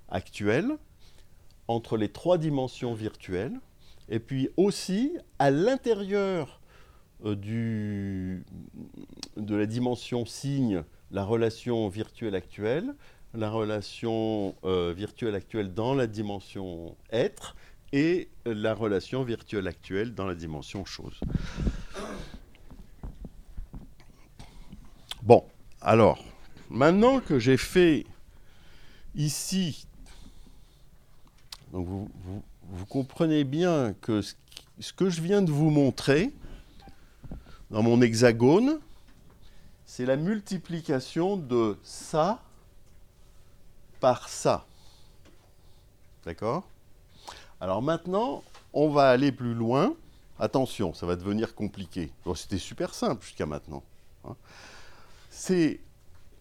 actuelles, 0.10 0.72
entre 1.68 1.98
les 1.98 2.10
trois 2.10 2.38
dimensions 2.38 2.94
virtuelles, 2.94 3.60
et 4.10 4.20
puis 4.20 4.50
aussi 4.58 5.12
à 5.40 5.50
l'intérieur 5.50 6.62
du, 7.24 8.44
de 9.38 9.56
la 9.56 9.66
dimension 9.66 10.26
signe, 10.26 10.84
la 11.12 11.24
relation 11.24 11.88
virtuelle 11.88 12.36
actuelle, 12.36 12.94
la 13.34 13.50
relation 13.50 14.56
euh, 14.64 14.94
virtuelle 14.96 15.36
actuelle 15.36 15.74
dans 15.74 15.94
la 15.94 16.08
dimension 16.08 16.96
être 17.12 17.56
et 17.94 18.30
la 18.46 18.74
relation 18.74 19.24
virtuelle 19.24 19.68
actuelle 19.68 20.14
dans 20.14 20.26
la 20.26 20.36
dimension 20.36 20.86
chose. 20.86 21.20
Bon, 25.24 25.44
alors, 25.82 26.24
maintenant 26.70 27.20
que 27.20 27.40
j'ai 27.40 27.58
fait 27.58 28.06
ici 29.16 29.88
Donc 31.72 31.88
vous, 31.88 32.10
vous- 32.24 32.44
comprenez 32.86 33.44
bien 33.44 33.94
que 34.02 34.22
ce 34.22 34.94
que 34.94 35.10
je 35.10 35.22
viens 35.22 35.42
de 35.42 35.52
vous 35.52 35.70
montrer 35.70 36.32
dans 37.72 37.84
mon 37.84 38.02
hexagone, 38.02 38.80
c'est 39.86 40.06
la 40.06 40.16
multiplication 40.16 41.38
de 41.38 41.78
ça 41.84 42.42
par 44.00 44.30
ça. 44.30 44.66
D'accord? 46.26 46.64
Alors 47.62 47.82
maintenant, 47.82 48.44
on 48.74 48.90
va 48.90 49.10
aller 49.10 49.32
plus 49.32 49.54
loin. 49.54 49.94
Attention, 50.40 50.94
ça 50.94 51.06
va 51.06 51.16
devenir 51.16 51.56
compliqué. 51.56 52.12
Bon, 52.26 52.36
C'était 52.36 52.58
super 52.58 52.94
simple 52.94 53.24
jusqu'à 53.24 53.46
maintenant. 53.46 53.84
hein. 54.28 54.36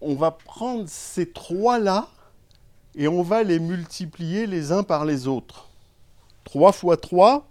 On 0.00 0.14
va 0.16 0.30
prendre 0.32 0.86
ces 0.88 1.30
trois-là 1.30 2.08
et 2.94 3.08
on 3.08 3.22
va 3.22 3.42
les 3.42 3.58
multiplier 3.58 4.46
les 4.46 4.72
uns 4.72 4.82
par 4.82 5.04
les 5.04 5.26
autres. 5.26 5.68
3 6.44 6.72
fois 6.72 6.96
3, 6.96 7.48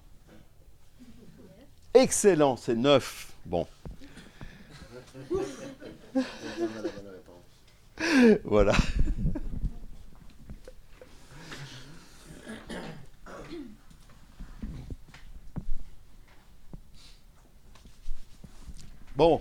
excellent, 1.95 2.57
c'est 2.57 2.75
9. 2.75 3.32
Bon, 3.45 3.67
voilà. 8.43 8.73
Bon, 19.15 19.39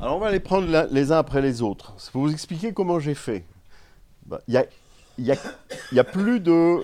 alors 0.00 0.16
on 0.16 0.18
va 0.18 0.30
les 0.30 0.40
prendre 0.40 0.88
les 0.90 1.12
uns 1.12 1.18
après 1.18 1.42
les 1.42 1.60
autres. 1.60 1.94
Je 1.98 2.06
vais 2.06 2.10
vous 2.14 2.32
expliquer 2.32 2.72
comment 2.72 2.98
j'ai 2.98 3.14
fait. 3.14 3.44
Bah, 4.24 4.40
il 4.48 4.54
y 5.18 5.30
a 5.30 6.04
plus 6.04 6.40
de... 6.40 6.82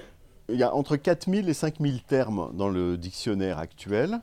Il 0.51 0.59
y 0.59 0.64
a 0.64 0.74
entre 0.74 0.96
4000 0.96 1.48
et 1.48 1.55
5000 1.55 2.03
termes 2.03 2.51
dans 2.55 2.68
le 2.68 2.98
dictionnaire 2.98 3.59
actuel. 3.59 4.20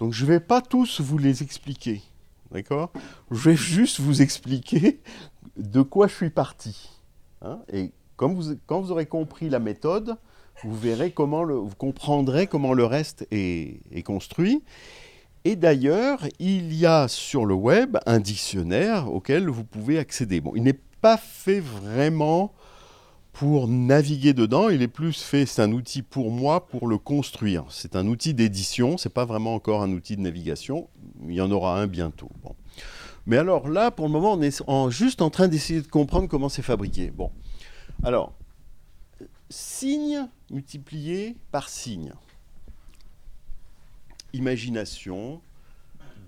Donc 0.00 0.14
je 0.14 0.24
ne 0.24 0.30
vais 0.30 0.40
pas 0.40 0.62
tous 0.62 1.00
vous 1.00 1.18
les 1.18 1.42
expliquer. 1.42 2.02
D'accord? 2.50 2.90
Je 3.30 3.50
vais 3.50 3.56
juste 3.56 4.00
vous 4.00 4.22
expliquer 4.22 5.00
de 5.56 5.82
quoi 5.82 6.08
je 6.08 6.14
suis 6.14 6.30
parti. 6.30 6.90
Hein, 7.42 7.60
et 7.72 7.92
quand 8.16 8.32
vous 8.34 8.90
aurez 8.90 9.06
compris 9.06 9.48
la 9.48 9.60
méthode, 9.60 10.16
vous 10.64 10.76
verrez 10.76 11.12
comment 11.12 11.46
vous 11.46 11.76
comprendrez 11.76 12.46
comment 12.46 12.72
le 12.72 12.84
reste 12.84 13.26
est, 13.30 13.80
est 13.92 14.02
construit. 14.02 14.62
Et 15.44 15.56
d'ailleurs, 15.56 16.26
il 16.38 16.74
y 16.74 16.84
a 16.84 17.08
sur 17.08 17.46
le 17.46 17.54
web 17.54 17.96
un 18.04 18.20
dictionnaire 18.20 19.10
auquel 19.10 19.48
vous 19.48 19.64
pouvez 19.64 19.98
accéder. 19.98 20.40
Bon, 20.40 20.52
il 20.54 20.62
n'est 20.62 20.80
pas 21.00 21.16
fait 21.16 21.60
vraiment 21.60 22.52
pour 23.40 23.68
naviguer 23.68 24.34
dedans, 24.34 24.68
il 24.68 24.82
est 24.82 24.86
plus 24.86 25.22
fait, 25.22 25.46
c'est 25.46 25.62
un 25.62 25.72
outil 25.72 26.02
pour 26.02 26.30
moi 26.30 26.66
pour 26.66 26.86
le 26.86 26.98
construire. 26.98 27.64
C'est 27.70 27.96
un 27.96 28.06
outil 28.06 28.34
d'édition, 28.34 28.98
c'est 28.98 29.08
pas 29.08 29.24
vraiment 29.24 29.54
encore 29.54 29.80
un 29.80 29.90
outil 29.92 30.14
de 30.14 30.20
navigation, 30.20 30.90
il 31.26 31.32
y 31.32 31.40
en 31.40 31.50
aura 31.50 31.80
un 31.80 31.86
bientôt. 31.86 32.30
Mais 33.24 33.38
alors 33.38 33.70
là, 33.70 33.90
pour 33.90 34.04
le 34.04 34.12
moment, 34.12 34.34
on 34.34 34.42
est 34.42 34.90
juste 34.90 35.22
en 35.22 35.30
train 35.30 35.48
d'essayer 35.48 35.80
de 35.80 35.86
comprendre 35.86 36.28
comment 36.28 36.50
c'est 36.50 36.60
fabriqué. 36.60 37.10
Bon. 37.10 37.32
Alors, 38.02 38.34
signe 39.48 40.28
multiplié 40.50 41.34
par 41.50 41.70
signe. 41.70 42.12
Imagination, 44.34 45.40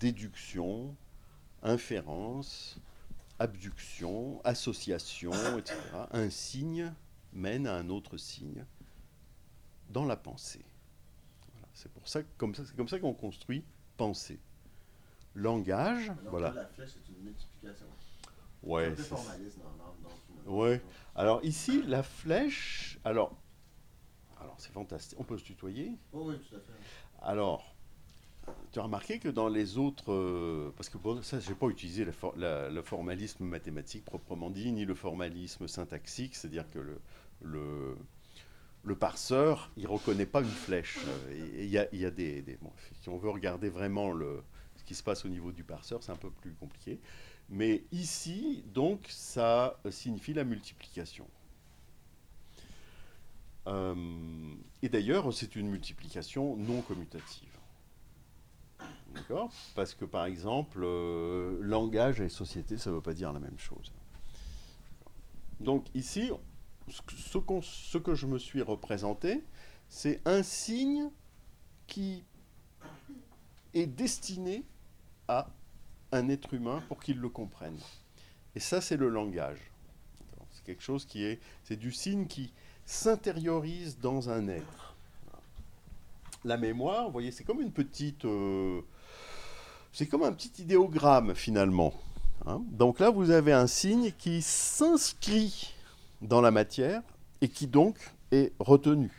déduction, 0.00 0.94
inférence, 1.62 2.78
abduction, 3.38 4.40
association, 4.44 5.32
etc. 5.58 5.76
Un 6.12 6.30
signe 6.30 6.90
mène 7.33 7.66
à 7.66 7.76
un 7.76 7.89
autre 7.89 8.16
signe 8.16 8.64
dans 9.91 10.05
la 10.05 10.16
pensée. 10.16 10.64
Voilà. 11.53 11.68
C'est 11.74 11.93
pour 11.93 12.07
ça, 12.09 12.22
comme 12.37 12.55
ça, 12.55 12.64
c'est 12.64 12.76
comme 12.76 12.89
ça 12.89 12.99
qu'on 12.99 13.14
construit 13.14 13.64
pensée. 13.97 14.39
Langage, 15.35 16.09
Donc, 16.09 16.18
voilà. 16.26 16.53
La 16.53 16.66
flèche, 16.66 16.91
c'est 16.91 17.12
une 17.12 17.22
multiplication. 17.24 17.87
Ouais, 18.62 18.87
un 18.87 18.97
c'est- 18.97 19.11
dans- 19.11 20.53
Ouais. 20.53 20.83
Alors 21.14 21.43
ici, 21.45 21.83
la 21.87 22.03
flèche. 22.03 22.99
Alors, 23.05 23.35
alors 24.41 24.55
c'est 24.59 24.72
fantastique. 24.72 25.18
On 25.20 25.24
peut 25.24 25.39
se 25.39 25.45
tutoyer? 25.45 25.97
Oh 26.12 26.24
oui, 26.28 26.35
tout 26.39 26.57
à 26.57 26.59
fait. 26.61 26.72
Alors, 27.22 27.74
tu 28.72 28.78
as 28.78 28.83
remarqué 28.83 29.18
que 29.20 29.28
dans 29.28 29.49
les 29.49 29.78
autres, 29.78 30.12
euh, 30.12 30.72
parce 30.76 30.89
que 30.89 30.99
bon, 30.99 31.22
ça, 31.22 31.39
j'ai 31.41 31.55
pas 31.55 31.68
utilisé 31.68 32.05
la 32.05 32.12
for- 32.12 32.37
la- 32.37 32.68
le 32.68 32.83
formalisme 32.83 33.45
mathématique 33.45 34.05
proprement 34.05 34.51
dit, 34.51 34.70
ni 34.72 34.85
le 34.85 34.95
formalisme 34.95 35.66
syntaxique, 35.68 36.35
c'est-à-dire 36.35 36.68
que 36.70 36.78
le, 36.80 37.01
le, 37.43 37.97
parseur, 38.99 39.70
il 39.76 39.86
reconnaît 39.86 40.26
pas 40.26 40.43
une 40.43 40.49
flèche. 40.49 40.99
Il 41.30 41.66
y 41.66 41.78
a, 41.78 42.11
des, 42.11 42.45
si 43.01 43.09
on 43.09 43.16
veut 43.16 43.30
regarder 43.30 43.68
vraiment 43.68 44.12
ce 44.14 44.84
qui 44.84 44.95
se 44.95 45.03
passe 45.03 45.24
au 45.24 45.28
niveau 45.28 45.53
du 45.53 45.64
parseur, 45.64 46.03
c'est 46.03 46.12
un 46.12 46.16
peu 46.16 46.30
plus 46.30 46.53
compliqué. 46.55 46.99
Mais 47.49 47.84
ici, 47.93 48.64
donc, 48.72 49.07
ça 49.09 49.78
signifie 49.90 50.32
la 50.32 50.45
multiplication. 50.45 51.26
Euh, 53.68 54.55
et 54.82 54.88
d'ailleurs, 54.88 55.32
c'est 55.32 55.55
une 55.55 55.68
multiplication 55.68 56.57
non 56.57 56.80
commutative. 56.82 57.49
D'accord? 59.14 59.53
Parce 59.74 59.95
que, 59.95 60.05
par 60.05 60.24
exemple, 60.24 60.80
euh, 60.82 61.59
langage 61.61 62.20
et 62.20 62.28
société, 62.28 62.78
ça 62.78 62.90
ne 62.90 62.97
veut 62.97 63.03
pas 63.03 63.14
dire 63.14 63.32
la 63.32 63.40
même 63.40 63.59
chose. 63.59 63.93
Donc 65.62 65.86
ici, 65.95 66.30
ce 66.89 67.99
que- 67.99 68.14
je 68.14 68.26
me 68.26 68.39
suis 68.39 68.62
représenté, 68.62 69.43
c'est 69.89 70.20
un 70.24 70.43
signe 70.43 71.11
qui 71.87 72.24
est 73.74 73.87
destiné 73.87 74.64
à 75.28 75.49
un 76.12 76.28
être 76.28 76.55
humain 76.55 76.83
pour 76.89 77.01
qu'il 77.01 77.18
le 77.18 77.28
comprenne. 77.28 77.78
Et 78.55 78.61
ça, 78.61 78.80
c'est 78.80 78.97
le 78.97 79.09
langage. 79.09 79.61
C'est 80.53 80.64
quelque 80.64 80.83
chose 80.83 81.07
qui 81.07 81.24
est... 81.24 81.41
C'est 81.64 81.76
du 81.76 81.93
signe 81.93 82.26
qui 82.26 82.53
s'intériorise 82.85 83.99
dans 83.99 84.28
un 84.28 84.49
être. 84.49 84.95
La 86.45 86.57
mémoire, 86.57 87.07
vous 87.07 87.12
voyez, 87.12 87.30
c'est 87.30 87.45
comme 87.45 87.61
une 87.61 87.72
petite... 87.72 88.24
euh, 88.24 88.83
c'est 89.93 90.07
comme 90.07 90.22
un 90.22 90.33
petit 90.33 90.62
idéogramme, 90.62 91.35
finalement. 91.35 91.95
hein? 92.47 92.62
Donc 92.70 92.99
là, 92.99 93.11
vous 93.11 93.30
avez 93.30 93.53
un 93.53 93.66
signe 93.66 94.12
qui 94.12 94.43
s'inscrit 94.43 95.72
dans 96.22 96.40
la 96.40 96.50
matière 96.50 97.02
et 97.40 97.48
qui 97.48 97.66
donc 97.66 97.96
est 98.30 98.52
retenu. 98.58 99.10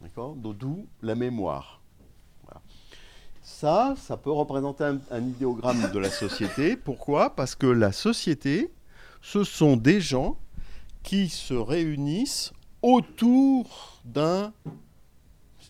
D'accord 0.00 0.34
D'où 0.34 0.86
la 1.02 1.14
mémoire. 1.14 1.80
Ça, 3.42 3.94
ça 3.96 4.16
peut 4.16 4.32
représenter 4.32 4.82
un, 4.82 4.98
un 5.12 5.22
idéogramme 5.22 5.90
de 5.92 5.98
la 6.00 6.10
société. 6.10 6.76
Pourquoi? 6.76 7.30
Parce 7.30 7.54
que 7.54 7.68
la 7.68 7.92
société, 7.92 8.72
ce 9.22 9.44
sont 9.44 9.76
des 9.76 10.00
gens 10.00 10.36
qui 11.04 11.28
se 11.28 11.54
réunissent 11.54 12.52
autour 12.82 14.00
d'un 14.04 14.52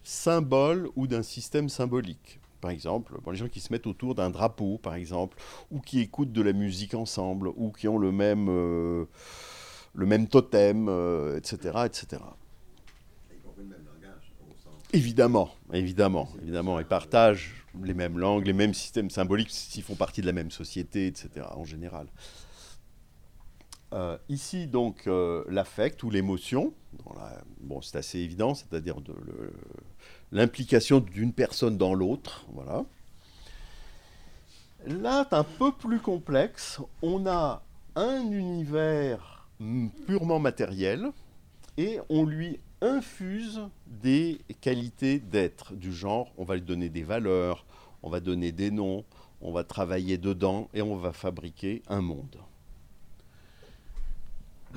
symbole 0.02 0.88
ou 0.96 1.06
d'un 1.06 1.22
système 1.22 1.68
symbolique. 1.68 2.40
Par 2.60 2.70
exemple, 2.70 3.18
bon, 3.22 3.30
les 3.30 3.36
gens 3.36 3.48
qui 3.48 3.60
se 3.60 3.72
mettent 3.72 3.86
autour 3.86 4.14
d'un 4.14 4.30
drapeau, 4.30 4.78
par 4.78 4.94
exemple, 4.94 5.36
ou 5.70 5.80
qui 5.80 6.00
écoutent 6.00 6.32
de 6.32 6.42
la 6.42 6.52
musique 6.52 6.94
ensemble, 6.94 7.48
ou 7.56 7.70
qui 7.70 7.88
ont 7.88 7.98
le 7.98 8.12
même, 8.12 8.48
euh, 8.48 9.04
le 9.96 10.06
même 10.06 10.28
totem, 10.28 10.88
euh, 10.88 11.38
etc., 11.38 11.56
etc. 11.86 12.22
Au 13.44 13.54
sens. 14.62 14.74
Évidemment, 14.92 15.50
évidemment, 15.72 16.28
évidemment, 16.42 16.78
ils 16.78 16.86
partagent 16.86 17.64
les 17.82 17.94
mêmes 17.94 18.18
langues, 18.18 18.46
les 18.46 18.52
mêmes 18.52 18.74
systèmes 18.74 19.10
symboliques, 19.10 19.50
s'ils 19.50 19.82
font 19.82 19.94
partie 19.94 20.20
de 20.20 20.26
la 20.26 20.32
même 20.32 20.50
société, 20.50 21.06
etc., 21.06 21.46
en 21.50 21.64
général. 21.64 22.06
Euh, 23.94 24.18
ici, 24.28 24.66
donc, 24.66 25.06
euh, 25.06 25.44
l'affect 25.48 26.02
ou 26.02 26.10
l'émotion, 26.10 26.74
bon, 27.60 27.80
c'est 27.80 27.96
assez 27.96 28.18
évident, 28.18 28.54
c'est-à-dire 28.54 28.96
l'implication 30.30 31.00
d'une 31.00 31.32
personne 31.32 31.78
dans 31.78 31.94
l'autre, 31.94 32.44
voilà. 32.52 32.84
Là, 34.86 35.26
c'est 35.28 35.36
un 35.36 35.44
peu 35.44 35.72
plus 35.72 36.00
complexe. 36.00 36.80
On 37.02 37.26
a 37.26 37.62
un 37.96 38.30
univers 38.30 39.35
purement 40.06 40.38
matériel 40.38 41.10
et 41.76 41.98
on 42.08 42.24
lui 42.24 42.58
infuse 42.80 43.62
des 43.86 44.38
qualités 44.60 45.18
d'être 45.18 45.74
du 45.74 45.92
genre, 45.92 46.32
on 46.36 46.44
va 46.44 46.56
lui 46.56 46.62
donner 46.62 46.88
des 46.88 47.02
valeurs, 47.02 47.64
on 48.02 48.10
va 48.10 48.20
donner 48.20 48.52
des 48.52 48.70
noms, 48.70 49.04
on 49.40 49.52
va 49.52 49.64
travailler 49.64 50.18
dedans 50.18 50.68
et 50.74 50.82
on 50.82 50.96
va 50.96 51.12
fabriquer 51.12 51.82
un 51.88 52.00
monde. 52.00 52.36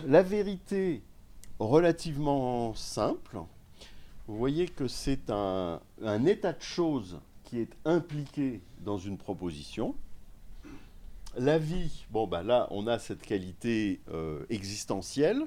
La 0.06 0.22
vérité 0.22 1.02
relativement 1.60 2.74
simple, 2.74 3.40
vous 4.28 4.38
voyez 4.38 4.68
que 4.68 4.88
c'est 4.88 5.30
un, 5.30 5.82
état 6.26 6.54
de 6.54 6.62
choses 6.62 7.20
qui 7.44 7.60
est 7.60 7.76
impliqué 7.84 8.62
dans 8.86 8.98
une 8.98 9.18
proposition. 9.18 9.96
La 11.38 11.58
vie, 11.58 12.06
bon 12.12 12.28
ben 12.28 12.44
là 12.44 12.68
on 12.72 12.88
a 12.88 13.00
cette 13.00 13.22
qualité 13.22 14.02
euh, 14.12 14.46
existentielle, 14.50 15.44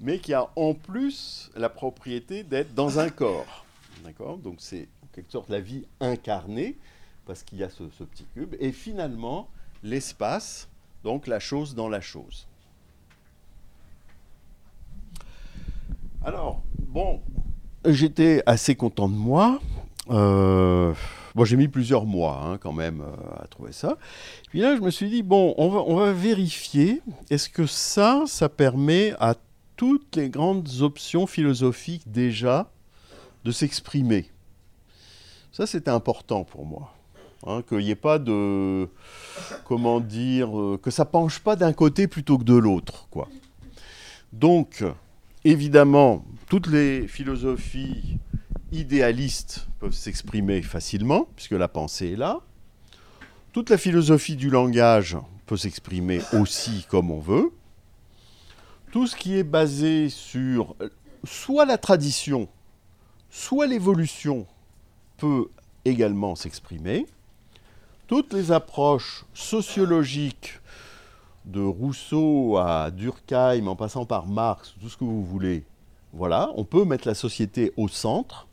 mais 0.00 0.18
qui 0.18 0.32
a 0.32 0.50
en 0.56 0.74
plus 0.74 1.50
la 1.54 1.68
propriété 1.68 2.44
d'être 2.44 2.74
dans 2.74 2.98
un 2.98 3.10
corps. 3.10 3.66
D'accord? 4.04 4.38
Donc 4.38 4.56
c'est 4.58 4.88
en 5.02 5.06
quelque 5.12 5.30
sorte 5.30 5.50
la 5.50 5.60
vie 5.60 5.84
incarnée, 6.00 6.78
parce 7.26 7.42
qu'il 7.42 7.58
y 7.58 7.62
a 7.62 7.68
ce, 7.68 7.88
ce 7.90 8.04
petit 8.04 8.24
cube, 8.34 8.54
et 8.58 8.72
finalement 8.72 9.48
l'espace, 9.82 10.68
donc 11.04 11.26
la 11.26 11.40
chose 11.40 11.74
dans 11.74 11.88
la 11.88 12.00
chose. 12.00 12.46
Alors, 16.24 16.62
bon, 16.78 17.20
j'étais 17.84 18.44
assez 18.46 18.76
content 18.76 19.08
de 19.08 19.14
moi. 19.14 19.60
Euh, 20.10 20.94
bon, 21.34 21.44
j'ai 21.44 21.56
mis 21.56 21.68
plusieurs 21.68 22.06
mois 22.06 22.42
hein, 22.44 22.58
quand 22.58 22.72
même 22.72 23.00
euh, 23.00 23.42
à 23.42 23.46
trouver 23.46 23.72
ça. 23.72 23.98
Puis 24.48 24.60
là, 24.60 24.76
je 24.76 24.80
me 24.80 24.90
suis 24.90 25.08
dit, 25.08 25.22
bon, 25.22 25.54
on 25.58 25.96
va, 25.96 26.12
vérifier, 26.12 27.00
est-ce 27.30 27.48
que 27.48 27.66
ça, 27.66 28.24
ça 28.26 28.48
permet 28.48 29.14
à 29.18 29.34
toutes 29.76 30.16
les 30.16 30.28
grandes 30.28 30.68
options 30.80 31.26
philosophiques 31.26 32.10
déjà 32.10 32.70
de 33.44 33.50
s'exprimer? 33.50 34.30
Ça, 35.52 35.66
c'était 35.66 35.90
important 35.90 36.44
pour 36.44 36.64
moi. 36.64 36.94
Hein, 37.44 37.62
qu'il 37.68 37.78
n'y 37.78 37.90
ait 37.90 37.96
pas 37.96 38.20
de. 38.20 38.88
Comment 39.64 39.98
dire 39.98 40.56
euh, 40.56 40.78
Que 40.80 40.92
ça 40.92 41.04
penche 41.04 41.40
pas 41.40 41.56
d'un 41.56 41.72
côté 41.72 42.06
plutôt 42.06 42.38
que 42.38 42.44
de 42.44 42.54
l'autre, 42.54 43.08
quoi. 43.10 43.28
Donc, 44.32 44.84
évidemment, 45.44 46.24
toutes 46.48 46.68
les 46.68 47.08
philosophies 47.08 48.18
idéalistes 48.72 49.66
peuvent 49.78 49.92
s'exprimer 49.92 50.62
facilement, 50.62 51.28
puisque 51.36 51.52
la 51.52 51.68
pensée 51.68 52.12
est 52.12 52.16
là. 52.16 52.40
Toute 53.52 53.70
la 53.70 53.78
philosophie 53.78 54.36
du 54.36 54.50
langage 54.50 55.16
peut 55.46 55.56
s'exprimer 55.56 56.20
aussi 56.32 56.86
comme 56.88 57.10
on 57.10 57.20
veut. 57.20 57.52
Tout 58.90 59.06
ce 59.06 59.14
qui 59.14 59.36
est 59.36 59.44
basé 59.44 60.08
sur 60.08 60.74
soit 61.24 61.66
la 61.66 61.78
tradition, 61.78 62.48
soit 63.30 63.66
l'évolution 63.66 64.46
peut 65.18 65.48
également 65.84 66.34
s'exprimer. 66.34 67.06
Toutes 68.06 68.32
les 68.32 68.52
approches 68.52 69.24
sociologiques 69.34 70.60
de 71.44 71.60
Rousseau 71.60 72.56
à 72.58 72.90
Durkheim, 72.90 73.66
en 73.66 73.76
passant 73.76 74.04
par 74.04 74.26
Marx, 74.26 74.74
tout 74.80 74.88
ce 74.88 74.96
que 74.96 75.04
vous 75.04 75.24
voulez, 75.24 75.64
voilà, 76.12 76.50
on 76.56 76.64
peut 76.64 76.84
mettre 76.84 77.08
la 77.08 77.14
société 77.14 77.72
au 77.76 77.88
centre. 77.88 78.46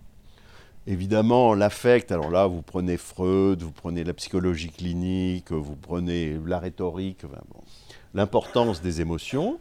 Évidemment, 0.90 1.54
l'affect, 1.54 2.12
alors 2.12 2.32
là, 2.32 2.48
vous 2.48 2.64
prenez 2.64 2.98
Freud, 2.98 3.62
vous 3.62 3.72
prenez 3.72 4.04
la 4.04 4.16
psychologie 4.16 4.72
clinique, 4.72 5.52
vous 5.52 5.76
prenez 5.76 6.36
la 6.48 6.58
rhétorique, 6.58 7.22
l'importance 8.16 8.82
des 8.82 9.00
émotions. 9.00 9.60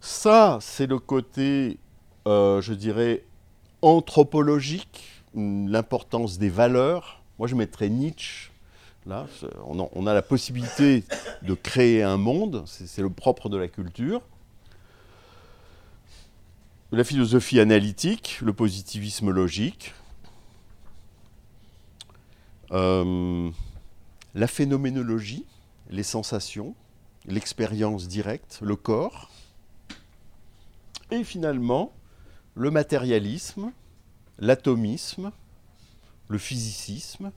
Ça, 0.00 0.56
c'est 0.62 0.86
le 0.86 0.98
côté, 0.98 1.76
euh, 2.26 2.62
je 2.62 2.72
dirais, 2.72 3.24
anthropologique, 3.82 5.22
l'importance 5.34 6.38
des 6.38 6.48
valeurs. 6.48 7.20
Moi, 7.38 7.46
je 7.46 7.54
mettrais 7.54 7.90
Nietzsche. 7.90 8.52
Là, 9.04 9.26
on 9.66 10.06
a 10.06 10.14
la 10.14 10.22
possibilité 10.22 11.04
de 11.42 11.52
créer 11.52 12.02
un 12.02 12.16
monde, 12.16 12.62
c'est 12.64 13.02
le 13.02 13.10
propre 13.10 13.50
de 13.50 13.58
la 13.58 13.68
culture 13.68 14.22
la 16.92 17.04
philosophie 17.04 17.60
analytique, 17.60 18.40
le 18.42 18.52
positivisme 18.52 19.30
logique, 19.30 19.94
euh, 22.72 23.50
la 24.34 24.46
phénoménologie, 24.46 25.46
les 25.88 26.02
sensations, 26.02 26.74
l'expérience 27.26 28.08
directe, 28.08 28.58
le 28.62 28.74
corps, 28.76 29.30
et 31.10 31.22
finalement 31.22 31.92
le 32.54 32.70
matérialisme, 32.70 33.72
l'atomisme, 34.38 35.30
le 36.28 36.38
physicisme 36.38 37.30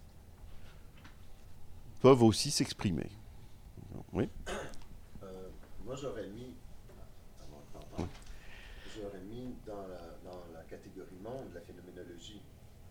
peuvent 2.02 2.24
aussi 2.24 2.52
s'exprimer. 2.52 3.10
Oui. 4.14 4.28
Euh, 5.24 5.50
j'aurais 5.96 6.28
mis 6.28 6.54
dans 9.66 9.88
la, 9.88 10.32
dans 10.32 10.44
la 10.54 10.62
catégorie 10.70 11.18
monde 11.24 11.52
la 11.54 11.62
phénoménologie, 11.62 12.42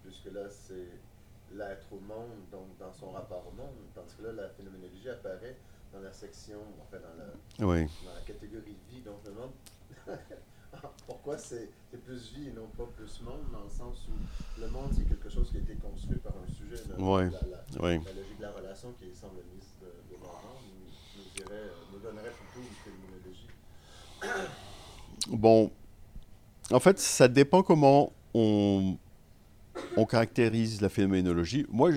puisque 0.02 0.21
là, 0.32 0.48
c'est 0.50 0.88
l'être 1.54 1.92
au 1.92 2.00
monde, 2.00 2.48
donc 2.50 2.76
dans 2.78 2.92
son 2.92 3.10
rapport 3.10 3.44
au 3.46 3.52
monde, 3.56 3.74
tandis 3.94 4.14
que 4.16 4.22
là, 4.24 4.32
la 4.32 4.48
phénoménologie 4.50 5.08
apparaît 5.10 5.56
dans 5.92 6.00
la 6.00 6.12
section, 6.12 6.58
enfin, 6.80 6.96
dans 6.98 7.14
la, 7.18 7.66
Oui. 7.66 7.84
dans 8.04 8.14
la 8.14 8.20
catégorie 8.26 8.76
vie. 8.90 9.02
Donc, 9.02 9.16
je 9.24 9.30
me 9.30 9.34
demande 9.36 9.50
pourquoi 11.06 11.36
c'est 11.36 11.68
plus 12.04 12.32
vie 12.32 12.48
et 12.48 12.52
non 12.52 12.66
pas 12.76 12.86
plus 12.96 13.20
monde, 13.20 13.44
dans 13.52 13.64
le 13.64 13.70
sens 13.70 14.08
où 14.08 14.60
le 14.60 14.68
monde, 14.68 14.90
c'est 14.96 15.04
quelque 15.06 15.28
chose 15.28 15.50
qui 15.50 15.58
a 15.58 15.60
été 15.60 15.74
construit 15.74 16.16
par 16.18 16.32
un 16.36 16.50
sujet. 16.50 16.82
là. 16.88 16.96
Ouais, 17.04 17.24
La, 17.30 17.30
la- 17.48 17.82
oui. 17.84 18.00
la 18.04 18.12
logique 18.14 18.38
de 18.38 18.42
la 18.42 18.52
relation 18.52 18.92
qui 18.98 19.14
semble 19.14 19.42
mise 19.54 19.68
de, 19.82 19.86
de 19.86 20.16
nous, 20.18 20.78
nous, 21.46 21.52
euh, 21.52 21.68
nous 21.92 21.98
donnerait 21.98 22.30
plutôt 22.30 22.66
une 22.66 22.74
phénoménologie. 22.82 23.48
Bon, 25.28 25.70
en 26.70 26.80
fait, 26.80 26.98
ça 26.98 27.28
dépend 27.28 27.62
comment 27.62 28.12
on, 28.34 28.96
on 29.96 30.04
caractérise 30.04 30.80
la 30.80 30.88
phénoménologie. 30.88 31.66
Moi, 31.70 31.90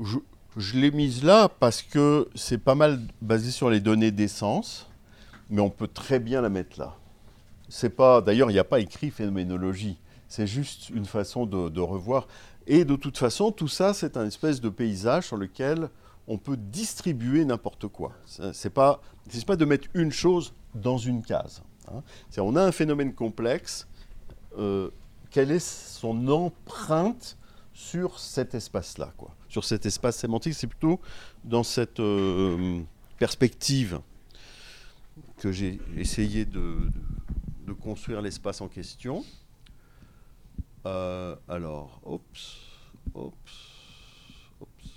je, 0.00 0.78
l'ai 0.78 0.90
mise 0.90 1.24
là 1.24 1.48
parce 1.48 1.82
que 1.82 2.28
c'est 2.34 2.58
pas 2.58 2.74
mal 2.74 3.00
basé 3.20 3.50
sur 3.50 3.70
les 3.70 3.80
données 3.80 4.10
d'essence, 4.10 4.88
mais 5.50 5.60
on 5.60 5.70
peut 5.70 5.88
très 5.88 6.18
bien 6.18 6.40
la 6.40 6.48
mettre 6.48 6.78
là. 6.78 6.96
C'est 7.68 7.90
pas, 7.90 8.20
d'ailleurs, 8.20 8.50
il 8.50 8.54
n'y 8.54 8.60
a 8.60 8.64
pas 8.64 8.80
écrit 8.80 9.10
phénoménologie. 9.10 9.98
C'est 10.28 10.46
juste 10.46 10.90
une 10.90 11.06
façon 11.06 11.46
de, 11.46 11.80
revoir. 11.80 12.26
Et 12.66 12.84
de 12.84 12.96
toute 12.96 13.18
façon, 13.18 13.52
tout 13.52 13.68
ça, 13.68 13.94
c'est 13.94 14.16
un 14.16 14.26
espèce 14.26 14.60
de 14.60 14.68
paysage 14.68 15.26
sur 15.26 15.36
lequel 15.36 15.88
on 16.26 16.38
peut 16.38 16.56
distribuer 16.56 17.44
n'importe 17.44 17.88
quoi. 17.88 18.12
C'est 18.52 18.70
pas, 18.70 19.00
c'est 19.28 19.44
pas 19.44 19.56
de 19.56 19.64
mettre 19.64 19.88
une 19.94 20.10
chose 20.10 20.54
dans 20.74 20.98
une 20.98 21.22
case. 21.22 21.62
hein. 21.88 22.02
On 22.38 22.56
a 22.56 22.62
un 22.62 22.72
phénomène 22.72 23.12
complexe. 23.14 23.86
euh, 24.58 24.90
quelle 25.34 25.50
est 25.50 25.58
son 25.58 26.28
empreinte 26.28 27.36
sur 27.72 28.20
cet 28.20 28.54
espace-là, 28.54 29.12
quoi 29.16 29.34
Sur 29.48 29.64
cet 29.64 29.84
espace 29.84 30.16
sémantique, 30.16 30.54
c'est 30.54 30.68
plutôt 30.68 31.00
dans 31.42 31.64
cette 31.64 31.98
euh, 31.98 32.80
perspective 33.18 34.00
que 35.38 35.50
j'ai 35.50 35.80
essayé 35.96 36.44
de, 36.44 36.78
construire 37.82 38.22
l'espace 38.22 38.60
en 38.60 38.68
question. 38.68 39.24
Euh, 40.86 41.34
alors, 41.48 42.00
oups, 42.04 42.60
oups, 43.12 43.34
oups, 44.60 44.92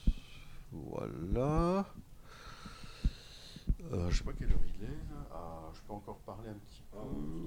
voilà. 0.72 1.84
Euh, 3.92 4.12
je 4.12 4.18
sais 4.18 4.24
pas 4.24 4.34
quelle 4.34 4.52
heure 4.52 4.60
il 4.68 4.84
est. 4.84 5.00
Ah, 5.34 5.72
je 5.74 5.80
peux 5.82 5.94
encore 5.94 6.20
parler 6.20 6.50
un 6.50 6.60
petit 6.60 6.84
peu. 6.92 6.98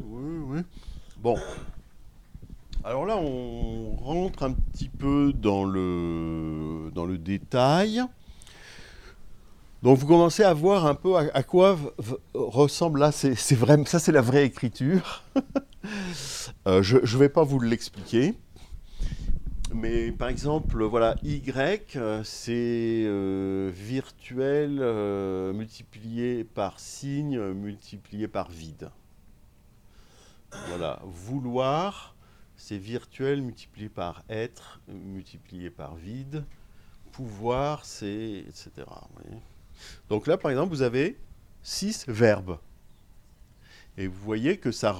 Oui, 0.03 0.38
oui. 0.38 0.61
Bon. 1.18 1.36
Alors 2.83 3.05
là, 3.05 3.18
on 3.18 3.95
rentre 3.97 4.43
un 4.43 4.53
petit 4.53 4.89
peu 4.89 5.35
dans 5.35 5.64
le, 5.64 6.91
détail. 7.18 8.03
Donc 9.83 9.99
vous 9.99 10.07
commencez 10.07 10.43
à 10.43 10.55
voir 10.55 10.87
un 10.87 10.95
peu 10.95 11.16
à, 11.16 11.43
quoi 11.43 11.78
ressemble 12.33 13.01
là, 13.01 13.12
c'est 13.12 13.55
vrai, 13.55 13.76
ça 13.85 13.99
c'est 13.99 14.12
la 14.12 14.22
vraie 14.22 14.45
écriture. 14.45 15.24
Euh, 16.68 16.83
je 16.83 16.99
ne 16.99 17.18
vais 17.18 17.31
pas 17.31 17.43
vous 17.43 17.59
l'expliquer. 17.59 18.35
Mais 19.74 20.12
par 20.12 20.28
exemple, 20.28 20.85
voilà, 20.85 21.16
Y, 21.22 21.97
euh, 21.97 22.22
c'est 22.22 23.05
euh, 23.07 23.70
virtuel 23.74 24.78
multiplié 25.55 26.45
par 26.45 26.78
signe 26.78 27.41
multiplié 27.55 28.28
par 28.28 28.51
vide. 28.51 28.91
Voilà, 30.68 31.01
vouloir, 31.05 32.14
c'est 32.61 32.77
virtuel 32.77 33.41
multiplié 33.41 33.89
par 33.89 34.23
être 34.29 34.81
multiplié 34.87 35.71
par 35.71 35.97
vide. 35.97 36.45
Pouvoir, 37.11 37.87
c'est 37.87 38.45
etc. 38.47 38.71
Donc 40.11 40.27
là, 40.27 40.37
par 40.37 40.51
exemple, 40.51 40.69
vous 40.69 40.83
avez 40.83 41.17
six 41.63 42.07
verbes. 42.07 42.59
Et 43.97 44.07
vous 44.07 44.21
voyez 44.23 44.59
que 44.59 44.71
ça 44.71 44.95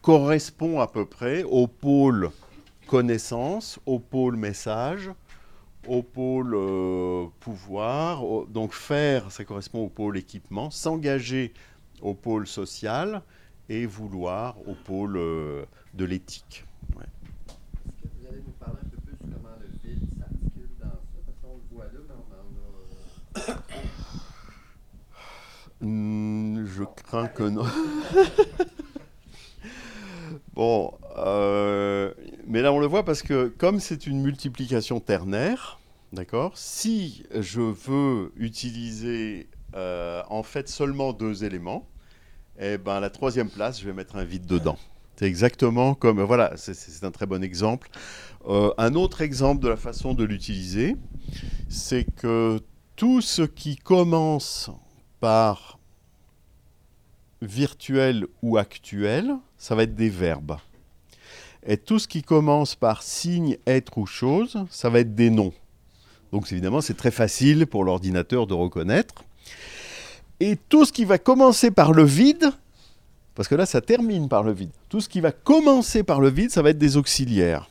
correspond 0.00 0.80
à 0.80 0.86
peu 0.86 1.04
près 1.04 1.42
au 1.42 1.66
pôle 1.66 2.30
connaissance, 2.86 3.80
au 3.84 3.98
pôle 3.98 4.36
message, 4.36 5.10
au 5.88 6.02
pôle 6.02 6.54
euh, 6.54 7.26
pouvoir. 7.40 8.22
donc 8.46 8.74
faire, 8.74 9.32
ça 9.32 9.44
correspond 9.44 9.84
au 9.84 9.88
pôle 9.88 10.16
équipement. 10.16 10.70
S'engager 10.70 11.52
au 12.00 12.14
pôle 12.14 12.46
social 12.46 13.22
et 13.68 13.86
vouloir 13.86 14.56
au 14.68 14.74
pôle 14.74 15.16
euh, 15.16 15.64
de 15.94 16.04
l'éthique. 16.04 16.64
Ouais. 16.96 17.04
Est-ce 17.04 18.02
que 18.02 18.08
vous 18.18 18.26
allez 18.28 18.42
nous 18.46 18.52
parler 18.52 18.78
un 18.84 18.88
peu 18.88 18.96
plus 18.98 19.16
comment 19.20 19.56
le 19.60 19.66
vide 19.88 20.06
s'articule 20.18 20.70
dans 20.80 20.86
ça? 20.86 21.18
Parce 21.26 21.38
qu'on 21.42 21.56
le 21.56 21.62
voit 21.72 21.84
là, 21.84 22.00
mais 22.08 22.14
on 22.16 23.50
en 23.50 23.54
a. 23.54 23.60
Hmm, 25.82 26.66
je 26.66 26.84
crains 26.84 27.28
que 27.28 27.44
non. 27.44 27.64
Bon, 30.54 30.92
euh, 31.16 32.12
mais 32.46 32.60
là 32.60 32.72
on 32.72 32.78
le 32.80 32.86
voit 32.86 33.04
parce 33.04 33.22
que 33.22 33.48
comme 33.48 33.80
c'est 33.80 34.06
une 34.06 34.20
multiplication 34.20 35.00
ternaire, 35.00 35.80
d'accord, 36.12 36.52
si 36.56 37.24
je 37.34 37.60
veux 37.60 38.32
utiliser 38.36 39.48
euh, 39.74 40.22
en 40.28 40.42
fait 40.42 40.68
seulement 40.68 41.12
deux 41.12 41.44
éléments, 41.44 41.88
eh 42.58 42.78
ben 42.78 43.00
la 43.00 43.10
troisième 43.10 43.48
place, 43.48 43.80
je 43.80 43.86
vais 43.86 43.92
mettre 43.92 44.16
un 44.16 44.24
vide 44.24 44.46
dedans. 44.46 44.78
C'est 45.20 45.26
exactement 45.26 45.92
comme, 45.92 46.22
voilà, 46.22 46.56
c'est- 46.56 46.72
c'est 46.72 47.04
un 47.04 47.10
très 47.10 47.26
bon 47.26 47.44
exemple. 47.44 47.90
Euh, 48.48 48.72
un 48.78 48.94
autre 48.94 49.20
exemple 49.20 49.62
de 49.62 49.68
la 49.68 49.76
façon 49.76 50.14
de 50.14 50.24
l'utiliser, 50.24 50.96
c'est 51.68 52.06
que 52.16 52.58
tout 52.96 53.20
ce 53.20 53.42
qui 53.42 53.76
commence 53.76 54.70
par 55.20 55.78
virtuel 57.42 58.28
ou 58.40 58.56
actuel, 58.56 59.36
ça 59.58 59.74
va 59.74 59.82
être 59.82 59.94
des 59.94 60.08
verbes. 60.08 60.56
Et 61.66 61.76
tout 61.76 61.98
ce 61.98 62.08
qui 62.08 62.22
commence 62.22 62.74
par 62.74 63.02
signe, 63.02 63.58
être 63.66 63.98
ou 63.98 64.06
chose, 64.06 64.64
ça 64.70 64.88
va 64.88 65.00
être 65.00 65.14
des 65.14 65.28
noms. 65.28 65.52
Donc 66.32 66.50
évidemment, 66.50 66.80
c'est 66.80 66.96
très 66.96 67.10
facile 67.10 67.66
pour 67.66 67.84
l'ordinateur 67.84 68.46
de 68.46 68.54
reconnaître. 68.54 69.22
Et 70.40 70.56
tout 70.70 70.86
ce 70.86 70.92
qui 70.94 71.04
va 71.04 71.18
commencer 71.18 71.70
par 71.70 71.92
le 71.92 72.04
vide, 72.04 72.52
parce 73.40 73.48
que 73.48 73.54
là, 73.54 73.64
ça 73.64 73.80
termine 73.80 74.28
par 74.28 74.42
le 74.42 74.52
vide. 74.52 74.68
Tout 74.90 75.00
ce 75.00 75.08
qui 75.08 75.22
va 75.22 75.32
commencer 75.32 76.02
par 76.02 76.20
le 76.20 76.28
vide, 76.28 76.50
ça 76.50 76.60
va 76.60 76.68
être 76.68 76.78
des 76.78 76.98
auxiliaires. 76.98 77.70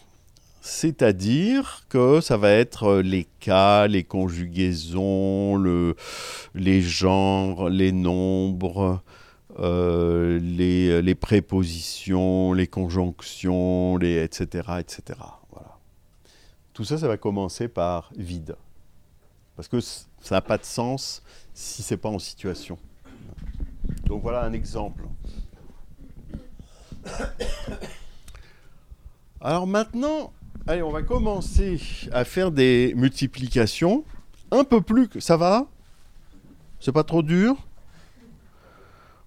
C'est-à-dire 0.62 1.84
que 1.90 2.22
ça 2.22 2.38
va 2.38 2.50
être 2.50 2.86
euh, 2.86 3.02
les 3.04 3.28
cas, 3.40 3.86
les 3.86 4.04
conjugaisons, 4.04 5.58
le- 5.58 5.96
les 6.56 6.82
genres, 6.82 7.70
les 7.70 7.92
nombres, 7.92 9.04
euh, 9.60 10.40
les, 10.40 11.14
prépositions, 11.14 12.52
les 12.54 12.66
conjonctions, 12.66 14.00
etc., 14.00 14.48
etc. 14.80 15.20
Voilà. 15.52 15.78
Tout 16.74 16.84
ça, 16.84 16.98
ça 16.98 17.08
va 17.08 17.18
commencer 17.18 17.68
par 17.68 18.10
vide. 18.18 18.56
Parce 19.56 19.68
que 19.68 19.80
ça 19.82 20.02
n'a 20.32 20.42
pas 20.42 20.58
de 20.58 20.66
sens 20.66 21.22
si 21.54 21.84
c'est 21.84 21.98
pas 21.98 22.10
en 22.10 22.18
situation. 22.18 22.80
Donc 24.08 24.24
voilà 24.24 24.42
un 24.44 24.54
exemple. 24.54 25.04
Alors 29.42 29.68
maintenant, 29.68 30.34
allez, 30.68 30.82
on 30.82 30.92
va 30.92 31.02
commencer 31.02 31.80
à 32.12 32.26
faire 32.26 32.52
des 32.52 32.94
multiplications 32.96 34.04
un 34.52 34.64
peu 34.64 34.82
plus 34.82 35.08
que 35.08 35.20
ça 35.20 35.38
va? 35.38 35.68
C'est 36.80 36.92
pas 36.92 37.04
trop 37.04 37.22
dur? 37.22 37.56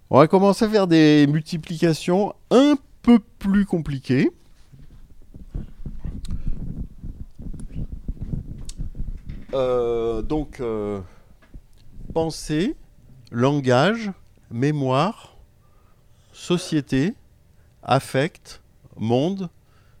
On 0.09 0.19
va 0.19 0.27
commencer 0.27 0.65
à 0.65 0.69
faire 0.69 0.87
des 0.87 1.25
multiplications 1.27 2.35
un 2.51 2.75
peu 3.01 3.19
plus 3.39 3.65
compliquées. 3.65 4.31
Euh, 9.53 10.21
donc, 10.21 10.59
euh, 10.59 10.99
pensée, 12.13 12.75
langage, 13.31 14.11
mémoire, 14.51 15.35
société, 16.31 17.15
affect, 17.83 18.61
monde, 18.97 19.49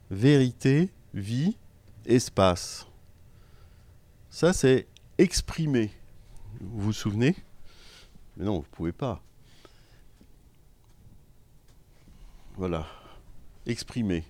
vérité, 0.09 0.89
vie, 1.13 1.57
espace. 2.05 2.87
Ça, 4.29 4.53
c'est 4.53 4.87
exprimer. 5.17 5.91
Vous 6.59 6.81
vous 6.81 6.93
souvenez? 6.93 7.35
Mais 8.37 8.45
non, 8.45 8.55
vous 8.55 8.59
ne 8.61 8.75
pouvez 8.75 8.91
pas. 8.91 9.21
Voilà. 12.55 12.85
Exprimer. 13.65 14.23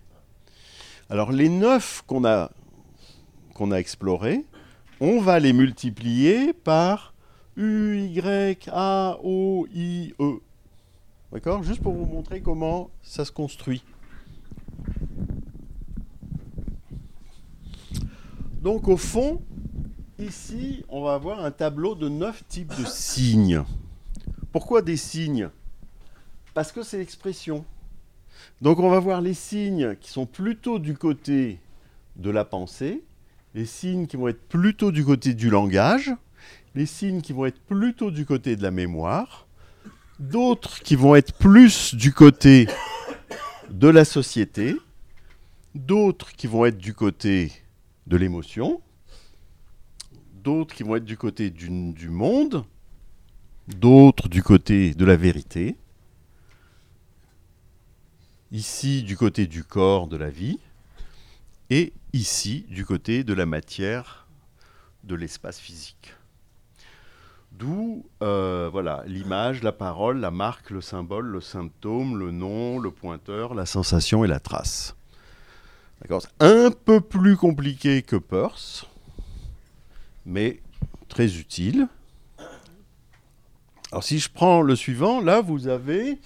Alors, 1.09 1.31
les 1.31 1.49
neuf 1.49 2.03
qu'on 2.07 2.25
a, 2.25 2.51
qu'on 3.53 3.71
a 3.71 3.77
explorés, 3.77 4.45
on 4.99 5.19
va 5.21 5.39
les 5.39 5.53
multiplier 5.53 6.53
par 6.53 7.13
U, 7.55 7.97
Y, 7.97 8.69
A, 8.71 9.17
O, 9.23 9.67
I, 9.73 10.13
E. 10.19 10.39
D'accord? 11.33 11.63
Juste 11.63 11.81
pour 11.81 11.93
vous 11.93 12.05
montrer 12.05 12.41
comment 12.41 12.91
ça 13.01 13.25
se 13.25 13.31
construit. 13.31 13.83
Donc 18.61 18.87
au 18.87 18.97
fond, 18.97 19.41
ici, 20.19 20.85
on 20.89 21.01
va 21.01 21.15
avoir 21.15 21.43
un 21.43 21.49
tableau 21.49 21.95
de 21.95 22.07
neuf 22.07 22.47
types 22.47 22.71
de 22.77 22.85
signes. 22.85 23.63
Pourquoi 24.51 24.83
des 24.83 24.95
signes? 24.95 25.49
Parce 26.53 26.71
que 26.71 26.83
c'est 26.83 26.99
l'expression. 26.99 27.65
Donc 28.61 28.79
on 28.79 28.91
va 28.91 28.99
voir 28.99 29.19
les 29.19 29.33
signes 29.33 29.95
qui 29.95 30.11
sont 30.11 30.27
plutôt 30.27 30.77
du 30.77 30.95
côté 30.95 31.59
de 32.15 32.29
la 32.29 32.45
pensée, 32.45 33.03
les 33.55 33.65
signes 33.65 34.05
qui 34.05 34.17
vont 34.17 34.27
être 34.27 34.47
plutôt 34.47 34.91
du 34.91 35.03
côté 35.03 35.33
du 35.33 35.49
langage, 35.49 36.13
les 36.75 36.85
signes 36.85 37.21
qui 37.21 37.33
vont 37.33 37.47
être 37.47 37.59
plutôt 37.61 38.11
du 38.11 38.23
côté 38.23 38.55
de 38.55 38.61
la 38.61 38.69
mémoire, 38.69 39.47
d'autres 40.19 40.79
qui 40.81 40.95
vont 40.95 41.15
être 41.15 41.33
plus 41.33 41.95
du 41.95 42.13
côté 42.13 42.67
de 43.69 43.87
la 43.87 44.05
société, 44.05 44.75
d'autres 45.75 46.33
qui 46.33 46.47
vont 46.47 46.65
être 46.65 46.77
du 46.77 46.93
côté 46.93 47.51
de 48.07 48.17
l'émotion, 48.17 48.81
d'autres 50.33 50.75
qui 50.75 50.83
vont 50.83 50.95
être 50.95 51.05
du 51.05 51.17
côté 51.17 51.49
du, 51.49 52.09
monde, 52.09 52.65
d'autres 53.67 54.27
du 54.27 54.43
côté 54.43 54.93
de 54.93 55.05
la 55.05 55.15
vérité, 55.15 55.75
ici 58.51 59.03
du 59.03 59.17
côté 59.17 59.47
du 59.47 59.63
corps, 59.63 60.07
de 60.07 60.17
la 60.17 60.29
vie, 60.29 60.59
et 61.69 61.93
ici 62.11 62.65
du 62.69 62.85
côté 62.85 63.23
de 63.23 63.33
la 63.33 63.45
matière, 63.45 64.27
de 65.03 65.15
l'espace 65.15 65.59
physique. 65.59 66.13
D'où 67.57 68.03
euh, 68.23 68.67
voilà 68.71 69.03
l'image, 69.05 69.61
la 69.61 69.71
parole, 69.71 70.19
la 70.19 70.31
marque, 70.31 70.71
le 70.71 70.81
symbole, 70.81 71.27
le 71.27 71.39
symptôme, 71.39 72.17
le 72.17 72.31
nom, 72.31 72.79
le 72.79 72.89
pointeur, 72.89 73.53
la 73.53 73.67
sensation 73.67 74.25
et 74.25 74.27
la 74.27 74.39
trace. 74.39 74.95
D'accord 76.01 76.23
un 76.39 76.71
peu 76.71 76.99
plus 76.99 77.37
compliqué 77.37 78.01
que 78.01 78.15
Peirce, 78.15 78.85
mais 80.25 80.61
très 81.09 81.37
utile. 81.37 81.87
Alors 83.91 84.03
si 84.03 84.17
je 84.17 84.29
prends 84.29 84.61
le 84.61 84.75
suivant, 84.75 85.21
là 85.21 85.39
vous 85.41 85.67
avez, 85.67 86.19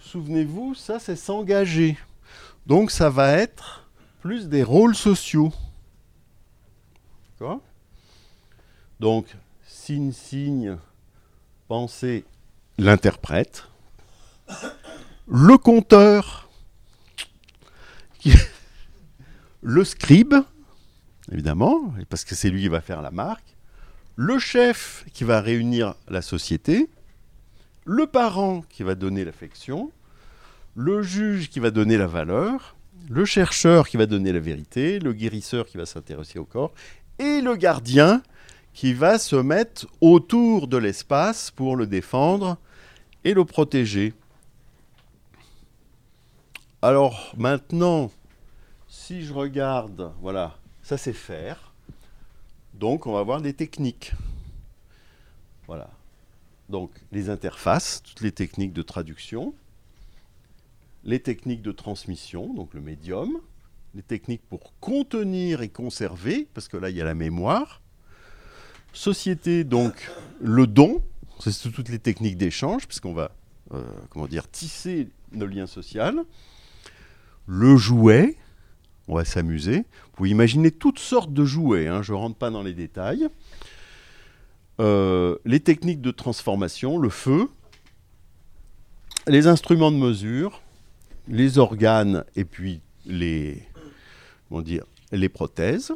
souvenez-vous, 0.00 0.74
ça 0.74 0.98
c'est 0.98 1.16
s'engager. 1.16 1.98
Donc 2.66 2.90
ça 2.90 3.10
va 3.10 3.32
être 3.32 3.86
plus 4.20 4.48
des 4.48 4.62
rôles 4.62 4.94
sociaux. 4.94 5.52
D'accord? 7.32 7.60
Donc 8.98 9.36
signe, 9.90 10.12
signe, 10.12 10.76
pensée, 11.66 12.24
l'interprète. 12.78 13.66
Le 15.26 15.58
compteur, 15.58 16.48
le 19.62 19.82
scribe, 19.82 20.36
évidemment, 21.32 21.92
parce 22.08 22.24
que 22.24 22.36
c'est 22.36 22.50
lui 22.50 22.62
qui 22.62 22.68
va 22.68 22.80
faire 22.80 23.02
la 23.02 23.10
marque. 23.10 23.56
Le 24.14 24.38
chef 24.38 25.04
qui 25.12 25.24
va 25.24 25.40
réunir 25.40 25.96
la 26.08 26.22
société. 26.22 26.88
Le 27.84 28.06
parent 28.06 28.62
qui 28.68 28.84
va 28.84 28.94
donner 28.94 29.24
l'affection. 29.24 29.90
Le 30.76 31.02
juge 31.02 31.50
qui 31.50 31.58
va 31.58 31.72
donner 31.72 31.96
la 31.96 32.06
valeur. 32.06 32.76
Le 33.08 33.24
chercheur 33.24 33.88
qui 33.88 33.96
va 33.96 34.06
donner 34.06 34.30
la 34.30 34.38
vérité. 34.38 35.00
Le 35.00 35.12
guérisseur 35.12 35.66
qui 35.66 35.78
va 35.78 35.84
s'intéresser 35.84 36.38
au 36.38 36.44
corps. 36.44 36.72
Et 37.18 37.40
le 37.40 37.56
gardien 37.56 38.22
qui 38.80 38.94
va 38.94 39.18
se 39.18 39.36
mettre 39.36 39.86
autour 40.00 40.66
de 40.66 40.78
l'espace 40.78 41.50
pour 41.50 41.76
le 41.76 41.86
défendre 41.86 42.56
et 43.24 43.34
le 43.34 43.44
protéger. 43.44 44.14
Alors 46.80 47.34
maintenant, 47.36 48.10
si 48.88 49.20
je 49.20 49.34
regarde, 49.34 50.14
voilà, 50.22 50.56
ça 50.82 50.96
c'est 50.96 51.12
faire. 51.12 51.74
Donc 52.72 53.06
on 53.06 53.12
va 53.12 53.22
voir 53.22 53.42
des 53.42 53.52
techniques. 53.52 54.14
Voilà. 55.66 55.90
Donc 56.70 56.90
les 57.12 57.28
interfaces, 57.28 58.02
toutes 58.02 58.22
les 58.22 58.32
techniques 58.32 58.72
de 58.72 58.80
traduction, 58.80 59.52
les 61.04 61.20
techniques 61.20 61.60
de 61.60 61.72
transmission, 61.72 62.54
donc 62.54 62.72
le 62.72 62.80
médium, 62.80 63.40
les 63.94 64.02
techniques 64.02 64.48
pour 64.48 64.72
contenir 64.80 65.60
et 65.60 65.68
conserver, 65.68 66.48
parce 66.54 66.66
que 66.66 66.78
là 66.78 66.88
il 66.88 66.96
y 66.96 67.02
a 67.02 67.04
la 67.04 67.14
mémoire. 67.14 67.82
Société, 68.92 69.64
donc 69.64 70.10
le 70.40 70.66
don, 70.66 71.02
c'est 71.38 71.72
toutes 71.72 71.88
les 71.88 71.98
techniques 71.98 72.36
d'échange, 72.36 72.86
puisqu'on 72.86 73.12
va, 73.12 73.32
euh, 73.72 73.82
comment 74.10 74.26
dire, 74.26 74.50
tisser 74.50 75.08
nos 75.32 75.46
liens 75.46 75.66
sociaux. 75.66 76.02
Le 77.46 77.76
jouet, 77.76 78.36
on 79.08 79.14
va 79.14 79.24
s'amuser. 79.24 79.78
Vous 79.78 80.10
pouvez 80.16 80.30
imaginer 80.30 80.70
toutes 80.70 80.98
sortes 80.98 81.32
de 81.32 81.44
jouets, 81.44 81.88
hein, 81.88 82.02
je 82.02 82.12
ne 82.12 82.18
rentre 82.18 82.36
pas 82.36 82.50
dans 82.50 82.62
les 82.62 82.74
détails. 82.74 83.28
Euh, 84.80 85.36
les 85.44 85.60
techniques 85.60 86.00
de 86.00 86.10
transformation, 86.10 86.98
le 86.98 87.10
feu, 87.10 87.48
les 89.26 89.46
instruments 89.46 89.92
de 89.92 89.96
mesure, 89.96 90.62
les 91.28 91.58
organes 91.58 92.24
et 92.34 92.44
puis 92.44 92.80
les, 93.04 93.62
comment 94.48 94.62
dire, 94.62 94.84
les 95.12 95.28
prothèses. 95.28 95.92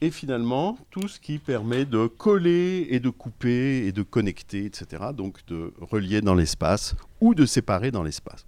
Et 0.00 0.10
finalement, 0.10 0.76
tout 0.90 1.08
ce 1.08 1.18
qui 1.18 1.38
permet 1.38 1.84
de 1.84 2.06
coller 2.06 2.86
et 2.90 3.00
de 3.00 3.10
couper 3.10 3.86
et 3.86 3.92
de 3.92 4.02
connecter, 4.02 4.66
etc. 4.66 5.04
Donc 5.14 5.44
de 5.46 5.72
relier 5.80 6.20
dans 6.20 6.34
l'espace 6.34 6.94
ou 7.20 7.34
de 7.34 7.46
séparer 7.46 7.90
dans 7.90 8.02
l'espace. 8.02 8.44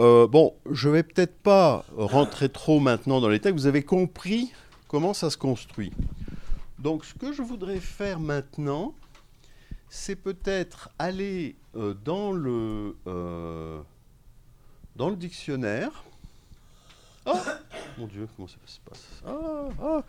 Euh, 0.00 0.28
bon, 0.28 0.54
je 0.70 0.88
vais 0.88 1.02
peut-être 1.02 1.36
pas 1.38 1.84
rentrer 1.96 2.48
trop 2.48 2.78
maintenant 2.78 3.20
dans 3.20 3.28
les 3.28 3.40
textes. 3.40 3.58
Vous 3.58 3.66
avez 3.66 3.82
compris 3.82 4.52
comment 4.86 5.12
ça 5.12 5.28
se 5.30 5.36
construit. 5.36 5.92
Donc, 6.78 7.04
ce 7.04 7.14
que 7.14 7.32
je 7.32 7.42
voudrais 7.42 7.80
faire 7.80 8.20
maintenant, 8.20 8.94
c'est 9.88 10.14
peut-être 10.14 10.90
aller 10.98 11.56
euh, 11.74 11.94
dans 12.04 12.30
le 12.30 12.96
euh, 13.06 13.80
dans 14.94 15.10
le 15.10 15.16
dictionnaire. 15.16 16.04
Oh 17.30 17.38
mon 17.98 18.06
Dieu, 18.06 18.26
comment 18.34 18.48
ça 18.48 18.56
se 18.64 18.80
passe? 18.80 19.22
Ah, 19.26 19.68
ah. 19.82 20.02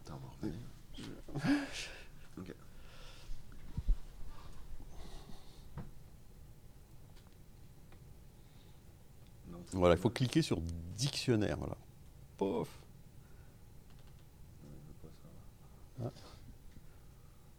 Attends, 0.00 0.14
on 0.14 0.18
va 0.18 0.28
revenir. 0.32 0.58
Ok. 2.36 2.54
Non, 9.48 9.58
c'est 9.66 9.76
Voilà, 9.76 9.94
il 9.94 10.00
faut 10.00 10.10
cliquer 10.10 10.42
sur 10.42 10.60
dictionnaire. 10.96 11.58
Voilà. 11.58 11.76
Pof. 12.38 12.68
Je 14.62 14.66
veux 14.66 14.94
pas 15.00 16.10
ça. 16.10 16.10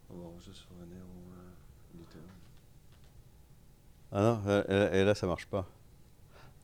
On 0.09 0.15
va 0.17 0.39
juste 0.41 0.65
revenir 0.72 1.03
au 1.03 1.38
euh, 1.38 1.53
littéraire. 1.97 2.36
Ah 4.12 4.22
non, 4.22 4.41
euh, 4.47 4.64
euh, 4.70 4.93
et 4.93 5.05
là 5.05 5.14
ça 5.16 5.28
marche 5.28 5.45
pas. 5.47 5.68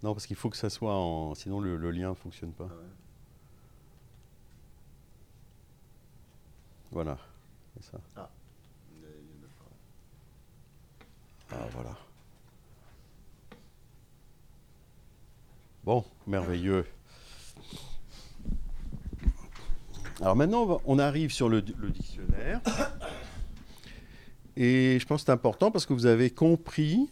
Non, 0.03 0.13
parce 0.13 0.25
qu'il 0.27 0.35
faut 0.35 0.49
que 0.49 0.57
ça 0.57 0.69
soit 0.69 0.93
en. 0.95 1.35
Sinon 1.35 1.59
le, 1.61 1.77
le 1.77 1.91
lien 1.91 2.09
ne 2.09 2.15
fonctionne 2.15 2.51
pas. 2.51 2.67
Ah 2.69 2.73
ouais. 2.75 2.81
Voilà. 6.91 7.17
C'est 7.79 7.91
ça. 7.91 7.97
Il 8.15 9.01
y 9.01 9.05
a- 9.05 9.09
il 9.19 9.27
y 9.27 9.33
en 9.33 9.45
a 9.45 9.49
pas. 11.57 11.65
Ah 11.65 11.67
voilà. 11.73 11.95
Bon, 15.83 16.03
merveilleux. 16.25 16.85
Alors 20.21 20.35
maintenant, 20.35 20.63
on, 20.63 20.65
va- 20.65 20.77
on 20.85 20.97
arrive 20.99 21.31
sur 21.31 21.49
le, 21.49 21.63
le 21.77 21.89
dictionnaire. 21.91 22.61
Et 24.57 24.97
je 24.99 25.05
pense 25.05 25.21
que 25.21 25.25
c'est 25.25 25.31
important 25.31 25.69
parce 25.71 25.85
que 25.85 25.93
vous 25.93 26.05
avez 26.05 26.29
compris. 26.31 27.09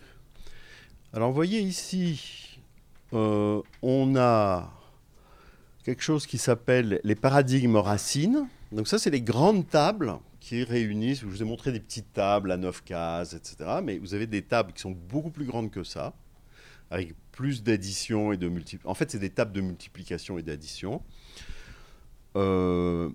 Alors, 1.15 1.29
vous 1.29 1.35
voyez 1.35 1.59
ici, 1.59 2.59
euh, 3.13 3.61
on 3.83 4.15
a 4.15 4.71
quelque 5.83 6.01
chose 6.01 6.25
qui 6.25 6.39
s'appelle 6.39 6.99
les 7.03 7.13
paradigmes 7.13 7.75
racines. 7.75 8.47
Donc 8.71 8.87
ça, 8.87 8.97
c'est 8.97 9.11
les 9.11 9.21
grandes 9.21 9.69
tables 9.69 10.17
qui 10.39 10.63
réunissent. 10.63 11.21
Je 11.21 11.27
vous 11.27 11.43
ai 11.43 11.45
montré 11.45 11.71
des 11.71 11.79
petites 11.79 12.11
tables 12.13 12.51
à 12.51 12.57
9 12.57 12.83
cases, 12.83 13.33
etc. 13.33 13.57
Mais 13.83 13.99
vous 13.99 14.15
avez 14.15 14.25
des 14.25 14.41
tables 14.41 14.73
qui 14.73 14.81
sont 14.81 14.97
beaucoup 15.09 15.29
plus 15.29 15.45
grandes 15.45 15.69
que 15.69 15.83
ça, 15.83 16.13
avec 16.89 17.13
plus 17.31 17.61
d'addition 17.61 18.33
et 18.33 18.37
de 18.37 18.47
multiplication. 18.47 18.89
En 18.89 18.95
fait, 18.95 19.11
c'est 19.11 19.19
des 19.19 19.29
tables 19.29 19.53
de 19.53 19.61
multiplication 19.61 20.39
et 20.39 20.41
d'addition. 20.41 21.03
Euh, 22.35 23.11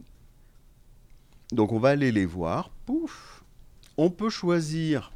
donc 1.50 1.72
on 1.72 1.80
va 1.80 1.88
aller 1.88 2.12
les 2.12 2.26
voir. 2.26 2.70
Pouf. 2.86 3.42
On 3.96 4.10
peut 4.10 4.30
choisir 4.30 5.10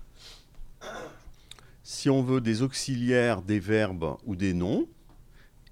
si 1.83 2.09
on 2.11 2.23
veut 2.23 2.41
des 2.41 2.63
auxiliaires, 2.63 3.43
des 3.43 3.59
verbes 3.59 4.17
ou 4.25 4.37
des 4.37 4.55
noms. 4.55 4.89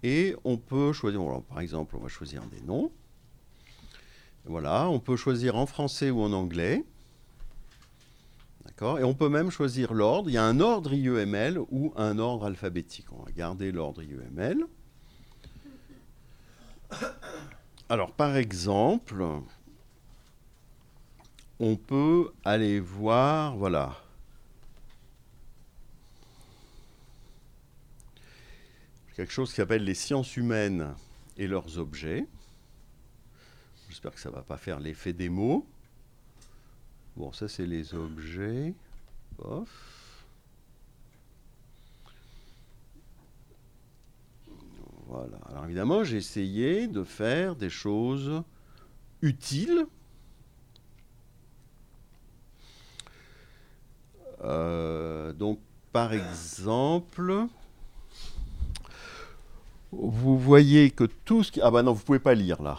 Et 0.02 0.34
on 0.44 0.56
peut 0.56 0.92
choisir, 0.92 1.20
par 1.48 1.60
exemple, 1.60 1.96
on 1.96 2.00
va 2.00 2.08
choisir 2.08 2.42
des 2.46 2.60
noms. 2.62 2.90
Voilà, 4.46 4.88
on 4.88 4.98
peut 4.98 5.16
choisir 5.16 5.56
en 5.56 5.66
français 5.66 6.10
ou 6.10 6.22
en 6.22 6.32
anglais. 6.32 6.84
D'accord? 8.64 8.98
Et 8.98 9.04
on 9.04 9.14
peut 9.14 9.28
même 9.28 9.50
choisir 9.50 9.92
l'ordre. 9.92 10.30
Il 10.30 10.32
y 10.32 10.38
a 10.38 10.44
un 10.44 10.60
ordre 10.60 10.94
IEML 10.94 11.58
ou 11.70 11.92
un 11.96 12.18
ordre 12.18 12.46
alphabétique. 12.46 13.12
On 13.12 13.22
va 13.22 13.30
garder 13.32 13.70
l'ordre 13.72 14.02
IEML. 14.02 14.64
Alors, 17.88 18.12
par 18.12 18.36
exemple, 18.36 19.22
on 21.58 21.76
peut 21.76 22.32
aller 22.44 22.80
voir, 22.80 23.56
voilà. 23.56 23.96
Quelque 29.20 29.32
chose 29.34 29.50
qui 29.50 29.56
s'appelle 29.56 29.84
les 29.84 29.92
sciences 29.92 30.38
humaines 30.38 30.94
et 31.36 31.46
leurs 31.46 31.76
objets. 31.76 32.26
J'espère 33.90 34.14
que 34.14 34.18
ça 34.18 34.30
ne 34.30 34.34
va 34.34 34.40
pas 34.40 34.56
faire 34.56 34.80
l'effet 34.80 35.12
des 35.12 35.28
mots. 35.28 35.66
Bon, 37.18 37.30
ça, 37.30 37.46
c'est 37.46 37.66
les 37.66 37.92
objets. 37.92 38.72
Voilà. 45.06 45.36
Alors 45.50 45.66
évidemment, 45.66 46.02
j'ai 46.02 46.16
essayé 46.16 46.88
de 46.88 47.04
faire 47.04 47.56
des 47.56 47.68
choses 47.68 48.42
utiles. 49.20 49.86
Euh, 54.44 55.34
donc, 55.34 55.60
par 55.92 56.14
exemple, 56.14 57.48
vous 59.92 60.38
voyez 60.38 60.90
que 60.90 61.04
tout 61.04 61.42
ce 61.42 61.52
qui... 61.52 61.60
Ah 61.60 61.70
bah 61.70 61.82
non, 61.82 61.92
vous 61.92 62.04
pouvez 62.04 62.18
pas 62.18 62.34
lire 62.34 62.62
là. 62.62 62.78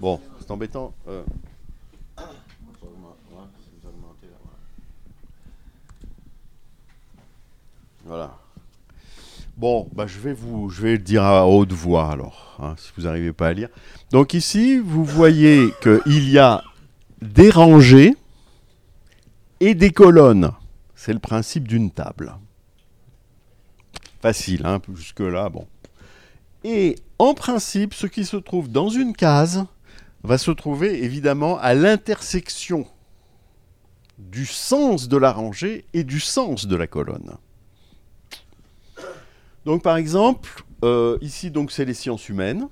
Bon, 0.00 0.20
c'est 0.40 0.50
embêtant. 0.50 0.94
euh. 1.08 1.22
Voilà. 8.04 8.38
Bon, 9.56 9.88
bah, 9.92 10.06
je, 10.06 10.18
vais 10.20 10.32
vous, 10.32 10.68
je 10.68 10.82
vais 10.82 10.92
le 10.92 10.98
dire 10.98 11.24
à 11.24 11.46
haute 11.48 11.72
voix 11.72 12.10
alors, 12.12 12.56
hein, 12.60 12.74
si 12.78 12.92
vous 12.96 13.02
n'arrivez 13.04 13.32
pas 13.32 13.48
à 13.48 13.52
lire. 13.52 13.68
Donc 14.12 14.34
ici, 14.34 14.78
vous 14.78 15.04
voyez 15.04 15.72
qu'il 15.82 16.28
y 16.28 16.38
a 16.38 16.62
des 17.20 17.50
rangées 17.50 18.14
et 19.58 19.74
des 19.74 19.90
colonnes. 19.90 20.52
C'est 20.94 21.12
le 21.12 21.18
principe 21.18 21.66
d'une 21.66 21.90
table. 21.90 22.36
Facile, 24.26 24.66
hein, 24.66 24.82
jusque-là, 24.92 25.48
bon. 25.50 25.68
Et 26.64 26.96
en 27.20 27.32
principe, 27.32 27.94
ce 27.94 28.08
qui 28.08 28.24
se 28.24 28.36
trouve 28.36 28.68
dans 28.68 28.88
une 28.88 29.12
case 29.12 29.66
va 30.24 30.36
se 30.36 30.50
trouver 30.50 31.04
évidemment 31.04 31.60
à 31.60 31.74
l'intersection 31.74 32.88
du 34.18 34.44
sens 34.44 35.06
de 35.06 35.16
la 35.16 35.30
rangée 35.30 35.84
et 35.92 36.02
du 36.02 36.18
sens 36.18 36.66
de 36.66 36.74
la 36.74 36.88
colonne. 36.88 37.36
Donc 39.64 39.84
par 39.84 39.96
exemple, 39.96 40.64
euh, 40.82 41.18
ici 41.20 41.52
donc 41.52 41.70
c'est 41.70 41.84
les 41.84 41.94
sciences 41.94 42.28
humaines. 42.28 42.68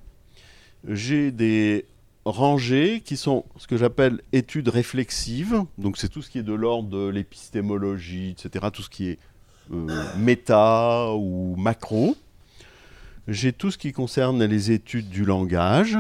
J'ai 0.89 1.31
des 1.31 1.87
rangées 2.25 3.01
qui 3.01 3.17
sont 3.17 3.45
ce 3.59 3.69
que 3.69 3.77
j'appelle 3.77 4.23
études 4.33 4.71
réflexives. 4.71 5.63
Donc 5.79 5.99
c'est 5.99 6.09
tout 6.09 6.21
ce 6.21 6.31
qui 6.31 6.39
est 6.39 6.43
de 6.43 6.53
l'ordre 6.53 6.89
de 6.89 7.07
l'épistémologie, 7.07 8.31
etc. 8.31 8.67
Tout 8.73 8.83
ce 8.83 8.91
qui 8.91 9.07
est 9.11 9.21
méta 9.71 11.13
ou 11.13 11.57
macro. 11.57 12.17
J'ai 13.29 13.53
tout 13.53 13.71
ce 13.71 13.79
qui 13.79 13.93
concerne 13.93 14.45
les 14.45 14.71
études 14.71 15.09
du 15.09 15.25
langage, 15.25 15.99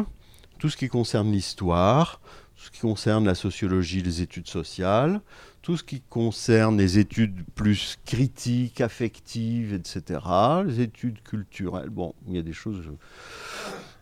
tout 0.59 0.69
ce 0.69 0.77
qui 0.77 0.89
concerne 0.89 1.33
l'histoire, 1.33 2.21
tout 2.57 2.65
ce 2.65 2.71
qui 2.71 2.81
concerne 2.81 3.25
la 3.25 3.35
sociologie, 3.35 4.03
les 4.03 4.21
études 4.21 4.49
sociales, 4.49 5.21
tout 5.63 5.79
ce 5.79 5.83
qui 5.83 6.03
concerne 6.03 6.77
les 6.77 6.99
études 6.99 7.43
plus 7.55 7.97
critiques, 8.05 8.83
affectives, 8.83 9.73
etc., 9.73 10.21
les 10.67 10.81
études 10.83 11.23
culturelles. 11.23 11.89
Bon, 11.89 12.15
il 12.29 12.35
y 12.35 12.39
a 12.39 12.43
des 12.43 12.53
choses. 12.53 12.83
euh, 12.87 12.97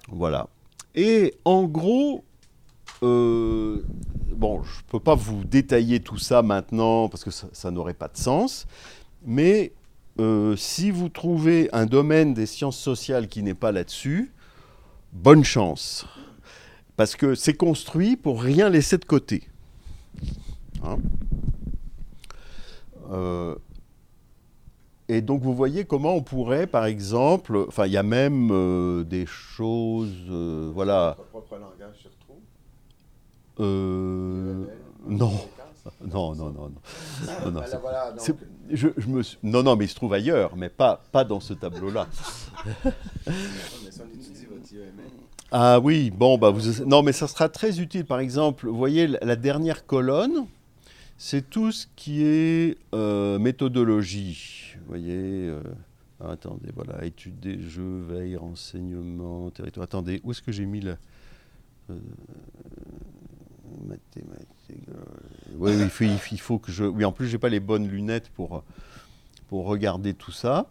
Voilà. 0.09 0.49
Et 0.97 1.35
en 1.45 1.63
gros, 1.63 2.25
euh, 3.05 3.83
bon, 4.35 4.65
je 4.65 4.79
ne 4.79 4.83
peux 4.89 5.01
pas 5.01 5.15
vous 5.15 5.45
détailler 5.45 6.01
tout 6.01 6.19
ça 6.19 6.43
maintenant 6.43 7.09
parce 7.09 7.23
que 7.23 7.31
ça 7.31 7.71
n'aurait 7.71 7.95
pas 7.95 8.09
de 8.09 8.17
sens, 8.17 8.67
mais 9.25 9.73
euh, 10.21 10.57
si 10.57 10.91
vous 10.91 11.09
trouvez 11.09 11.69
un 11.73 11.87
domaine 11.87 12.35
des 12.35 12.47
sciences 12.47 12.79
sociales 12.79 13.29
qui 13.29 13.43
n'est 13.43 13.55
pas 13.55 13.73
là-dessus, 13.73 14.33
bonne 15.13 15.45
chance. 15.45 16.07
Parce 16.97 17.17
que 17.17 17.35
c'est 17.35 17.55
construit 17.55 18.17
pour 18.17 18.43
rien 18.43 18.69
laisser 18.69 18.99
de 18.99 19.05
côté. 19.05 19.45
Hein 20.85 20.99
Euh, 23.13 23.55
et 25.09 25.21
donc 25.21 25.43
vous 25.43 25.55
voyez 25.55 25.85
comment 25.85 26.15
on 26.15 26.23
pourrait, 26.23 26.67
par 26.67 26.87
exemple, 26.87 27.65
enfin 27.69 27.87
il 27.87 27.93
y 27.93 27.99
a 27.99 28.03
même 28.03 28.51
euh, 28.51 29.05
des 29.05 29.27
choses, 29.27 30.31
voilà. 30.73 31.17
Ton 31.19 31.25
propre 31.25 31.57
langage 31.59 31.97
retrouve? 32.05 32.43
Euh, 33.61 34.65
non. 35.07 35.33
Non, 36.13 36.35
non, 36.35 36.51
non, 36.51 36.53
non. 36.53 36.73
non, 37.45 37.51
non, 37.51 37.63
voilà, 37.81 38.11
donc, 38.13 38.21
c'est- 38.21 38.37
je, 38.71 38.89
je 38.97 39.09
me 39.09 39.23
suis- 39.23 39.39
non, 39.43 39.63
non, 39.63 39.77
mais 39.77 39.85
il 39.87 39.89
se 39.89 39.95
trouve 39.95 40.13
ailleurs, 40.13 40.55
mais 40.57 40.69
pas, 40.69 41.03
pas 41.13 41.25
dans 41.25 41.41
ce 41.41 41.55
tableau-là. 41.55 42.07
Ah 45.51 45.81
oui, 45.81 46.11
bon, 46.11 46.39
bah 46.39 46.51
vous, 46.51 46.85
non, 46.87 47.03
mais 47.03 47.13
ça 47.13 47.29
sera 47.29 47.49
très 47.49 47.81
utile. 47.81 48.05
Par 48.07 48.21
exemple, 48.21 48.67
vous 48.67 48.77
voyez 48.77 49.07
la, 49.07 49.19
la 49.23 49.37
dernière 49.37 49.85
colonne, 49.87 50.47
c'est 51.19 51.49
tout 51.51 51.73
ce 51.73 51.87
qui 51.95 52.23
est 52.25 52.79
euh, 52.95 53.39
méthodologie. 53.39 54.75
Vous 54.81 54.87
voyez, 54.89 55.49
euh, 55.49 55.61
ah, 56.21 56.31
attendez, 56.33 56.71
voilà, 56.75 57.05
étude 57.05 57.39
des 57.41 57.61
jeux, 57.61 58.01
veille, 58.09 58.37
renseignement, 58.37 59.51
territoire. 59.51 59.85
Attendez, 59.85 60.21
où 60.25 60.31
est-ce 60.31 60.41
que 60.43 60.53
j'ai 60.53 60.65
mis 60.65 60.81
le 60.81 60.97
euh, 61.91 61.99
mathématiques? 63.87 64.62
Oui, 65.59 65.73
oui, 66.01 66.11
il 66.33 66.41
faut, 66.41 66.59
que 66.59 66.73
je. 66.73 66.85
Oui, 66.85 67.05
en 67.05 67.13
plus, 67.13 67.29
j'ai 67.29 67.39
pas 67.39 67.49
les 67.49 67.61
bonnes 67.61 67.89
lunettes 67.89 68.29
pour 68.31 68.63
pour 69.49 69.67
regarder 69.67 70.15
tout 70.15 70.33
ça. 70.33 70.67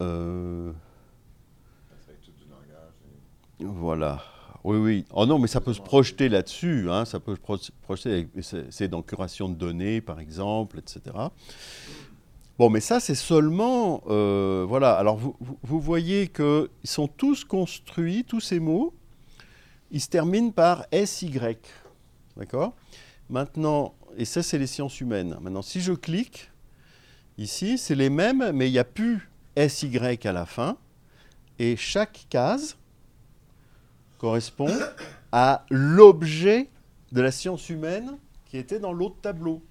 Euh, 0.00 0.72
Voilà. 3.60 4.22
Oui, 4.64 4.76
oui. 4.78 5.04
Oh 5.12 5.26
non, 5.26 5.38
mais 5.38 5.46
ça 5.48 5.60
peut 5.60 5.72
se 5.74 5.80
projeter 5.80 6.28
là-dessus. 6.28 6.88
hein, 6.90 7.04
Ça 7.04 7.20
peut 7.20 7.34
se 7.36 7.40
pro- 7.40 7.58
projeter. 7.82 8.28
c'est- 8.70 8.88
dans 8.88 9.02
curation 9.02 9.48
de 9.48 9.54
données, 9.54 10.00
par 10.00 10.18
exemple, 10.20 10.78
etc. 10.78 11.00
Bon, 12.58 12.70
mais 12.70 12.80
ça, 12.80 13.00
c'est 13.00 13.14
seulement. 13.14 14.02
euh, 14.08 14.64
voilà. 14.68 14.92
Alors, 14.94 15.16
vous, 15.16 15.36
vous- 15.40 15.58
vous 15.62 15.80
voyez 15.80 16.28
qu'ils 16.28 16.68
sont 16.84 17.08
tous 17.08 17.44
construits, 17.44 18.24
tous 18.24 18.40
ces 18.40 18.60
mots, 18.60 18.92
ils 19.90 20.00
se 20.00 20.08
terminent 20.08 20.50
par 20.50 20.86
SY. 20.92 21.30
D'accord? 22.36 22.74
Maintenant, 23.30 23.94
et 24.16 24.24
ça, 24.24 24.42
c'est 24.42 24.58
les 24.58 24.66
sciences 24.66 25.00
humaines. 25.00 25.36
Maintenant, 25.40 25.62
si 25.62 25.80
je 25.80 25.92
clique, 25.92 26.50
ici, 27.38 27.78
c'est 27.78 27.94
les 27.94 28.10
mêmes, 28.10 28.52
mais 28.52 28.68
il 28.68 28.72
n'y 28.72 28.78
a 28.78 28.84
plus 28.84 29.28
SY 29.56 29.98
à 30.24 30.32
la 30.32 30.46
fin. 30.46 30.76
Et 31.58 31.76
chaque 31.76 32.26
case 32.28 32.76
correspond 34.18 34.70
à 35.32 35.64
l'objet 35.70 36.68
de 37.12 37.20
la 37.20 37.30
science 37.30 37.68
humaine 37.68 38.18
qui 38.46 38.58
était 38.58 38.78
dans 38.78 38.92
l'autre 38.92 39.16
tableau. 39.20 39.62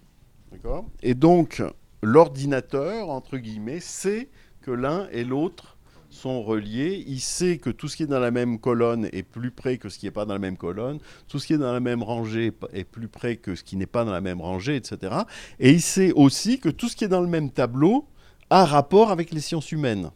D'accord? 0.52 0.86
Et 1.02 1.14
donc, 1.14 1.64
l'ordinateur, 2.02 3.10
entre 3.10 3.38
guillemets, 3.38 3.80
sait 3.80 4.30
que 4.62 4.72
l'un 4.72 5.08
et 5.10 5.24
l'autre 5.24 5.71
sont 6.12 6.44
reliés. 6.44 7.04
Il 7.08 7.20
sait 7.20 7.58
que 7.58 7.70
tout 7.70 7.88
ce 7.88 7.98
qui 7.98 8.04
est 8.04 8.08
dans 8.08 8.20
la 8.20 8.32
même 8.32 8.60
colonne 8.60 9.10
est 9.12 9.24
plus 9.24 9.52
près 9.52 9.78
que 9.78 9.90
ce 9.90 9.98
qui 9.98 10.06
n'est 10.06 10.12
pas 10.12 10.26
dans 10.26 10.34
la 10.34 10.40
même 10.40 10.58
colonne. 10.58 11.00
Tout 11.28 11.40
ce 11.40 11.48
qui 11.48 11.54
est 11.54 11.58
dans 11.58 11.74
la 11.74 11.80
même 11.80 12.04
rangée 12.04 12.54
est 12.74 12.84
plus 12.84 13.08
près 13.08 13.38
que 13.38 13.56
ce 13.56 13.64
qui 13.64 13.78
n'est 13.78 13.86
pas 13.86 14.06
dans 14.06 14.12
la 14.12 14.22
même 14.22 14.42
rangée, 14.42 14.76
etc. 14.76 15.16
Et 15.60 15.72
il 15.72 15.82
sait 15.82 16.12
aussi 16.14 16.60
que 16.60 16.70
tout 16.70 16.90
ce 16.90 16.96
qui 16.96 17.06
est 17.06 17.10
dans 17.10 17.22
le 17.22 17.28
même 17.28 17.50
tableau 17.50 18.06
a 18.50 18.66
rapport 18.66 19.12
avec 19.12 19.32
les 19.32 19.40
sciences 19.40 19.72
humaines. 19.72 20.12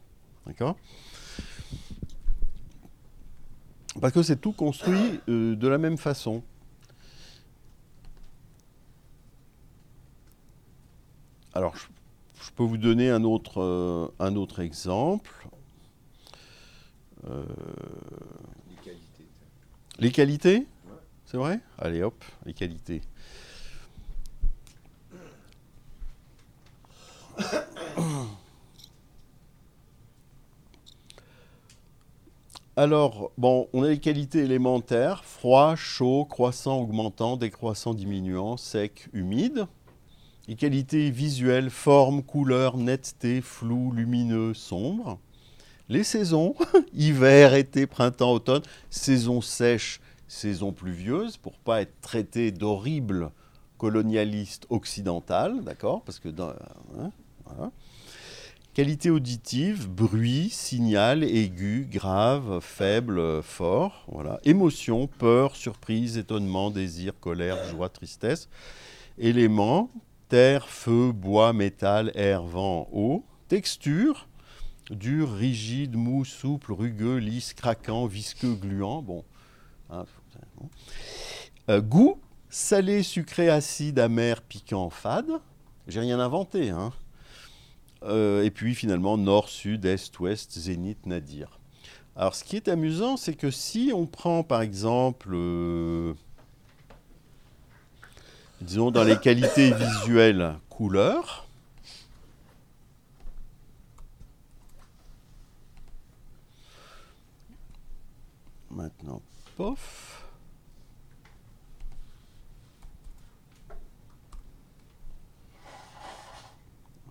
D'accord? 0.45 0.75
Parce 4.01 4.13
que 4.13 4.21
c'est 4.21 4.41
tout 4.41 4.51
construit 4.51 5.21
euh, 5.29 5.55
de 5.55 5.67
la 5.67 5.77
même 5.77 5.97
façon. 5.97 6.43
Alors, 11.53 11.73
je, 11.77 12.51
peux 12.57 12.63
vous 12.63 12.77
donner 12.77 13.09
un 13.09 13.23
autre, 13.23 13.61
euh, 13.61 14.07
un 14.19 14.35
autre 14.35 14.59
exemple. 14.59 15.47
Les 17.27 18.75
qualités. 18.83 19.25
les 19.99 20.11
qualités 20.11 20.57
Ouais. 20.57 20.65
C'est 21.25 21.37
vrai? 21.37 21.59
Allez 21.79 22.03
hop, 22.03 22.23
les 22.45 22.53
qualités. 22.53 23.01
Alors, 32.77 33.31
bon, 33.37 33.69
on 33.71 33.83
a 33.83 33.87
les 33.87 33.99
qualités 33.99 34.39
élémentaires, 34.39 35.23
froid, 35.23 35.75
chaud, 35.77 36.25
croissant, 36.25 36.77
augmentant, 36.81 37.37
décroissant, 37.37 37.93
diminuant, 37.93 38.57
sec, 38.57 39.07
humide. 39.13 39.67
Les 40.49 40.55
qualités 40.55 41.09
visuelles, 41.09 41.69
forme, 41.69 42.21
couleur, 42.21 42.77
netteté, 42.77 43.39
flou, 43.41 43.93
lumineux, 43.93 44.53
sombre. 44.53 45.19
Les 45.89 46.03
saisons, 46.03 46.55
hiver, 46.93 47.53
été, 47.53 47.85
printemps, 47.87 48.33
automne, 48.33 48.63
saison 48.89 49.41
sèche, 49.41 50.01
saison 50.27 50.71
pluvieuse, 50.71 51.37
pour 51.37 51.57
pas 51.59 51.81
être 51.81 52.01
traité 52.01 52.51
d'horrible 52.51 53.31
colonialiste 53.77 54.65
occidental, 54.69 55.63
d'accord 55.63 56.01
Parce 56.03 56.19
que 56.19 56.29
dans, 56.29 56.53
hein. 56.99 57.71
Qualité 58.75 59.09
auditive, 59.09 59.87
bruit, 59.89 60.49
signal, 60.49 61.23
aigu, 61.23 61.87
grave, 61.89 62.59
faible, 62.59 63.41
fort. 63.41 64.05
Voilà. 64.11 64.41
Émotion, 64.43 65.07
peur, 65.07 65.55
surprise, 65.55 66.17
étonnement, 66.17 66.71
désir, 66.71 67.13
colère, 67.21 67.63
joie, 67.69 67.87
tristesse. 67.87 68.49
Éléments, 69.17 69.89
terre, 70.27 70.67
feu, 70.67 71.13
bois, 71.13 71.53
métal, 71.53 72.11
air, 72.15 72.43
vent, 72.43 72.89
eau. 72.91 73.23
Texture, 73.47 74.27
dur, 74.89 75.31
rigide, 75.31 75.95
mou, 75.95 76.25
souple, 76.25 76.73
rugueux, 76.73 77.17
lisse, 77.17 77.53
craquant, 77.53 78.05
visqueux, 78.05 78.55
gluant. 78.55 79.01
Bon. 79.01 79.23
Hein. 79.89 80.05
Euh, 81.69 81.81
goût, 81.81 82.19
salé, 82.49 83.03
sucré, 83.03 83.49
acide, 83.49 83.99
amer, 83.99 84.41
piquant, 84.41 84.89
fade. 84.89 85.31
J'ai 85.87 85.99
rien 85.99 86.19
inventé, 86.19 86.69
hein. 86.69 86.93
Euh, 88.03 88.43
et 88.43 88.51
puis 88.51 88.75
finalement, 88.75 89.17
nord, 89.17 89.49
sud, 89.49 89.85
est, 89.85 90.19
ouest, 90.19 90.57
zénith, 90.59 91.05
nadir. 91.05 91.59
Alors 92.15 92.35
ce 92.35 92.43
qui 92.43 92.55
est 92.55 92.67
amusant, 92.67 93.17
c'est 93.17 93.33
que 93.33 93.51
si 93.51 93.91
on 93.93 94.05
prend 94.05 94.43
par 94.43 94.61
exemple, 94.61 95.31
euh, 95.33 96.13
disons 98.61 98.91
dans 98.91 99.03
les 99.03 99.17
qualités 99.17 99.73
visuelles, 99.73 100.55
couleur, 100.69 101.44
maintenant, 108.75 109.21
pof. 109.55 110.23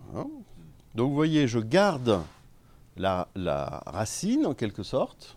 Voilà. 0.07 0.27
Donc 0.93 1.09
vous 1.09 1.15
voyez, 1.15 1.47
je 1.47 1.59
garde 1.59 2.21
la, 2.95 3.27
la 3.35 3.83
racine 3.85 4.45
en 4.45 4.53
quelque 4.53 4.83
sorte. 4.83 5.35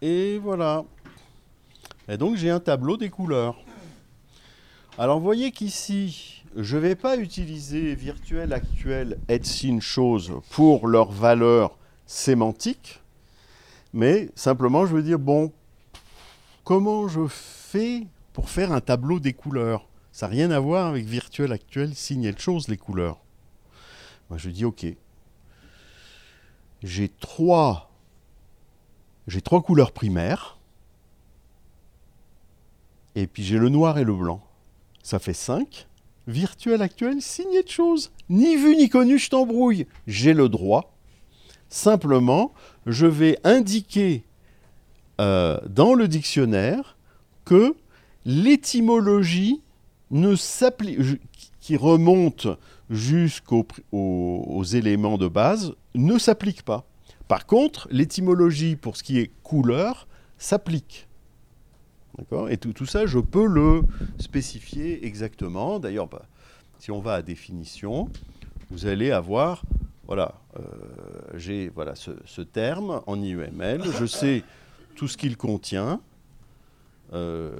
Et 0.00 0.38
voilà. 0.38 0.84
Et 2.08 2.16
donc 2.16 2.36
j'ai 2.36 2.50
un 2.50 2.60
tableau 2.60 2.96
des 2.96 3.10
couleurs. 3.10 3.56
Alors 4.98 5.18
vous 5.18 5.24
voyez 5.24 5.52
qu'ici, 5.52 6.31
je 6.56 6.76
ne 6.76 6.82
vais 6.82 6.94
pas 6.94 7.16
utiliser 7.16 7.94
virtuel, 7.94 8.52
actuel, 8.52 9.18
Etsy, 9.28 9.80
chose 9.80 10.32
pour 10.50 10.86
leur 10.86 11.10
valeur 11.10 11.78
sémantique, 12.06 13.00
mais 13.92 14.30
simplement 14.34 14.86
je 14.86 14.94
veux 14.94 15.02
dire, 15.02 15.18
bon, 15.18 15.52
comment 16.64 17.08
je 17.08 17.26
fais 17.28 18.06
pour 18.32 18.50
faire 18.50 18.72
un 18.72 18.80
tableau 18.80 19.20
des 19.20 19.32
couleurs? 19.32 19.88
Ça 20.12 20.26
n'a 20.26 20.32
rien 20.32 20.50
à 20.50 20.60
voir 20.60 20.88
avec 20.88 21.06
virtuel, 21.06 21.52
actuel, 21.52 21.94
signe 21.94 22.24
et 22.24 22.36
chose, 22.36 22.68
les 22.68 22.76
couleurs. 22.76 23.18
Je 24.36 24.50
dis, 24.50 24.64
OK. 24.64 24.86
J'ai 26.82 27.08
trois, 27.08 27.90
j'ai 29.26 29.40
trois 29.40 29.62
couleurs 29.62 29.92
primaires. 29.92 30.58
Et 33.14 33.26
puis 33.26 33.42
j'ai 33.42 33.58
le 33.58 33.68
noir 33.68 33.98
et 33.98 34.04
le 34.04 34.14
blanc. 34.14 34.42
Ça 35.02 35.18
fait 35.18 35.34
5. 35.34 35.86
Virtuel, 36.26 36.82
actuel, 36.82 37.20
signe 37.20 37.54
et 37.54 37.66
chose. 37.66 38.12
Ni 38.28 38.56
vu 38.56 38.76
ni 38.76 38.88
connu, 38.88 39.18
je 39.18 39.30
t'embrouille. 39.30 39.86
J'ai 40.06 40.34
le 40.34 40.48
droit. 40.48 40.94
Simplement, 41.68 42.52
je 42.86 43.06
vais 43.06 43.38
indiquer 43.44 44.24
euh, 45.20 45.58
dans 45.68 45.94
le 45.94 46.08
dictionnaire 46.08 46.96
que 47.44 47.74
l'étymologie 48.24 49.62
qui 51.60 51.76
remonte 51.76 52.46
jusqu'aux 52.90 53.66
aux, 53.90 54.44
aux 54.46 54.64
éléments 54.64 55.18
de 55.18 55.28
base, 55.28 55.74
ne 55.94 56.18
s'applique 56.18 56.62
pas. 56.62 56.84
Par 57.28 57.46
contre, 57.46 57.88
l'étymologie 57.90 58.76
pour 58.76 58.96
ce 58.96 59.02
qui 59.02 59.18
est 59.18 59.30
couleur 59.42 60.06
s'applique. 60.36 61.08
Et 62.50 62.56
tout, 62.56 62.86
ça, 62.86 63.06
je 63.06 63.18
peux 63.18 63.46
le 63.46 63.82
spécifier 64.18 65.06
exactement. 65.06 65.78
D'ailleurs, 65.78 66.08
bah, 66.08 66.26
si 66.78 66.90
on 66.90 67.00
va 67.00 67.14
à 67.14 67.22
définition, 67.22 68.08
vous 68.70 68.86
allez 68.86 69.10
avoir 69.10 69.62
voilà, 70.06 70.34
euh, 70.58 70.62
j'ai 71.34 71.68
voilà, 71.68 71.94
ce, 71.94 72.42
terme 72.42 73.02
en 73.06 73.22
IEML, 73.22 73.82
je 73.98 74.04
sais 74.04 74.42
tout 74.96 75.08
ce 75.08 75.16
qu'il 75.16 75.36
contient, 75.36 76.00
euh, 77.12 77.50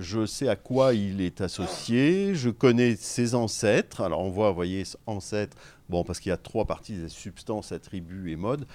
je 0.00 0.26
sais 0.26 0.48
à 0.48 0.56
quoi 0.56 0.92
il 0.94 1.20
est 1.20 1.40
associé, 1.40 2.34
je 2.34 2.50
connais 2.50 2.96
ses 2.96 3.34
ancêtres. 3.34 4.00
Alors 4.00 4.20
on 4.20 4.30
voit, 4.30 4.50
vous 4.50 4.56
voyez, 4.56 4.82
ancêtres, 5.06 5.56
bon, 5.88 6.04
parce 6.04 6.20
qu'il 6.20 6.30
y 6.30 6.32
a 6.32 6.36
trois 6.36 6.64
parties, 6.64 7.08
substances, 7.08 7.72
attributs 7.72 8.32
et 8.32 8.36
modes. 8.36 8.66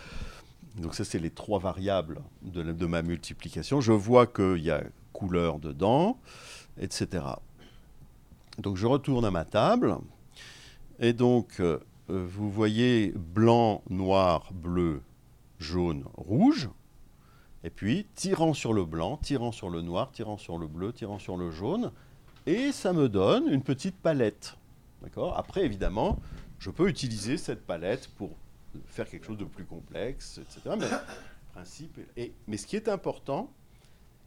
Donc 0.78 0.96
ça, 0.96 1.04
c'est 1.04 1.20
les 1.20 1.32
trois 1.32 1.60
variables 1.60 2.22
de, 2.42 2.64
de 2.64 2.86
ma 2.86 3.02
multiplication. 3.02 3.82
Je 3.82 3.92
vois 3.92 4.28
qu'il 4.28 4.60
y 4.60 4.72
a 4.72 4.84
couleur 5.20 5.60
dedans, 5.60 6.18
etc. 6.80 7.26
Donc 8.58 8.78
je 8.78 8.88
retourne 8.88 9.26
à 9.26 9.32
ma 9.32 9.46
table. 9.46 9.98
Et 11.00 11.14
donc, 11.14 11.60
euh, 11.60 11.80
vous 12.08 12.50
voyez 12.50 13.14
blanc, 13.16 13.84
noir, 13.90 14.52
bleu, 14.54 15.02
jaune, 15.60 16.06
rouge. 16.16 16.70
Et 17.64 17.70
puis, 17.70 18.08
tirant 18.16 18.54
sur 18.54 18.74
le 18.74 18.86
blanc, 18.86 19.18
tirant 19.18 19.52
sur 19.52 19.70
le 19.70 19.82
noir, 19.82 20.12
tirant 20.12 20.38
sur 20.38 20.58
le 20.58 20.68
bleu, 20.68 20.94
tirant 20.94 21.20
sur 21.20 21.36
le 21.36 21.52
jaune. 21.52 21.92
Et 22.46 22.72
ça 22.72 22.94
me 22.94 23.10
donne 23.10 23.48
une 23.50 23.62
petite 23.62 23.98
palette. 23.98 24.56
D'accord? 25.02 25.38
Après, 25.38 25.66
évidemment, 25.66 26.20
je 26.58 26.70
peux 26.70 26.88
utiliser 26.88 27.38
cette 27.38 27.66
palette 27.66 28.10
pour 28.18 28.32
faire 28.88 29.10
quelque 29.10 29.26
chose 29.26 29.38
de 29.38 29.46
plus 29.46 29.66
complexe, 29.66 30.40
etc. 30.40 30.76
Mais, 30.80 30.88
principe 31.54 32.00
mais 32.48 32.58
ce 32.58 32.66
qui 32.66 32.76
est 32.76 32.88
important, 32.88 33.52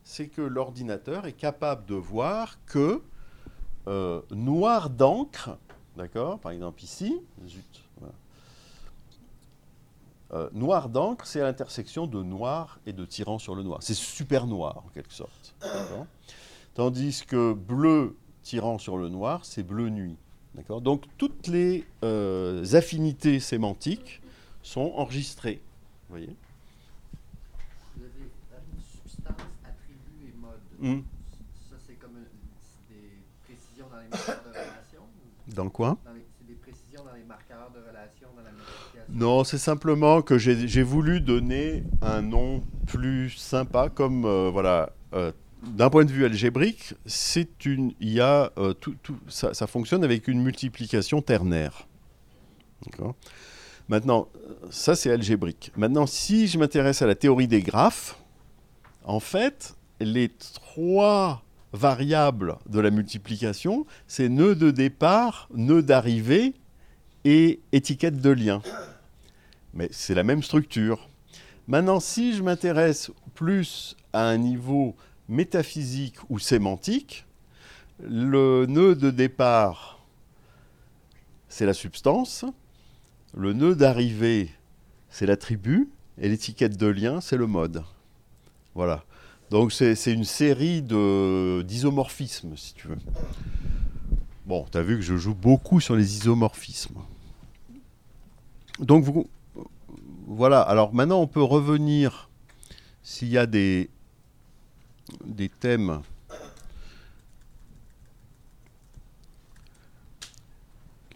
c'est 0.04 0.28
que 0.28 0.42
l'ordinateur 0.42 1.26
est 1.26 1.32
capable 1.32 1.86
de 1.86 1.94
voir 1.94 2.58
que 2.66 3.02
euh, 3.88 4.22
noir 4.30 4.90
d'encre, 4.90 5.58
d'accord 5.96 6.38
Par 6.38 6.52
exemple 6.52 6.82
ici. 6.82 7.20
Euh, 10.32 10.48
noir 10.54 10.88
d'encre, 10.88 11.26
c'est 11.26 11.40
l'intersection 11.40 12.06
de 12.06 12.22
noir 12.22 12.80
et 12.86 12.94
de 12.94 13.04
tirant 13.04 13.38
sur 13.38 13.54
le 13.54 13.62
noir. 13.62 13.82
C'est 13.82 13.94
super 13.94 14.46
noir, 14.46 14.82
en 14.86 14.88
quelque 14.88 15.12
sorte. 15.12 15.54
Tandis 16.74 17.24
que 17.26 17.52
bleu 17.52 18.16
tirant 18.42 18.78
sur 18.78 18.96
le 18.96 19.10
noir, 19.10 19.44
c'est 19.44 19.62
bleu 19.62 19.90
nuit. 19.90 20.16
Donc 20.80 21.04
toutes 21.16 21.46
les 21.46 21.84
euh, 22.04 22.64
affinités 22.74 23.40
sémantiques 23.40 24.20
sont 24.62 24.92
enregistrées. 24.96 25.62
Voyez 26.08 26.36
Vous 27.96 28.04
avez 28.04 28.30
euh, 28.52 28.58
substance, 29.02 29.34
attribut 29.64 30.34
Hmm. 30.82 31.00
Ça, 31.70 31.76
c'est 31.86 31.94
comme 31.94 32.10
c'est 32.60 32.94
des 32.94 33.10
précisions 33.44 33.86
dans 33.90 33.98
les 33.98 34.08
marqueurs 34.08 34.42
de 34.44 34.50
relation 34.50 35.00
ou? 35.02 35.52
Dans 35.54 35.68
quoi? 35.70 35.96
Dans 36.04 36.12
les- 36.12 36.26
C'est 36.38 36.46
des 36.48 36.54
précisions 36.54 37.04
dans 37.04 37.14
les 37.14 37.22
marqueurs 37.24 37.70
de 37.72 37.78
relation 37.78 38.28
dans 38.36 38.42
la 38.42 38.50
multiplication 38.50 39.04
Non, 39.14 39.44
c'est 39.44 39.58
simplement 39.58 40.22
que 40.22 40.38
j'ai 40.38 40.82
voulu 40.82 41.20
donner 41.20 41.84
un 42.02 42.20
nom 42.22 42.62
plus 42.88 43.30
sympa, 43.30 43.88
comme 43.88 44.24
euh, 44.24 44.50
voilà. 44.52 44.90
euh, 45.14 45.30
d'un 45.62 45.88
point 45.90 46.04
de 46.04 46.10
vue 46.10 46.24
algébrique, 46.24 46.94
c'est 47.06 47.64
une, 47.66 47.92
il 48.00 48.08
y 48.12 48.20
a 48.20 48.50
euh, 48.58 48.72
tout, 48.74 48.96
tout- 49.04 49.20
ça, 49.28 49.54
ça 49.54 49.68
fonctionne 49.68 50.02
avec 50.02 50.26
une 50.26 50.42
multiplication 50.42 51.22
ternaire. 51.22 51.86
D'accord? 52.84 53.14
Maintenant, 53.88 54.26
euh, 54.34 54.54
ça 54.70 54.96
c'est 54.96 55.12
algébrique. 55.12 55.70
Maintenant, 55.76 56.06
si 56.06 56.48
je 56.48 56.58
m'intéresse 56.58 57.00
à 57.02 57.06
la 57.06 57.14
théorie 57.14 57.46
des 57.46 57.62
graphes, 57.62 58.18
en 59.04 59.20
fait, 59.20 59.76
les 60.04 60.28
trois 60.28 61.42
variables 61.72 62.58
de 62.68 62.80
la 62.80 62.90
multiplication, 62.90 63.86
c'est 64.06 64.28
nœud 64.28 64.54
de 64.54 64.70
départ, 64.70 65.48
nœud 65.54 65.82
d'arrivée 65.82 66.54
et 67.24 67.60
étiquette 67.72 68.20
de 68.20 68.30
lien. 68.30 68.62
Mais 69.74 69.88
c'est 69.90 70.14
la 70.14 70.22
même 70.22 70.42
structure. 70.42 71.08
Maintenant, 71.66 72.00
si 72.00 72.34
je 72.34 72.42
m'intéresse 72.42 73.10
plus 73.34 73.96
à 74.12 74.28
un 74.28 74.36
niveau 74.36 74.96
métaphysique 75.28 76.16
ou 76.28 76.38
sémantique, 76.38 77.24
le 78.02 78.66
nœud 78.66 78.94
de 78.94 79.10
départ, 79.10 80.04
c'est 81.48 81.66
la 81.66 81.74
substance, 81.74 82.44
le 83.34 83.52
nœud 83.52 83.74
d'arrivée, 83.74 84.50
c'est 85.08 85.26
l'attribut, 85.26 85.88
et 86.18 86.28
l'étiquette 86.28 86.76
de 86.76 86.86
lien, 86.86 87.20
c'est 87.20 87.36
le 87.36 87.46
mode. 87.46 87.82
Voilà. 88.74 89.04
Donc 89.52 89.70
c'est 89.70 90.06
une 90.06 90.24
série 90.24 90.80
d'isomorphismes, 90.80 92.56
si 92.56 92.72
tu 92.72 92.88
veux. 92.88 92.96
Bon, 94.46 94.64
tu 94.72 94.78
as 94.78 94.82
vu 94.82 94.96
que 94.96 95.02
je 95.02 95.14
joue 95.14 95.34
beaucoup 95.34 95.78
sur 95.78 95.94
les 95.94 96.16
isomorphismes. 96.16 97.02
Donc 98.78 99.04
vous, 99.04 99.28
voilà, 100.26 100.62
alors 100.62 100.94
maintenant 100.94 101.20
on 101.20 101.26
peut 101.26 101.42
revenir 101.42 102.30
s'il 103.02 103.28
y 103.28 103.36
a 103.36 103.44
des, 103.44 103.90
thèmes 105.60 106.00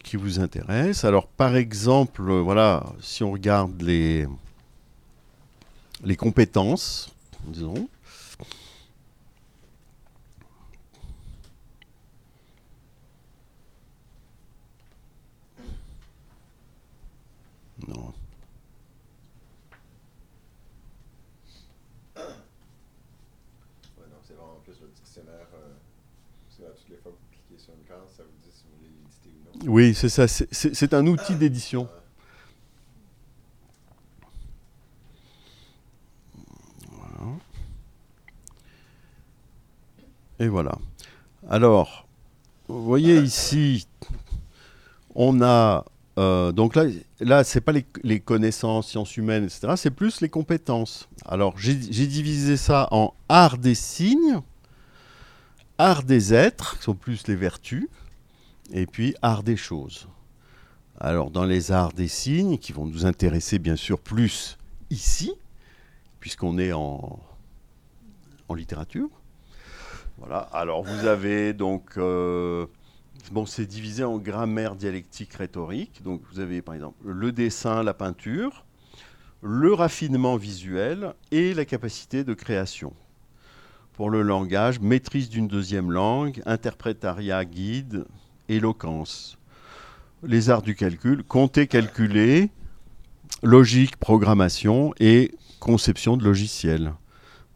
qui 0.03 0.15
vous 0.15 0.39
intéressent. 0.39 1.05
Alors 1.05 1.25
par 1.25 1.55
exemple, 1.55 2.21
voilà, 2.21 2.83
si 3.01 3.23
on 3.23 3.31
regarde 3.31 3.81
les 3.81 4.27
compétences, 6.15 7.11
disons, 7.47 7.89
non. 17.87 18.13
Ouais, 22.15 22.23
donc 24.09 24.21
c'est 24.23 24.33
vraiment 24.33 24.59
plus 24.63 24.79
le 24.81 24.87
dictionnaire. 24.95 25.47
euh, 25.53 25.73
parce 26.47 26.57
que 26.57 26.63
là, 26.63 26.69
toutes 26.75 26.89
les 26.89 26.97
fois 26.97 27.11
que 27.11 27.17
vous 27.17 27.27
cliquez 27.47 27.61
sur 27.63 27.73
une 27.73 27.83
case, 27.87 28.15
ça 28.15 28.23
vous 28.23 28.29
dit 28.43 28.51
si 28.51 28.63
vous 28.65 28.77
voulez 28.77 28.89
l'éditer 28.89 29.29
ou 29.29 29.67
non. 29.67 29.73
Oui, 29.73 29.93
c'est 29.95 30.09
ça, 30.09 30.27
c'est- 30.27 30.93
un 30.93 31.05
outil 31.07 31.35
d'édition. 31.35 31.87
Voilà. 36.91 37.31
Et 40.39 40.47
voilà. 40.47 40.77
Alors, 41.49 42.07
vous 42.67 42.83
voyez 42.83 43.17
ici, 43.19 43.87
on 45.15 45.41
a 45.41 45.85
euh, 46.17 46.51
donc 46.51 46.75
là, 46.75 46.85
là 47.19 47.43
c'est 47.43 47.61
pas 47.61 47.73
les, 48.03 48.19
connaissances, 48.19 48.89
sciences 48.89 49.17
humaines, 49.17 49.43
etc. 49.43 49.73
C'est 49.75 49.91
plus 49.91 50.21
les 50.21 50.29
compétences. 50.29 51.07
Alors, 51.25 51.57
j'ai 51.57 51.77
j'ai 51.91 52.07
divisé 52.07 52.57
ça 52.57 52.87
en 52.91 53.13
art 53.29 53.57
des 53.57 53.75
signes, 53.75 54.41
art 55.77 56.03
des 56.03 56.33
êtres, 56.33 56.77
qui 56.77 56.83
sont 56.83 56.95
plus 56.95 57.27
les 57.27 57.35
vertus, 57.35 57.87
et 58.73 58.87
puis 58.87 59.15
art 59.21 59.43
des 59.43 59.57
choses. 59.57 60.07
Alors, 60.99 61.29
dans 61.29 61.45
les 61.45 61.71
arts 61.71 61.93
des 61.93 62.07
signes, 62.07 62.57
qui 62.57 62.71
vont 62.71 62.87
nous 62.87 63.05
intéresser 63.05 63.59
bien 63.59 63.75
sûr 63.75 63.99
plus 63.99 64.57
ici, 64.89 65.33
puisqu'on 66.19 66.57
est 66.57 66.73
en, 66.73 67.19
en 68.47 68.53
littérature. 68.55 69.09
Voilà. 70.17 70.39
Alors, 70.51 70.81
vous 70.83 71.05
avez 71.05 71.53
donc. 71.53 71.91
euh, 71.97 72.65
bon, 73.31 73.45
c'est 73.45 73.65
divisé 73.65 74.03
en 74.03 74.17
grammaire, 74.17 74.75
dialectique, 74.75 75.33
rhétorique. 75.33 76.01
Donc, 76.03 76.21
vous 76.31 76.39
avez 76.39 76.61
par 76.61 76.75
exemple 76.75 76.97
le 77.05 77.31
dessin, 77.31 77.83
la 77.83 77.93
peinture, 77.93 78.65
le 79.41 79.73
raffinement 79.73 80.35
visuel 80.35 81.13
et 81.31 81.53
la 81.53 81.65
capacité 81.65 82.23
de 82.23 82.33
création. 82.33 82.93
Pour 83.93 84.09
le 84.09 84.21
langage, 84.21 84.79
maîtrise 84.79 85.29
d'une 85.29 85.47
deuxième 85.47 85.91
langue, 85.91 86.41
interprétariat, 86.45 87.45
guide, 87.45 88.05
éloquence. 88.49 89.37
Les 90.23 90.49
arts 90.49 90.61
du 90.61 90.75
calcul, 90.75 91.23
compter, 91.23 91.67
calculer, 91.67 92.49
logique, 93.43 93.97
programmation 93.97 94.93
et 94.99 95.33
conception 95.59 96.17
de 96.17 96.23
logiciels. 96.23 96.93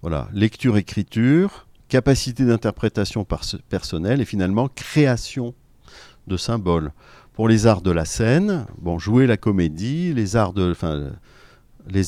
Voilà, 0.01 0.29
lecture, 0.33 0.77
écriture, 0.77 1.67
capacité 1.91 2.45
d'interprétation 2.45 3.27
personnelle 3.69 4.21
et 4.21 4.25
finalement 4.25 4.69
création 4.69 5.53
de 6.27 6.37
symboles. 6.37 6.93
Pour 7.33 7.49
les 7.49 7.67
arts 7.67 7.81
de 7.81 7.91
la 7.91 8.05
scène, 8.05 8.65
bon, 8.77 8.97
jouer 8.97 9.27
la 9.27 9.35
comédie, 9.35 10.13
les 10.13 10.37
arts 10.37 10.53
de, 10.53 10.71
enfin, 10.71 11.11
les 11.89 12.03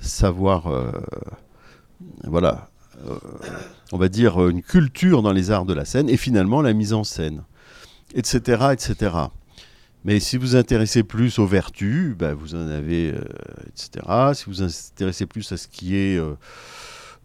savoirs, 0.00 0.66
euh, 0.66 0.90
voilà, 2.24 2.68
euh, 3.06 3.14
on 3.92 3.96
va 3.96 4.08
dire 4.08 4.42
euh, 4.42 4.50
une 4.50 4.62
culture 4.62 5.22
dans 5.22 5.32
les 5.32 5.52
arts 5.52 5.66
de 5.66 5.74
la 5.74 5.84
scène 5.84 6.08
et 6.08 6.16
finalement 6.16 6.60
la 6.60 6.72
mise 6.72 6.92
en 6.92 7.04
scène, 7.04 7.44
etc., 8.14 8.70
etc. 8.72 9.14
Mais 10.04 10.18
si 10.18 10.36
vous 10.36 10.48
vous 10.48 10.56
intéressez 10.56 11.04
plus 11.04 11.38
aux 11.38 11.46
vertus, 11.46 12.16
ben, 12.16 12.34
vous 12.34 12.56
en 12.56 12.66
avez, 12.66 13.14
etc. 13.68 14.04
Si 14.34 14.46
vous 14.46 14.52
vous 14.52 14.62
intéressez 14.62 15.26
plus 15.26 15.52
à 15.52 15.56
ce 15.56 15.68
qui 15.68 15.96
est 15.96 16.20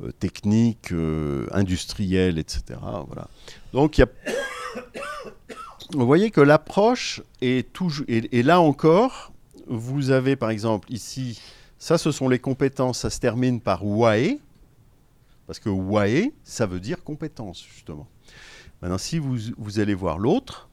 euh, 0.02 0.08
euh, 0.08 0.12
technique, 0.12 0.92
euh, 0.92 1.48
industriel, 1.52 2.38
etc. 2.38 2.80
Voilà. 3.08 3.28
Donc, 3.74 3.98
y 3.98 4.04
a... 4.04 4.08
vous 5.94 6.06
voyez 6.06 6.32
que 6.32 6.42
l'approche 6.42 7.22
est 7.42 7.72
toujours, 7.74 8.06
et, 8.08 8.44
là 8.44 8.60
encore, 8.60 9.32
vous 9.68 10.12
avez 10.12 10.36
par 10.36 10.50
exemple 10.50 10.92
ici, 10.92 11.42
ça 11.78 11.98
ce 11.98 12.12
sont 12.12 12.30
les 12.30 12.40
compétences, 12.40 13.00
ça 13.00 13.10
se 13.10 13.20
termine 13.20 13.62
par 13.62 13.86
WAE, 13.86 14.40
parce 15.48 15.60
que 15.60 15.70
WAE, 15.70 16.32
ça 16.44 16.66
veut 16.66 16.80
dire 16.80 17.04
compétence, 17.04 17.66
justement. 17.74 18.08
Maintenant, 18.82 18.98
si 18.98 19.20
vous, 19.20 19.38
vous 19.58 19.80
allez 19.80 19.94
voir 19.94 20.18
l'autre, 20.18 20.70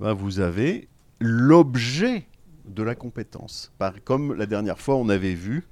ben, 0.00 0.12
vous 0.12 0.40
avez 0.40 0.88
l'objet 1.20 2.26
de 2.64 2.82
la 2.82 2.94
compétence, 2.94 3.72
comme 4.04 4.34
la 4.34 4.46
dernière 4.46 4.78
fois 4.78 4.96
on 4.96 5.08
avait 5.08 5.34
vu. 5.34 5.64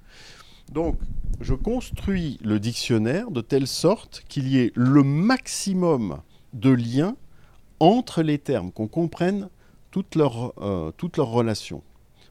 Donc, 0.70 0.98
je 1.40 1.54
construis 1.54 2.38
le 2.42 2.60
dictionnaire 2.60 3.30
de 3.30 3.40
telle 3.40 3.66
sorte 3.66 4.22
qu'il 4.28 4.48
y 4.48 4.58
ait 4.58 4.72
le 4.74 5.02
maximum 5.02 6.20
de 6.52 6.70
liens 6.70 7.16
entre 7.80 8.22
les 8.22 8.38
termes, 8.38 8.70
qu'on 8.70 8.88
comprenne 8.88 9.48
toutes 9.90 10.14
leurs 10.14 10.52
euh, 10.62 10.92
relations. 11.18 11.82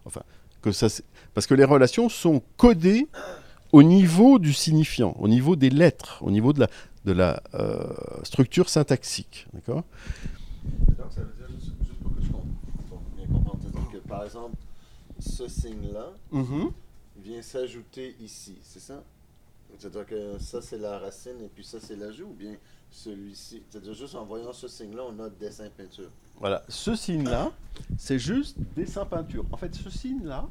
Enfin, 0.05 0.21
que 0.61 0.71
ça, 0.71 0.89
c'est- 0.89 1.03
parce 1.33 1.47
que 1.47 1.53
les 1.55 1.63
relations 1.63 2.07
sont 2.09 2.41
codées 2.57 3.07
au 3.71 3.83
niveau 3.83 4.39
du 4.39 4.53
signifiant, 4.53 5.15
au 5.19 5.27
niveau 5.27 5.55
des 5.55 5.69
lettres, 5.69 6.19
au 6.21 6.31
niveau 6.31 6.53
de 6.53 6.61
la, 6.61 6.67
de 7.05 7.11
la 7.11 7.41
euh, 7.55 7.93
structure 8.23 8.69
syntaxique. 8.69 9.47
D'accord? 9.53 9.83
Donc, 10.97 11.07
ça 11.11 11.21
veut 11.21 11.33
dire, 11.37 11.47
juste, 11.59 11.73
juste 11.81 11.99
pour 12.01 12.15
que 12.15 12.21
je 12.21 12.29
comprenne, 12.29 12.55
pour 12.89 12.99
bien 13.15 13.25
comprendre, 13.27 13.59
c'est-à-dire 13.61 13.91
que 13.91 14.07
par 14.07 14.23
exemple, 14.23 14.55
ce 15.19 15.47
signe-là 15.47 16.13
vient 17.29 17.41
s'ajouter 17.41 18.15
ici, 18.19 18.57
c'est 18.63 18.79
ça? 18.79 19.03
C'est-à-dire 19.77 20.05
que 20.07 20.39
ça, 20.39 20.61
c'est 20.61 20.79
la 20.79 20.97
racine 20.97 21.39
et 21.43 21.47
puis 21.47 21.63
ça, 21.63 21.77
c'est 21.79 21.95
l'ajout, 21.95 22.25
ou 22.25 22.33
bien 22.33 22.55
celui-ci? 22.89 23.61
C'est-à-dire 23.69 23.93
juste 23.93 24.15
en 24.15 24.25
voyant 24.25 24.51
ce 24.51 24.67
signe-là, 24.67 25.03
on 25.07 25.23
a 25.23 25.29
dessin 25.29 25.69
peinture. 25.69 26.09
Voilà, 26.39 26.63
ce 26.67 26.95
signe-là, 26.95 27.51
c'est 27.99 28.17
juste 28.17 28.57
dessin 28.75 29.05
peinture. 29.05 29.45
En 29.51 29.57
fait, 29.57 29.75
ce 29.75 29.91
signe-là, 29.91 30.47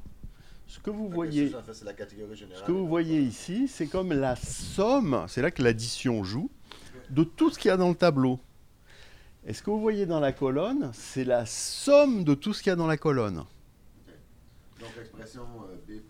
ce 0.69 0.79
que 0.79 0.91
vous 0.91 1.09
voyez, 1.09 1.51
ça, 1.51 1.59
en 1.59 1.63
fait, 1.63 1.75
c'est 1.75 1.85
la 1.85 1.95
catégorie 1.95 2.37
générale. 2.37 2.63
ce 2.63 2.67
que 2.67 2.73
vous 2.73 2.87
voyez 2.87 3.21
ici, 3.23 3.67
c'est 3.67 3.89
comme 3.89 4.13
la 4.13 4.37
somme, 4.37 5.25
c'est 5.27 5.43
là 5.43 5.51
que 5.51 5.63
l'addition 5.63 6.23
joue, 6.23 6.49
de 7.11 7.25
tout 7.25 7.51
ce 7.51 7.59
qu'il 7.59 7.71
y 7.71 7.73
a 7.73 7.77
dans 7.77 7.89
le 7.89 7.97
tableau. 7.97 8.39
Et 9.45 9.53
ce 9.53 9.63
que 9.63 9.71
vous 9.71 9.81
voyez 9.81 10.07
dans 10.07 10.21
la 10.21 10.33
colonne, 10.33 10.91
c'est 10.93 11.25
la 11.25 11.45
somme 11.45 12.23
de 12.23 12.35
tout 12.35 12.53
ce 12.53 12.63
qu'il 12.63 12.71
y 12.71 12.73
a 12.73 12.77
dans 12.77 12.87
la 12.87 12.99
colonne. 12.99 13.45
Donc 14.79 14.91
l'expression 14.97 15.43
euh, 15.43 15.77
B.E. 15.89 16.03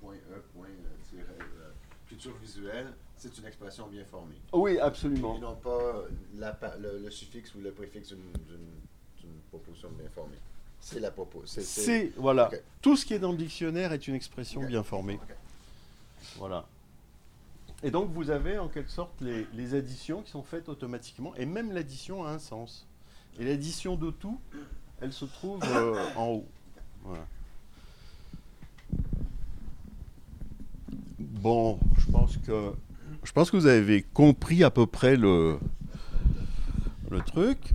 culture 2.19 2.37
visuelle, 2.41 2.93
c'est 3.17 3.37
une 3.39 3.47
expression 3.47 3.87
bien 3.87 4.05
formée. 4.05 4.35
Oui, 4.53 4.73
Et 4.73 4.81
absolument. 4.81 5.39
non 5.39 5.55
pas 5.57 6.03
la 6.37 6.59
le, 6.79 6.99
le 6.99 7.11
suffixe 7.11 7.55
ou 7.55 7.61
le 7.61 7.71
préfixe 7.73 8.09
d'une 8.09 9.41
proposition 9.51 9.91
bien 9.91 10.09
formée. 10.11 10.37
C'est 10.81 11.01
la 11.01 11.11
proposition. 11.11 11.63
C'est, 11.65 12.13
voilà, 12.17 12.51
tout 12.83 12.97
ce 12.97 13.05
qui 13.07 13.15
est 13.15 13.19
dans 13.19 13.33
le 13.33 13.37
dictionnaire 13.39 13.93
est 13.93 14.07
une 14.09 14.15
expression 14.15 14.63
bien 14.65 14.83
formée. 14.83 15.19
Voilà. 16.37 16.67
Et 17.83 17.91
donc 17.93 18.11
vous 18.13 18.31
avez 18.31 18.59
en 18.59 18.69
quelque 18.69 18.91
sorte 18.91 19.13
les, 19.21 19.47
les 19.55 19.75
additions 19.75 20.23
qui 20.23 20.31
sont 20.33 20.43
faites 20.43 20.69
automatiquement, 20.69 21.35
et 21.37 21.47
même 21.47 21.73
l'addition 21.73 22.25
a 22.25 22.31
un 22.31 22.39
sens. 22.41 22.87
Et 23.39 23.45
l'addition 23.45 23.95
de 23.95 24.11
tout, 24.11 24.41
elle 25.01 25.13
se 25.13 25.25
trouve 25.25 25.63
euh, 25.65 26.05
en 26.17 26.27
haut. 26.27 26.47
Voilà. 27.05 27.25
Bon, 31.19 31.79
je 31.97 32.11
pense 33.33 33.51
que 33.51 33.57
vous 33.57 33.67
avez 33.67 34.03
compris 34.03 34.63
à 34.65 34.71
peu 34.71 34.87
près 34.87 35.17
le 35.17 35.59
truc. 37.27 37.75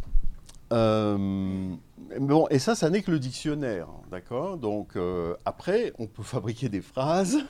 Euh, 0.74 1.76
bon, 2.20 2.48
et 2.50 2.60
ça, 2.60 2.76
ça 2.76 2.90
n'est 2.90 3.04
que 3.04 3.12
le 3.12 3.20
dictionnaire, 3.20 3.88
d'accord? 4.10 4.58
Donc 4.58 4.96
euh, 4.96 5.36
après, 5.46 5.94
on 6.00 6.08
peut 6.08 6.24
fabriquer 6.24 6.70
des 6.70 6.82
phrases. 6.82 7.38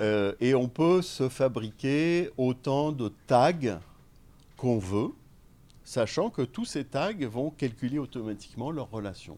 Euh, 0.00 0.34
et 0.40 0.54
on 0.54 0.66
peut 0.66 1.02
se 1.02 1.28
fabriquer 1.28 2.30
autant 2.38 2.90
de 2.90 3.12
tags 3.26 3.80
qu'on 4.56 4.78
veut, 4.78 5.10
sachant 5.84 6.30
que 6.30 6.40
tous 6.40 6.64
ces 6.64 6.84
tags 6.84 7.12
vont 7.28 7.50
calculer 7.50 7.98
automatiquement 7.98 8.70
leurs 8.70 8.90
relations. 8.90 9.36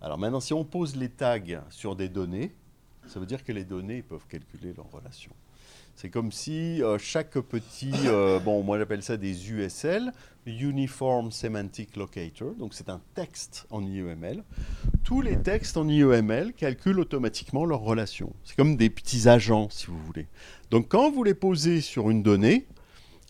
Alors 0.00 0.18
maintenant, 0.18 0.40
si 0.40 0.52
on 0.52 0.64
pose 0.64 0.96
les 0.96 1.08
tags 1.08 1.62
sur 1.70 1.94
des 1.94 2.08
données, 2.08 2.52
ça 3.12 3.20
veut 3.20 3.26
dire 3.26 3.44
que 3.44 3.52
les 3.52 3.64
données 3.64 4.00
peuvent 4.00 4.26
calculer 4.26 4.72
leurs 4.74 4.90
relations. 4.90 5.32
C'est 5.96 6.08
comme 6.08 6.32
si 6.32 6.82
euh, 6.82 6.96
chaque 6.96 7.32
petit, 7.32 7.92
euh, 8.06 8.38
bon, 8.40 8.62
moi 8.62 8.78
j'appelle 8.78 9.02
ça 9.02 9.18
des 9.18 9.50
USL, 9.50 10.12
Uniform 10.46 11.30
Semantic 11.30 11.96
Locator, 11.96 12.54
donc 12.54 12.72
c'est 12.72 12.88
un 12.88 13.02
texte 13.14 13.66
en 13.70 13.84
IEML. 13.84 14.42
Tous 15.04 15.20
les 15.20 15.36
textes 15.36 15.76
en 15.76 15.86
IEML 15.86 16.54
calculent 16.54 17.00
automatiquement 17.00 17.66
leurs 17.66 17.82
relations. 17.82 18.32
C'est 18.44 18.56
comme 18.56 18.76
des 18.76 18.88
petits 18.88 19.28
agents, 19.28 19.68
si 19.70 19.88
vous 19.88 19.98
voulez. 19.98 20.26
Donc 20.70 20.88
quand 20.88 21.10
vous 21.10 21.22
les 21.22 21.34
posez 21.34 21.82
sur 21.82 22.08
une 22.08 22.22
donnée, 22.22 22.66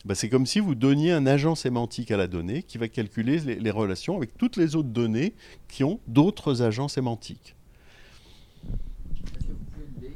bah, 0.05 0.15
c'est 0.15 0.29
comme 0.29 0.45
si 0.45 0.61
vous 0.61 0.75
donniez 0.75 1.11
un 1.11 1.27
agent 1.27 1.55
sémantique 1.55 2.09
à 2.11 2.17
la 2.17 2.27
donnée 2.27 2.63
qui 2.63 2.77
va 2.77 2.87
calculer 2.87 3.39
les, 3.39 3.55
les 3.55 3.71
relations 3.71 4.15
avec 4.15 4.37
toutes 4.37 4.55
les 4.55 4.77
autres 4.77 4.89
données 4.89 5.33
qui 5.67 5.83
ont 5.83 5.99
d'autres 6.07 6.61
agents 6.61 6.87
sémantiques. 6.87 7.55
Est-ce 9.35 9.47
que 9.47 9.51
vous 9.51 9.65
pouvez 9.71 9.85
le 10.01 10.07
lire 10.07 10.13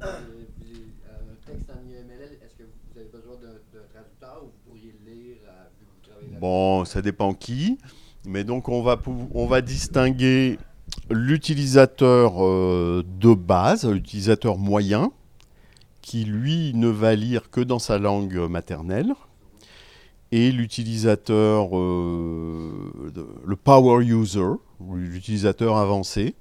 Vous, 0.00 0.06
euh, 0.06 0.20
vous- 0.60 0.76
euh, 1.08 1.32
Un 1.32 1.52
texte 1.52 1.70
en 1.70 1.88
IML, 1.88 2.38
est-ce 2.42 2.54
que 2.56 2.62
vous 2.64 2.98
avez 3.00 3.08
besoin 3.08 3.34
d'un 3.36 3.58
traducteur 3.92 4.42
ou 4.42 4.46
vous 4.46 4.70
pourriez 4.70 4.94
le 5.04 5.12
lire 5.12 5.36
euh, 5.46 5.64
vu 5.78 5.86
que 5.86 5.90
vous 5.94 6.10
travaillez 6.10 6.36
Bon, 6.40 6.84
ça 6.84 7.02
dépend 7.02 7.34
qui. 7.34 7.78
Mais 8.26 8.44
donc, 8.44 8.68
on 8.68 8.82
va, 8.82 9.00
on 9.34 9.46
va 9.46 9.60
distinguer 9.60 10.58
l'utilisateur 11.10 12.44
euh, 12.44 13.02
de 13.20 13.34
base, 13.34 13.86
l'utilisateur 13.90 14.58
moyen, 14.58 15.12
qui 16.02 16.24
lui 16.24 16.72
ne 16.74 16.88
va 16.88 17.14
lire 17.14 17.50
que 17.50 17.60
dans 17.60 17.78
sa 17.78 17.98
langue 17.98 18.36
maternelle, 18.48 19.14
et 20.32 20.52
l'utilisateur, 20.52 21.76
euh, 21.78 22.92
le 23.46 23.56
power 23.56 24.04
user, 24.04 24.50
l'utilisateur 24.94 25.76
avancé, 25.76 26.34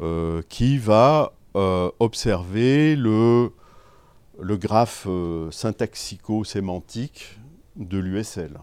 euh, 0.00 0.42
qui 0.48 0.78
va 0.78 1.32
euh, 1.32 1.41
observer 1.54 2.96
le, 2.96 3.50
le 4.40 4.56
graphe 4.56 5.06
euh, 5.08 5.50
syntaxico-sémantique 5.50 7.38
de 7.76 7.98
l'USL. 7.98 8.58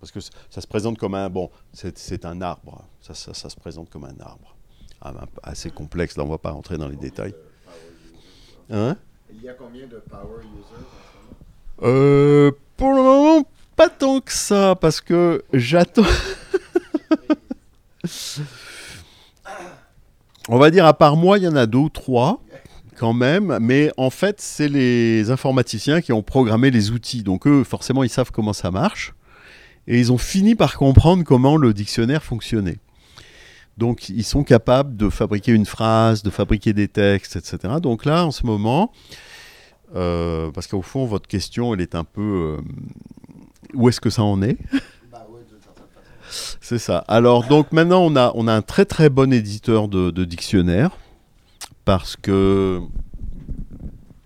Parce 0.00 0.10
que 0.12 0.18
ça 0.20 0.60
se 0.60 0.66
présente 0.66 0.98
comme 0.98 1.14
un... 1.14 1.28
Bon, 1.28 1.50
c'est 1.72 2.24
un 2.24 2.40
arbre. 2.40 2.84
Ça, 3.00 3.12
ça- 3.14 3.34
ça 3.34 3.48
se 3.50 3.56
présente 3.56 3.88
comme 3.90 4.04
un 4.04 4.18
arbre. 4.20 4.56
Ah, 5.00 5.12
ben, 5.12 5.26
assez 5.42 5.70
complexe, 5.70 6.16
là 6.16 6.22
on 6.24 6.26
ne 6.26 6.32
va 6.32 6.38
pas 6.38 6.50
rentrer 6.50 6.76
dans 6.78 6.88
les 6.88 6.96
détails. 6.96 7.34
Hein? 8.70 8.96
Il 9.32 9.42
y 9.42 9.48
a 9.48 9.52
combien 9.54 9.86
de 9.86 9.98
power 9.98 10.38
users 10.40 10.74
en 10.74 11.80
ce 11.80 11.84
moment? 11.84 11.94
Euh, 11.94 12.50
Pour 12.76 12.90
le 12.94 13.02
moment, 13.02 13.44
pas 13.76 13.88
tant 13.90 14.20
que 14.20 14.32
ça, 14.32 14.74
parce 14.74 15.00
que 15.00 15.44
j'attends... 15.52 16.02
On 20.48 20.58
va 20.58 20.70
dire, 20.70 20.86
à 20.86 20.94
part 20.94 21.16
moi, 21.16 21.38
il 21.38 21.44
y 21.44 21.48
en 21.48 21.56
a 21.56 21.66
deux 21.66 21.78
ou 21.78 21.88
trois, 21.88 22.42
quand 22.96 23.12
même, 23.12 23.58
mais 23.60 23.92
en 23.96 24.10
fait, 24.10 24.40
c'est 24.40 24.68
les 24.68 25.30
informaticiens 25.30 26.00
qui 26.00 26.12
ont 26.12 26.22
programmé 26.22 26.70
les 26.70 26.90
outils. 26.90 27.22
Donc 27.22 27.46
eux, 27.46 27.64
forcément, 27.64 28.02
ils 28.04 28.10
savent 28.10 28.30
comment 28.32 28.52
ça 28.52 28.70
marche. 28.70 29.14
Et 29.86 29.98
ils 29.98 30.12
ont 30.12 30.18
fini 30.18 30.54
par 30.54 30.76
comprendre 30.76 31.24
comment 31.24 31.56
le 31.56 31.72
dictionnaire 31.72 32.22
fonctionnait. 32.22 32.78
Donc 33.78 34.08
ils 34.10 34.24
sont 34.24 34.44
capables 34.44 34.96
de 34.96 35.08
fabriquer 35.08 35.52
une 35.52 35.64
phrase, 35.64 36.22
de 36.22 36.30
fabriquer 36.30 36.72
des 36.72 36.88
textes, 36.88 37.36
etc. 37.36 37.74
Donc 37.80 38.04
là, 38.04 38.26
en 38.26 38.30
ce 38.30 38.44
moment, 38.44 38.92
euh, 39.96 40.50
parce 40.50 40.66
qu'au 40.66 40.82
fond, 40.82 41.06
votre 41.06 41.26
question, 41.26 41.74
elle 41.74 41.80
est 41.80 41.94
un 41.94 42.04
peu... 42.04 42.58
euh, 42.58 42.62
où 43.72 43.88
est-ce 43.88 44.00
que 44.00 44.10
ça 44.10 44.22
en 44.22 44.42
est 44.42 44.58
Bah 45.10 45.26
oui, 45.30 45.40
d'une 45.48 45.60
certaine 45.62 45.86
façon. 45.94 46.10
C'est 46.60 46.78
ça. 46.78 46.98
Alors, 47.08 47.46
donc 47.46 47.72
maintenant, 47.72 48.02
on 48.02 48.16
a, 48.16 48.52
un 48.52 48.62
très 48.62 48.84
très 48.84 49.08
bon 49.10 49.32
éditeur 49.32 49.88
de, 49.88 50.10
de 50.10 50.24
dictionnaire 50.24 50.96
parce 51.84 52.16
que, 52.16 52.80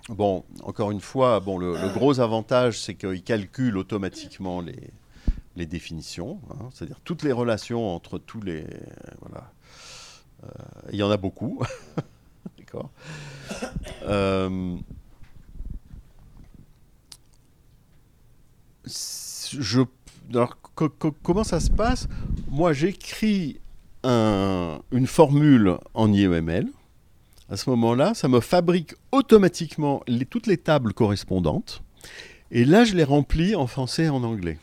bon, 0.09 0.45
encore 0.63 0.91
une 0.91 1.01
fois, 1.01 1.41
bon, 1.41 1.59
le, 1.59 1.75
gros 1.95 2.21
avantage, 2.21 2.81
c'est 2.81 2.95
qu'il 2.95 3.23
calcule 3.23 3.79
automatiquement 3.79 4.61
les, 4.61 5.67
définitions, 5.67 6.41
hein, 6.51 6.69
c'est-à-dire 6.73 7.01
toutes 7.05 7.23
les 7.23 7.33
relations 7.33 7.95
entre 7.95 8.19
tous 8.19 8.43
les. 8.43 8.67
Voilà. 9.21 9.51
Euh, 10.43 10.49
Il 10.93 10.99
y 10.99 11.03
en 11.03 11.11
a 11.11 11.17
beaucoup. 11.17 11.63
D'accord. 12.59 12.91
Euh, 14.03 14.77
je, 18.87 19.81
alors, 20.31 20.57
co- 20.75 20.89
co- 20.89 21.15
comment 21.23 21.45
ça 21.45 21.61
se 21.61 21.71
passe? 21.71 22.09
Moi, 22.49 22.73
j'écris 22.73 23.61
un- 24.03 24.81
une 24.93 25.07
formule 25.07 25.77
en 25.95 26.13
IEML. 26.13 26.67
À 27.51 27.57
ce 27.57 27.69
moment-là, 27.71 28.15
ça 28.15 28.29
me 28.29 28.41
fabrique 28.41 28.95
automatiquement 29.13 30.03
toutes 30.31 30.47
les 30.47 30.57
tables 30.57 30.95
correspondantes. 30.95 31.83
Et 32.51 32.65
là, 32.65 32.85
je 32.85 32.95
les 32.95 33.05
remplis 33.05 33.55
en 33.55 33.67
français 33.67 34.05
et 34.05 34.09
en 34.09 34.23
anglais. 34.25 34.59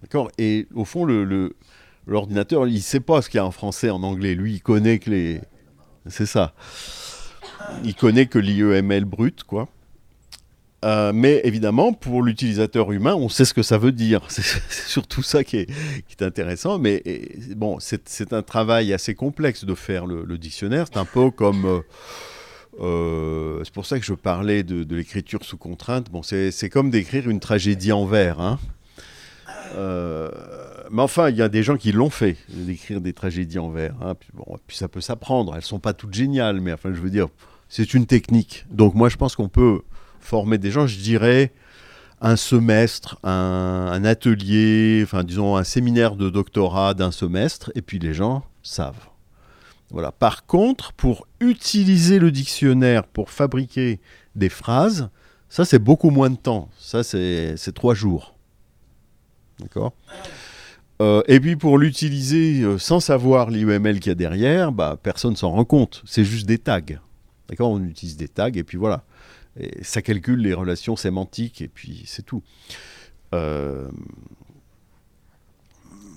D'accord? 0.00 0.30
Et 0.38 0.66
au 0.74 0.84
fond, 0.84 1.06
l'ordinateur, 2.06 2.66
il 2.66 2.82
sait 2.82 3.00
pas 3.00 3.22
ce 3.22 3.28
qu'il 3.28 3.38
y 3.38 3.40
a 3.40 3.46
en 3.46 3.50
français, 3.50 3.90
en 3.90 4.02
anglais. 4.02 4.34
Lui, 4.34 4.54
il 4.54 4.60
connaît 4.62 4.98
que 4.98 5.10
les. 5.10 5.40
C'est 6.06 6.26
ça. 6.26 6.54
Il 7.84 7.94
connaît 7.94 8.26
que 8.26 8.38
l'IEML 8.38 9.04
brut, 9.04 9.44
quoi. 9.44 9.68
Euh, 10.84 11.12
mais 11.14 11.40
évidemment, 11.44 11.92
pour 11.92 12.22
l'utilisateur 12.22 12.90
humain, 12.90 13.14
on 13.14 13.28
sait 13.28 13.44
ce 13.44 13.54
que 13.54 13.62
ça 13.62 13.78
veut 13.78 13.92
dire. 13.92 14.22
C'est 14.28 14.42
surtout 14.88 15.22
ça 15.22 15.44
qui 15.44 15.58
est, 15.58 15.66
qui 15.66 16.16
est 16.18 16.24
intéressant. 16.24 16.78
Mais 16.78 17.02
bon, 17.56 17.78
c'est 17.80 18.32
un 18.32 18.42
travail 18.42 18.92
assez 18.92 19.14
complexe 19.14 19.64
de 19.64 19.74
faire 19.74 20.06
le, 20.06 20.38
dictionnaire. 20.38 20.86
C'est 20.92 20.98
un 20.98 21.04
peu 21.04 21.30
comme. 21.30 21.64
Euh, 21.66 21.80
euh, 22.80 23.60
c'est 23.64 23.72
pour 23.72 23.84
ça 23.84 23.98
que 23.98 24.04
je 24.04 24.14
parlais 24.14 24.62
de, 24.62 24.94
l'écriture 24.94 25.44
sous 25.44 25.58
contrainte. 25.58 26.10
Bon, 26.10 26.22
c'est 26.22 26.70
comme 26.70 26.90
d'écrire 26.90 27.28
une 27.28 27.40
tragédie 27.40 27.92
en 27.92 28.06
vers. 28.06 28.40
Hein. 28.40 28.58
Mais 30.90 31.00
enfin, 31.00 31.30
il 31.30 31.36
y 31.36 31.42
a 31.42 31.48
des 31.48 31.62
gens 31.62 31.76
qui 31.76 31.92
l'ont 31.92 32.10
fait, 32.10 32.36
d'écrire 32.48 33.00
des 33.00 33.12
tragédies 33.12 33.58
en 33.58 33.70
vers. 33.70 33.94
Hein. 34.02 34.14
Puis, 34.14 34.30
bon, 34.34 34.44
puis 34.66 34.76
ça 34.76 34.88
peut 34.88 35.00
s'apprendre. 35.00 35.54
Elles 35.54 35.62
sont 35.62 35.78
pas 35.78 35.92
toutes 35.92 36.14
géniales, 36.14 36.60
mais 36.60 36.72
enfin, 36.72 36.92
je 36.92 37.00
veux 37.00 37.10
dire, 37.10 37.28
c'est 37.68 37.94
une 37.94 38.06
technique. 38.06 38.66
Donc 38.70 38.94
moi, 38.94 39.08
je 39.08 39.16
pense 39.16 39.36
qu'on 39.36 39.48
peut 39.48 39.82
former 40.22 40.58
des 40.58 40.70
gens, 40.70 40.86
je 40.86 40.98
dirais, 40.98 41.52
un 42.22 42.36
semestre, 42.36 43.18
un, 43.24 44.04
atelier, 44.04 45.00
enfin 45.04 45.24
disons 45.24 45.56
un 45.56 45.64
séminaire 45.64 46.14
de 46.14 46.30
doctorat 46.30 46.94
d'un 46.94 47.10
semestre, 47.10 47.72
et 47.74 47.82
puis 47.82 47.98
les 47.98 48.14
gens 48.14 48.44
savent. 48.62 49.08
Voilà. 49.90 50.12
Par 50.12 50.46
contre, 50.46 50.92
pour 50.92 51.26
utiliser 51.40 52.18
le 52.18 52.30
dictionnaire 52.30 53.04
pour 53.04 53.30
fabriquer 53.30 54.00
des 54.36 54.48
phrases, 54.48 55.10
ça 55.48 55.64
c'est 55.64 55.80
beaucoup 55.80 56.10
moins 56.10 56.30
de 56.30 56.36
temps. 56.36 56.70
Ça 56.78 57.02
c'est 57.02 57.56
trois 57.74 57.94
jours. 57.94 58.34
D'accord? 59.58 59.92
Euh, 61.02 61.22
Et 61.26 61.40
puis 61.40 61.56
pour 61.56 61.76
l'utiliser 61.76 62.62
euh, 62.62 62.78
sans 62.78 63.00
savoir 63.00 63.50
l'IUML 63.50 63.98
qu'il 63.98 64.10
y 64.10 64.12
a 64.12 64.14
derrière, 64.14 64.70
bah, 64.70 64.96
personne 65.02 65.34
s'en 65.34 65.50
rend 65.50 65.64
compte. 65.64 66.02
C'est 66.06 66.24
juste 66.24 66.46
des 66.46 66.58
tags. 66.58 66.80
D'accord? 67.48 67.70
On 67.70 67.82
utilise 67.82 68.16
des 68.16 68.28
tags 68.28 68.52
et 68.54 68.62
puis 68.62 68.78
voilà. 68.78 69.04
Ça 69.82 70.02
calcule 70.02 70.40
les 70.40 70.54
relations 70.54 70.96
sémantiques 70.96 71.60
et 71.60 71.68
puis 71.68 72.04
c'est 72.06 72.22
tout. 72.22 72.42
Euh... 73.34 73.90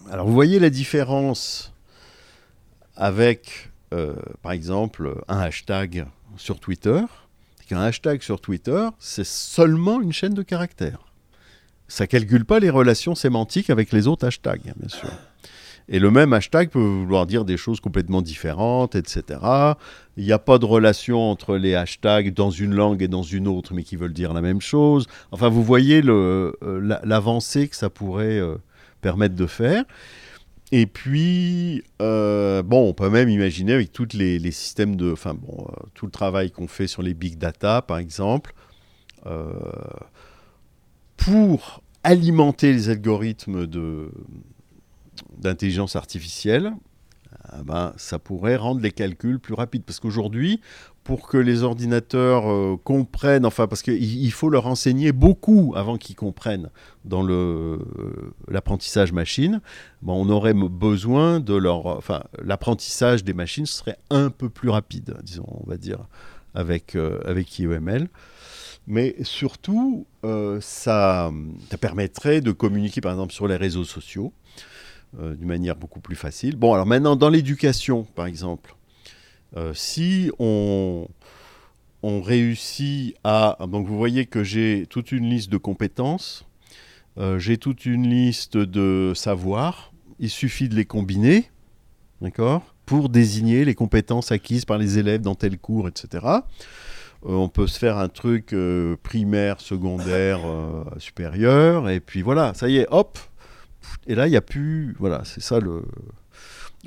Alors 0.10 0.28
vous 0.28 0.34
voyez 0.34 0.60
la 0.60 0.70
différence 0.70 1.74
avec, 2.96 3.72
euh, 3.94 4.16
par 4.42 4.52
exemple, 4.52 5.22
un 5.28 5.40
hashtag 5.40 6.06
sur 6.38 6.60
Twitter? 6.60 7.02
Un 7.72 7.82
hashtag 7.82 8.22
sur 8.22 8.40
Twitter, 8.40 8.88
c'est 9.00 9.26
seulement 9.26 10.00
une 10.00 10.14
chaîne 10.14 10.36
de 10.36 10.44
caractères. 10.44 11.00
Ça 11.88 12.06
calcule 12.06 12.46
pas 12.46 12.60
les 12.60 12.70
relations 12.70 13.16
sémantiques 13.16 13.70
avec 13.70 13.92
les 13.92 14.08
autres 14.08 14.28
hashtags, 14.28 14.74
bien 14.76 14.90
sûr. 14.90 15.10
Et 15.88 16.00
le 16.00 16.10
même 16.10 16.34
hashtag 16.34 16.70
peut 16.70 16.80
vouloir 16.80 17.26
dire 17.28 17.46
des 17.46 17.58
choses 17.58 17.80
complètement 17.80 18.22
différentes, 18.22 18.96
etc. 18.96 19.40
Il 20.18 20.26
n'y 20.26 20.32
a 20.32 20.40
pas 20.40 20.58
de 20.58 20.66
relation 20.66 21.30
entre 21.30 21.58
les 21.58 21.76
hashtags 21.76 22.34
dans 22.34 22.50
une 22.50 22.74
langue 22.74 23.04
et 23.04 23.08
dans 23.08 23.24
une 23.24 23.48
autre, 23.48 23.74
mais 23.74 23.84
qui 23.84 23.96
veulent 23.96 24.14
dire 24.14 24.34
la 24.34 24.42
même 24.42 24.62
chose. 24.62 25.08
Enfin, 25.32 25.50
vous 25.50 25.64
voyez 25.64 26.02
l'avancée 26.02 27.68
que 27.68 27.76
ça 27.76 27.90
pourrait 27.90 28.40
euh, 28.40 28.56
permettre 29.02 29.36
de 29.36 29.46
faire. 29.46 29.84
Et 30.72 30.88
puis, 30.88 31.84
euh, 32.02 32.64
bon, 32.64 32.90
on 32.90 32.94
peut 32.94 33.10
même 33.10 33.30
imaginer 33.30 33.74
avec 33.74 33.92
tous 33.92 34.10
les, 34.14 34.40
systèmes 34.52 34.96
de, 34.96 35.12
enfin 35.12 35.36
bon, 35.36 35.68
euh, 35.70 35.86
tout 35.94 36.06
le 36.06 36.12
travail 36.12 36.52
qu'on 36.52 36.68
fait 36.68 36.88
sur 36.88 37.02
les 37.02 37.14
big 37.14 37.38
data, 37.38 37.82
par 37.82 38.00
exemple, 38.00 38.54
euh, 39.28 39.54
pour 41.18 41.84
alimenter 42.04 42.74
les 42.74 42.90
algorithmes 42.90 43.68
de 43.68 44.12
d'intelligence 45.38 45.96
artificielle, 45.96 46.74
ah 47.52 47.64
ben, 47.64 47.94
ça 47.98 48.20
pourrait 48.20 48.56
rendre 48.56 48.82
les 48.82 48.92
calculs 48.92 49.40
plus 49.40 49.54
rapides. 49.54 49.84
Parce 49.84 50.00
qu'aujourd'hui, 50.00 50.62
pour 51.04 51.28
que 51.28 51.38
les 51.38 51.64
ordinateurs 51.64 52.52
euh, 52.52 52.78
comprennent, 52.84 53.46
enfin, 53.46 53.68
parce 53.68 53.82
qu'il 53.82 54.32
faut 54.32 54.50
leur 54.50 54.68
enseigner 54.68 55.12
beaucoup 55.12 55.74
avant 55.76 55.98
qu'ils 55.98 56.16
comprennent 56.16 56.70
dans 57.04 57.24
l'apprentissage 58.48 59.12
machine, 59.12 59.62
ben, 60.02 60.14
on 60.14 60.30
aurait 60.30 60.54
besoin 60.54 61.40
de 61.40 61.56
leur. 61.56 61.86
Enfin, 61.86 62.24
l'apprentissage 62.42 63.24
des 63.24 63.34
machines 63.34 63.66
serait 63.66 63.98
un 64.10 64.30
peu 64.30 64.50
plus 64.50 64.70
rapide, 64.70 65.16
disons, 65.24 65.46
on 65.48 65.70
va 65.70 65.78
dire, 65.78 66.08
avec, 66.54 66.96
euh, 66.96 67.20
avec 67.26 67.60
IEML. 67.60 68.08
Mais 68.88 69.16
surtout, 69.24 70.06
euh, 70.24 70.60
ça, 70.62 71.32
ça 71.72 71.78
permettrait 71.78 72.42
de 72.42 72.52
communiquer, 72.52 73.02
par 73.02 73.14
exemple, 73.14 73.34
sur 73.34 73.48
les 73.48 73.56
réseaux 73.56 73.84
sociaux 73.84 74.32
euh, 74.32 74.75
d'une 75.20 75.48
manière 75.48 75.76
beaucoup 75.76 76.00
plus 76.00 76.16
facile. 76.16 76.56
Bon, 76.56 76.74
alors 76.74 76.86
maintenant, 76.86 77.16
dans 77.16 77.30
l'éducation, 77.30 78.04
par 78.16 78.26
exemple, 78.26 78.76
euh, 79.58 79.74
si 79.74 80.32
on, 80.40 81.08
réussit 82.04 83.16
à... 83.24 83.58
Donc 83.68 83.88
vous 83.88 83.98
voyez 83.98 84.26
que 84.26 84.44
j'ai 84.44 84.86
toute 84.88 85.12
une 85.12 85.28
liste 85.30 85.50
de 85.50 85.58
compétences, 85.58 86.46
euh, 87.18 87.40
j'ai 87.40 87.58
toute 87.58 87.86
une 87.86 88.08
liste 88.08 88.58
de 88.58 89.14
savoirs, 89.16 89.92
il 90.20 90.30
suffit 90.30 90.70
de 90.70 90.76
les 90.76 90.86
combiner, 90.86 91.50
d'accord, 92.22 92.76
pour 92.86 93.10
désigner 93.10 93.66
les 93.66 93.74
compétences 93.74 94.32
acquises 94.32 94.66
par 94.66 94.78
les 94.78 95.00
élèves 95.00 95.22
dans 95.22 95.34
tel 95.34 95.58
cours, 95.58 95.88
etc. 95.88 96.26
Euh, 97.26 97.32
on 97.34 97.50
peut 97.50 97.66
se 97.66 97.80
faire 97.80 97.98
un 97.98 98.10
truc 98.10 98.54
euh, 98.54 98.98
primaire, 99.02 99.60
secondaire, 99.60 100.42
euh, 100.46 100.84
supérieur, 101.00 101.90
et 101.90 102.00
puis 102.00 102.22
voilà, 102.22 102.54
ça 102.54 102.70
y 102.70 102.78
est, 102.78 102.88
hop, 102.92 103.18
et 104.08 104.16
là, 104.16 104.28
il 104.28 104.32
n'y 104.32 104.38
a 104.38 104.42
plus. 104.42 104.96
Voilà, 105.00 105.24
c'est 105.26 105.42
ça 105.42 105.60
le. 105.60 105.84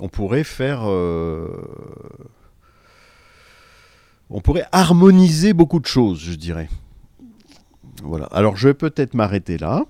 On 0.01 0.09
pourrait 0.09 0.45
faire. 0.45 0.89
Euh... 0.89 1.49
On 4.31 4.41
pourrait 4.41 4.66
harmoniser 4.73 5.53
beaucoup 5.55 5.81
de 5.81 5.87
choses, 5.87 6.20
je 6.20 6.35
dirais. 6.35 6.69
Voilà. 8.03 8.27
Alors, 8.27 8.57
je 8.57 8.69
vais 8.69 8.75
peut-être 8.75 9.15
m'arrêter 9.15 9.59
là. 9.59 9.87